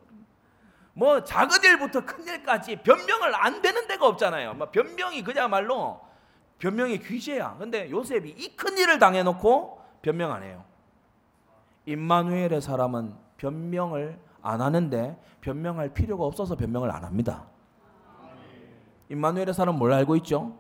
뭐 0.94 1.24
작은 1.24 1.64
일부터 1.64 2.04
큰 2.04 2.26
일까지 2.28 2.78
변명을 2.78 3.36
안 3.36 3.62
되는 3.62 3.88
데가 3.88 4.08
없잖아요. 4.08 4.56
막 4.56 4.72
변명이 4.72 5.24
그야말로 5.24 6.02
변명이 6.58 6.98
귀재야. 6.98 7.58
근데 7.60 7.90
요셉이 7.92 8.32
이 8.38 8.56
큰 8.56 8.76
일을 8.78 8.98
당해놓고 8.98 9.82
변명 10.02 10.32
안 10.32 10.42
해요. 10.42 10.66
임마누엘의 11.86 12.62
사람은 12.62 13.14
변명을 13.38 14.20
안 14.42 14.62
하는데 14.62 15.18
변명할 15.42 15.90
필요가 15.94 16.26
없어서 16.26 16.56
변명을 16.56 16.92
안 16.92 17.04
합니다. 17.04 17.46
임마누엘의 19.10 19.54
사람 19.54 19.78
뭘 19.78 19.92
알고 19.94 20.16
있죠? 20.18 20.58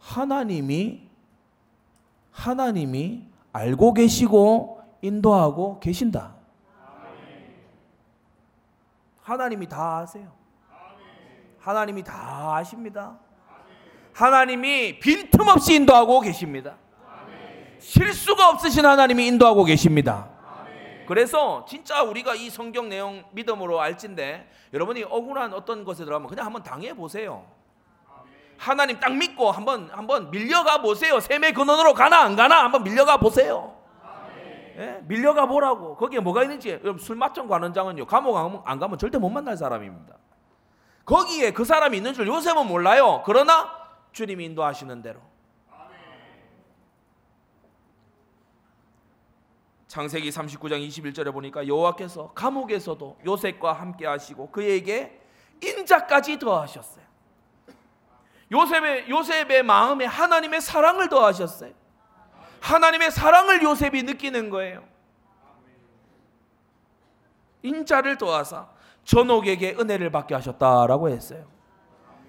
하나님이 0.00 1.08
하나님이 2.30 3.28
알고 3.52 3.94
계시고 3.94 4.80
인도하고 5.02 5.78
계신다. 5.80 6.34
하나님이 9.22 9.68
다 9.68 9.98
아세요. 9.98 10.32
하나님이 11.60 12.02
다 12.02 12.56
아십니다. 12.56 13.18
하나님이 14.12 14.98
빈틈없이 14.98 15.74
인도하고 15.74 16.20
계십니다. 16.20 16.76
실수가 17.78 18.50
없으신 18.50 18.84
하나님이 18.84 19.28
인도하고 19.28 19.64
계십니다. 19.64 20.31
그래서 21.06 21.64
진짜 21.68 22.02
우리가 22.02 22.34
이 22.34 22.48
성경 22.50 22.88
내용 22.88 23.24
믿음으로 23.32 23.80
알진데 23.80 24.48
여러분이 24.72 25.04
억울한 25.04 25.52
어떤 25.52 25.84
것에 25.84 26.04
들어가면 26.04 26.28
그냥 26.28 26.46
한번 26.46 26.62
당해 26.62 26.94
보세요. 26.94 27.44
하나님 28.58 29.00
딱 29.00 29.12
믿고 29.14 29.50
한번 29.50 29.90
한번 29.90 30.30
밀려가 30.30 30.80
보세요. 30.80 31.18
샘의 31.18 31.52
근원으로 31.52 31.94
가나 31.94 32.20
안 32.20 32.36
가나 32.36 32.62
한번 32.64 32.84
밀려가 32.84 33.16
보세요. 33.16 33.76
예? 34.78 35.00
밀려가 35.02 35.46
보라고. 35.46 35.96
거기에 35.96 36.20
뭐가 36.20 36.44
있는지 36.44 36.80
술 37.00 37.16
맞점 37.16 37.48
관원장은요. 37.48 38.06
감옥 38.06 38.36
안- 38.36 38.62
안 38.64 38.78
가면 38.78 38.98
절대 38.98 39.18
못 39.18 39.28
만날 39.28 39.56
사람입니다. 39.56 40.16
거기에 41.04 41.52
그 41.52 41.64
사람이 41.64 41.96
있는 41.96 42.14
줄 42.14 42.26
요셉은 42.28 42.66
몰라요. 42.68 43.22
그러나 43.26 43.70
주님이 44.12 44.44
인도하시는 44.46 45.02
대로. 45.02 45.20
창세기 49.92 50.30
39장 50.30 50.88
21절에 50.88 51.30
보니까 51.34 51.68
여호와께서 51.68 52.32
감옥에서도 52.32 53.18
요셉과 53.26 53.74
함께 53.74 54.06
하시고 54.06 54.50
그에게 54.50 55.20
인자까지 55.62 56.38
더하셨어요. 56.38 57.04
요셉의 58.50 59.10
요셉의 59.10 59.62
마음에 59.62 60.06
하나님의 60.06 60.62
사랑을 60.62 61.10
더하셨어요. 61.10 61.74
하나님의 62.62 63.10
사랑을 63.10 63.62
요셉이 63.62 64.04
느끼는 64.04 64.48
거예요. 64.48 64.82
인자를 67.60 68.16
더하사 68.16 68.70
전옥에게 69.04 69.76
은혜를 69.78 70.10
받게 70.10 70.34
하셨다라고 70.34 71.10
했어요. 71.10 71.44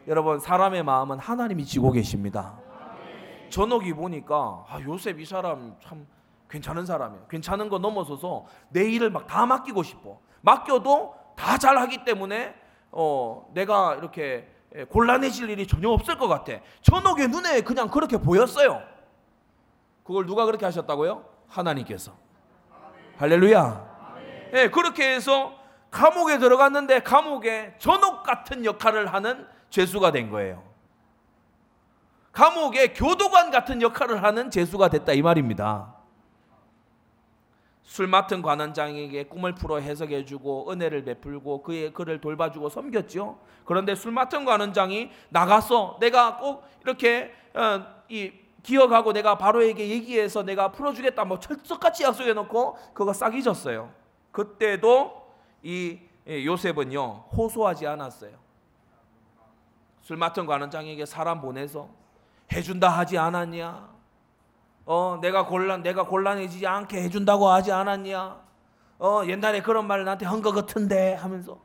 여러분 0.09 0.37
사람의 0.37 0.83
마음은 0.83 1.17
하나님이 1.17 1.63
지고 1.63 1.93
계십니다. 1.93 2.59
전옥이 3.49 3.93
보니까 3.93 4.65
아, 4.67 4.81
요셉 4.81 5.21
이 5.21 5.25
사람 5.25 5.77
참 5.79 6.05
괜찮은 6.49 6.85
사람이에요. 6.85 7.25
괜찮은 7.27 7.69
거 7.69 7.79
넘어서서 7.79 8.45
내 8.69 8.83
일을 8.89 9.09
막 9.09 9.27
다 9.27 9.45
맡기고 9.45 9.83
싶어. 9.83 10.19
맡겨도 10.41 11.15
다 11.35 11.57
잘하기 11.57 12.05
때문에 12.05 12.53
어, 12.91 13.49
내가 13.53 13.95
이렇게 13.95 14.47
예, 14.75 14.83
곤란해질 14.85 15.49
일이 15.49 15.67
전혀 15.67 15.89
없을 15.89 16.17
것 16.17 16.27
같아. 16.27 16.53
전옥의 16.81 17.27
눈에 17.29 17.61
그냥 17.61 17.89
그렇게 17.89 18.17
보였어요. 18.17 18.81
그걸 20.03 20.25
누가 20.25 20.45
그렇게 20.45 20.65
하셨다고요? 20.65 21.25
하나님께서. 21.47 22.11
할렐루야. 23.17 23.93
예, 24.53 24.69
그렇게 24.69 25.13
해서 25.15 25.53
감옥에 25.91 26.39
들어갔는데 26.39 27.01
감옥에 27.01 27.75
전옥 27.77 28.23
같은 28.23 28.65
역할을 28.65 29.13
하는 29.13 29.47
죄수가 29.69 30.11
된 30.11 30.29
거예요. 30.31 30.63
감옥에 32.31 32.93
교도관 32.93 33.51
같은 33.51 33.81
역할을 33.81 34.23
하는 34.23 34.49
죄수가 34.49 34.89
됐다 34.89 35.13
이 35.13 35.21
말입니다. 35.21 35.92
술 37.83 38.07
맡은 38.07 38.41
관원장에게 38.41 39.25
꿈을 39.25 39.55
풀어 39.55 39.79
해석해 39.79 40.25
주고 40.25 40.71
은혜를 40.71 41.03
베풀고 41.03 41.63
그의 41.63 41.93
그를 41.93 42.21
돌봐주고 42.21 42.69
섬겼죠. 42.69 43.37
그런데 43.65 43.93
술 43.93 44.11
맡은 44.11 44.45
관원장이 44.45 45.11
나가서 45.29 45.97
내가 45.99 46.37
꼭 46.37 46.63
이렇게 46.81 47.33
어, 47.53 47.85
이 48.09 48.31
기억하고 48.63 49.11
내가 49.11 49.37
바로에게 49.37 49.89
얘기해서 49.89 50.43
내가 50.43 50.71
풀어주겠다 50.71 51.25
뭐 51.25 51.39
철석같이 51.39 52.03
약속해 52.03 52.33
놓고 52.33 52.77
그거 52.93 53.11
싹 53.11 53.35
잊었어요. 53.35 53.91
그때도 54.31 55.21
이 55.61 55.99
요셉은요 56.25 57.25
호소하지 57.35 57.85
않았어요. 57.85 58.31
술 60.01 60.17
맡은 60.17 60.45
관원장에게 60.45 61.05
사람 61.05 61.41
보내서 61.41 61.89
해준다 62.51 62.89
하지 62.89 63.17
않았냐? 63.17 63.92
어, 64.85 65.17
내가 65.21 65.45
곤란, 65.45 65.81
내가 65.81 66.05
곤란해지지 66.05 66.67
않게 66.67 67.01
해준다고 67.03 67.47
하지 67.47 67.71
않았냐? 67.71 68.41
어, 68.99 69.21
옛날에 69.27 69.61
그런 69.61 69.87
말을 69.87 70.05
나한테 70.05 70.25
한 70.25 70.41
것 70.41 70.51
같은데 70.51 71.13
하면서 71.15 71.59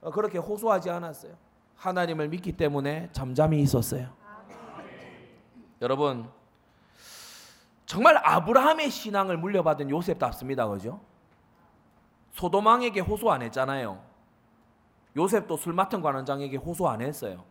어, 0.00 0.10
그렇게 0.10 0.38
호소하지 0.38 0.90
않았어요. 0.90 1.32
하나님을 1.76 2.28
믿기 2.28 2.52
때문에 2.52 3.10
잠잠히 3.12 3.60
있었어요. 3.60 4.08
여러분, 5.82 6.26
정말 7.84 8.16
아브라함의 8.24 8.90
신앙을 8.90 9.36
물려받은 9.36 9.90
요셉답습니다. 9.90 10.66
그죠? 10.68 11.00
소도망에게 12.32 13.00
호소 13.00 13.30
안 13.30 13.42
했잖아요. 13.42 14.00
요셉도 15.16 15.56
술 15.58 15.72
맡은 15.74 16.00
관원장에게 16.02 16.56
호소 16.56 16.88
안 16.88 17.00
했어요. 17.02 17.44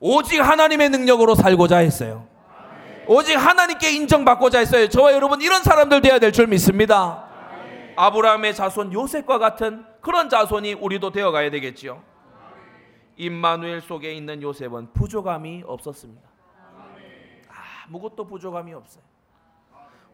오직 0.00 0.40
하나님의 0.40 0.90
능력으로 0.90 1.34
살고자 1.34 1.78
했어요. 1.78 2.26
오직 3.08 3.34
하나님께 3.36 3.92
인정받고자 3.92 4.58
했어요. 4.58 4.88
저와 4.88 5.12
여러분 5.12 5.40
이런 5.40 5.62
사람들 5.62 6.00
되어야 6.00 6.18
될 6.18 6.32
줄 6.32 6.46
믿습니다. 6.48 7.24
아브라함의 7.96 8.54
자손 8.54 8.92
요셉과 8.92 9.38
같은 9.38 9.86
그런 10.00 10.28
자손이 10.28 10.74
우리도 10.74 11.10
되어 11.12 11.30
가야 11.30 11.50
되겠지요. 11.50 12.02
임마누엘 13.16 13.80
속에 13.80 14.12
있는 14.12 14.42
요셉은 14.42 14.92
부족함이 14.92 15.62
없었습니다. 15.66 16.28
아무것도 17.86 18.26
부족함이 18.26 18.74
없어요. 18.74 19.02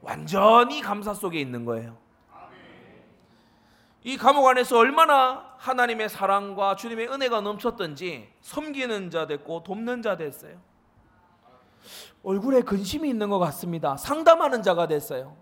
완전히 0.03 0.81
감사 0.83 1.15
속에 1.15 1.41
있는 1.41 1.65
거예요. 1.65 1.97
이 4.05 4.17
감옥 4.17 4.47
안에서 4.49 4.79
얼마나 4.79 5.55
하나님의 5.59 6.09
사랑과 6.09 6.77
주님의 6.77 7.09
은혜가 7.09 7.41
넘쳤던지 7.41 8.29
섬기는 8.41 9.11
자 9.11 9.27
됐고 9.27 9.63
돕는 9.63 10.03
자 10.03 10.17
됐어요. 10.17 10.61
얼굴에 12.23 12.63
근심이 12.63 13.09
있는 13.09 13.31
것 13.31 13.39
같습니다. 13.39 13.97
상담하는 13.97 14.63
자가 14.63 14.87
됐어요. 14.87 15.37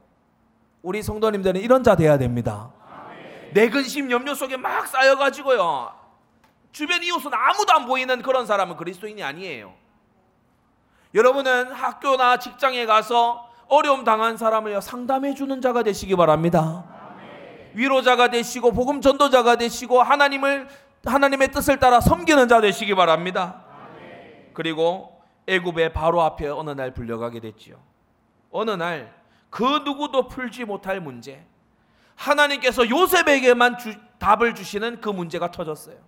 우리 0.83 1.03
성도님들은 1.03 1.61
이런 1.61 1.83
자 1.83 1.95
돼야 1.95 2.19
됩니다. 2.19 2.73
내 3.53 3.69
근심 3.69 4.11
염려 4.11 4.35
속에 4.35 4.57
막 4.57 4.87
쌓여가지고요. 4.87 5.93
주변 6.73 7.03
이웃은 7.03 7.31
아무도 7.33 7.73
안 7.73 7.87
보이는 7.87 8.23
그런 8.23 8.47
사람은 8.47 8.77
그리스도인이 8.77 9.23
아니에요. 9.23 9.75
여러분은 11.15 11.73
학교나 11.73 12.39
직장에 12.39 12.87
가서 12.87 13.49
어려움 13.67 14.05
당한 14.05 14.37
사람을 14.37 14.81
상담해 14.81 15.35
주는 15.35 15.61
자가 15.61 15.83
되시기 15.83 16.17
바랍니다. 16.17 16.85
위로자가 17.75 18.29
되시고 18.29 18.73
복음 18.73 19.01
전도자가 19.01 19.57
되시고 19.57 20.03
하나님을 20.03 20.69
하나님의 21.05 21.49
뜻을 21.53 21.79
따라 21.79 22.01
섬기는 22.01 22.49
자 22.49 22.61
되시기 22.61 22.95
바랍니다. 22.95 23.65
그리고 24.53 25.20
애굽의 25.51 25.93
바로 25.93 26.23
앞에 26.23 26.49
어느 26.49 26.71
날 26.71 26.95
불려가게 26.95 27.41
됐지요. 27.41 27.83
어느 28.51 28.71
날 28.71 29.21
그 29.51 29.65
누구도 29.85 30.29
풀지 30.29 30.65
못할 30.65 31.01
문제 31.01 31.45
하나님께서 32.15 32.89
요셉에게만 32.89 33.79
주, 33.79 33.95
답을 34.19 34.55
주시는 34.55 35.01
그 35.01 35.09
문제가 35.09 35.51
터졌어요. 35.51 35.99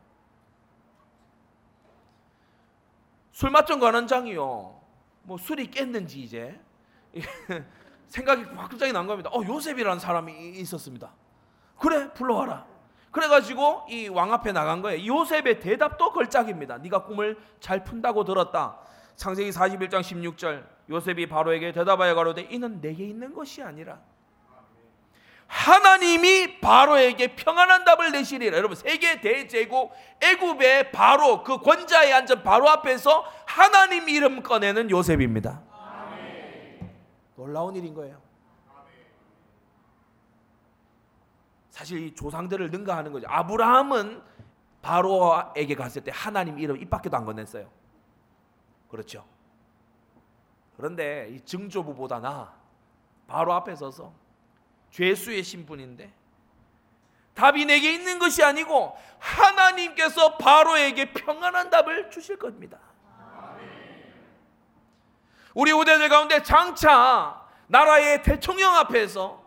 술 3.32 3.50
맞은 3.50 3.80
관원장이요. 3.80 4.80
뭐 5.24 5.38
술이 5.38 5.70
깼는지 5.70 6.20
이제 6.20 6.60
생각이 8.08 8.42
확 8.54 8.70
갑자기 8.70 8.92
난 8.92 9.06
겁니다. 9.06 9.30
어 9.32 9.42
요셉이라는 9.42 9.98
사람이 9.98 10.50
있었습니다. 10.58 11.12
그래 11.78 12.12
불러와라. 12.12 12.66
그래가지고 13.10 13.86
이 13.88 14.08
왕 14.08 14.32
앞에 14.32 14.52
나간 14.52 14.82
거예요. 14.82 15.04
요셉의 15.06 15.60
대답도 15.60 16.12
걸작입니다. 16.12 16.78
네가 16.78 17.04
꿈을 17.04 17.38
잘 17.60 17.84
푼다고 17.84 18.24
들었다. 18.24 18.78
창세기 19.22 19.50
41장 19.50 20.00
16절 20.00 20.66
요셉이 20.90 21.28
바로에게 21.28 21.70
대답하여 21.70 22.16
가로되 22.16 22.42
이는 22.50 22.80
내게 22.80 23.06
있는 23.06 23.32
것이 23.32 23.62
아니라 23.62 24.00
하나님이 25.46 26.58
바로에게 26.60 27.36
평안한 27.36 27.84
답을 27.84 28.10
내시리라. 28.10 28.56
여러분 28.56 28.74
세계 28.74 29.20
대제국 29.20 29.92
애굽의 30.20 30.90
바로 30.90 31.44
그 31.44 31.58
권자에 31.58 32.12
앉은 32.12 32.42
바로 32.42 32.68
앞에서 32.68 33.24
하나님 33.46 34.08
이름 34.08 34.42
꺼내는 34.42 34.90
요셉입니다. 34.90 35.62
놀라운 37.36 37.76
일인 37.76 37.94
거예요. 37.94 38.20
사실 41.70 42.08
이 42.08 42.14
조상들을 42.14 42.72
능가하는 42.72 43.12
거죠. 43.12 43.28
아브라함은 43.28 44.20
바로에게 44.80 45.76
갔을 45.76 46.02
때 46.02 46.10
하나님 46.12 46.58
이름 46.58 46.76
입 46.76 46.90
밖에도 46.90 47.16
안 47.16 47.24
건넸어요. 47.24 47.81
그렇죠. 48.92 49.24
그런데 50.76 51.30
이 51.30 51.40
증조부보다 51.40 52.20
나 52.20 52.52
바로 53.26 53.54
앞에 53.54 53.74
서서 53.74 54.12
죄수의 54.90 55.42
신분인데 55.42 56.12
답이 57.32 57.64
내게 57.64 57.94
있는 57.94 58.18
것이 58.18 58.44
아니고 58.44 58.94
하나님께서 59.18 60.36
바로에게 60.36 61.14
평안한 61.14 61.70
답을 61.70 62.10
주실 62.10 62.38
겁니다. 62.38 62.78
우리 65.54 65.72
후대들 65.72 66.10
가운데 66.10 66.42
장차 66.42 67.48
나라의 67.68 68.22
대통령 68.22 68.76
앞에서 68.76 69.42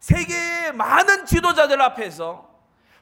세계의 0.00 0.74
많은 0.74 1.24
지도자들 1.24 1.80
앞에서 1.80 2.49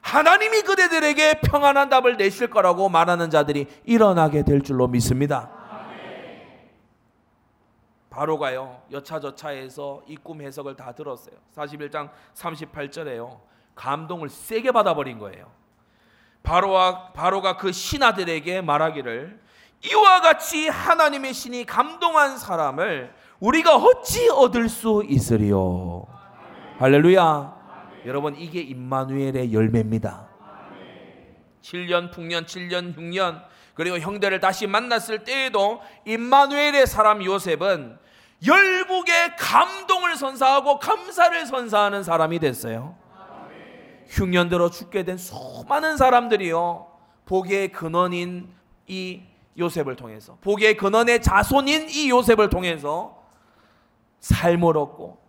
하나님이 0.01 0.61
그대들에게 0.61 1.41
평안한 1.41 1.89
답을 1.89 2.17
내실 2.17 2.49
거라고 2.49 2.89
말하는 2.89 3.29
자들이 3.29 3.67
일어나게 3.83 4.43
될 4.43 4.61
줄로 4.61 4.87
믿습니다. 4.87 5.49
바로가요 8.09 8.81
여차저차해서 8.91 10.03
이 10.07 10.15
꿈 10.17 10.41
해석을 10.41 10.75
다 10.75 10.91
들었어요. 10.93 11.35
41장 11.55 12.09
38절에요 12.33 13.39
감동을 13.75 14.29
세게 14.29 14.71
받아버린 14.71 15.19
거예요. 15.19 15.45
바로와 16.43 17.13
바로가 17.13 17.57
그 17.57 17.71
신하들에게 17.71 18.61
말하기를 18.61 19.39
이와 19.91 20.21
같이 20.21 20.67
하나님의 20.67 21.33
신이 21.33 21.65
감동한 21.65 22.37
사람을 22.37 23.13
우리가 23.39 23.75
어찌 23.75 24.27
얻을 24.29 24.67
수 24.67 25.03
있으리요? 25.07 26.05
할렐루야. 26.79 27.58
여러분 28.05 28.35
이게 28.35 28.61
임마누엘의 28.61 29.53
열매입니다. 29.53 30.27
7년 31.61 32.11
풍년 32.11 32.45
7년 32.45 32.95
흉년 32.95 33.41
그리고 33.73 33.97
형제를 33.97 34.39
다시 34.39 34.67
만났을 34.67 35.23
때에도 35.23 35.81
임마누엘의 36.05 36.87
사람 36.87 37.23
요셉은 37.23 37.97
열국의 38.45 39.35
감동을 39.37 40.15
선사하고 40.15 40.79
감사를 40.79 41.45
선사하는 41.45 42.03
사람이 42.03 42.39
됐어요. 42.39 42.97
흉년 44.07 44.49
들어 44.49 44.69
죽게 44.69 45.03
된 45.03 45.17
수많은 45.17 45.97
사람들이요. 45.97 46.87
복의 47.25 47.71
근원인 47.71 48.49
이 48.87 49.21
요셉을 49.57 49.95
통해서 49.95 50.37
복의 50.41 50.77
근원의 50.77 51.21
자손인 51.21 51.89
이 51.89 52.09
요셉을 52.09 52.49
통해서 52.49 53.23
삶을 54.19 54.77
얻고 54.77 55.19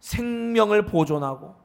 생명을 0.00 0.86
보존하고 0.86 1.61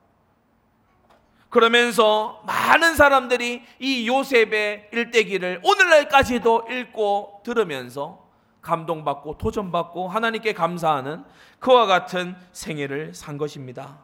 그러면서 1.49 2.43
많은 2.45 2.95
사람들이 2.95 3.63
이 3.79 4.07
요셉의 4.07 4.89
일대기를 4.91 5.61
오늘날까지도 5.63 6.67
읽고 6.69 7.41
들으면서 7.43 8.27
감동받고 8.61 9.37
도전받고 9.37 10.09
하나님께 10.09 10.53
감사하는 10.53 11.23
그와 11.59 11.85
같은 11.85 12.35
생애를 12.51 13.13
산 13.13 13.37
것입니다. 13.37 13.99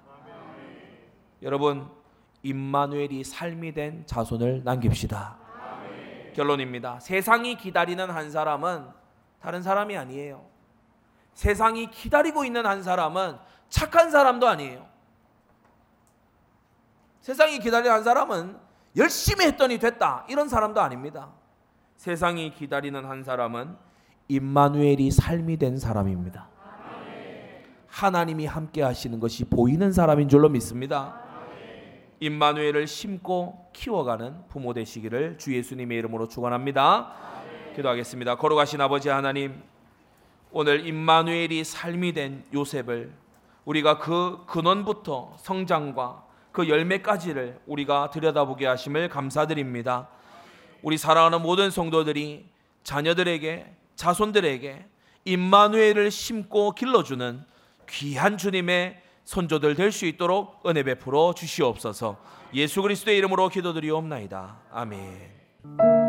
여러분 1.42 1.90
임마누엘이 2.44 3.24
삶이 3.26 3.74
된 3.74 4.04
자손을 4.06 4.62
남깁시다. 4.64 5.38
결론입니다. 6.34 7.00
세상이 7.00 7.58
기다리는 7.58 8.10
한 8.10 8.32
사람은 8.32 8.88
다른 9.42 9.62
사람이 9.62 9.98
아니에요. 9.98 10.46
세상이 11.34 11.92
기다리고 11.92 12.46
있는 12.46 12.66
한 12.66 12.82
사람은 12.82 13.38
착한 13.70 14.12
사람도 14.12 14.48
아니에요. 14.48 14.93
세상이 17.24 17.60
기다리는 17.60 17.90
한 17.90 18.04
사람은 18.04 18.58
열심히 18.98 19.46
했더니 19.46 19.80
됐다. 19.80 20.26
이런 20.28 20.50
사람도 20.50 20.82
아닙니다. 20.82 21.32
세상이 21.96 22.54
기다리는 22.54 23.06
한 23.06 23.24
사람은 23.24 23.78
임마누엘이 24.28 25.10
삶이 25.10 25.56
된 25.56 25.78
사람입니다. 25.78 26.50
하나님이 27.88 28.46
함께 28.46 28.82
하시는 28.82 29.22
것이 29.22 29.46
보이는 29.46 29.94
사람인 29.94 30.28
줄로 30.28 30.50
믿습니다. 30.50 31.18
임마누엘을 32.20 32.88
심고 32.88 33.70
키워가는 33.72 34.50
부모 34.50 34.74
되시기를 34.74 35.38
주 35.38 35.56
예수님의 35.56 36.00
이름으로 36.00 36.28
축원합니다. 36.28 37.14
기도하겠습니다. 37.78 38.36
걸어가신 38.36 38.82
아버지 38.82 39.08
하나님, 39.08 39.64
오늘 40.52 40.86
임마누엘이 40.86 41.64
삶이 41.64 42.12
된 42.12 42.44
요셉을 42.54 43.14
우리가 43.64 44.00
그 44.00 44.44
근원부터 44.46 45.36
성장과 45.38 46.23
그 46.54 46.70
열매까지를 46.70 47.60
우리가 47.66 48.12
들여다보게 48.12 48.66
하심을 48.68 49.10
감사드립니다. 49.10 50.08
우리 50.82 50.98
사랑하는 50.98 51.42
모든 51.42 51.70
성도들이 51.70 52.46
자녀들에게 52.84 53.76
자손들에게 53.96 54.86
임마누엘을 55.26 56.12
심고 56.12 56.76
길러주는 56.76 57.44
귀한 57.90 58.38
주님의 58.38 59.02
손조들 59.26 59.76
될 59.76 59.92
수 59.92 60.06
있도록 60.06 60.62
은혜 60.68 60.84
베풀어 60.84 61.34
주시옵소서. 61.34 62.18
예수 62.54 62.82
그리스도의 62.82 63.18
이름으로 63.18 63.50
기도드리옵나이다. 63.50 64.58
아멘. 64.72 66.03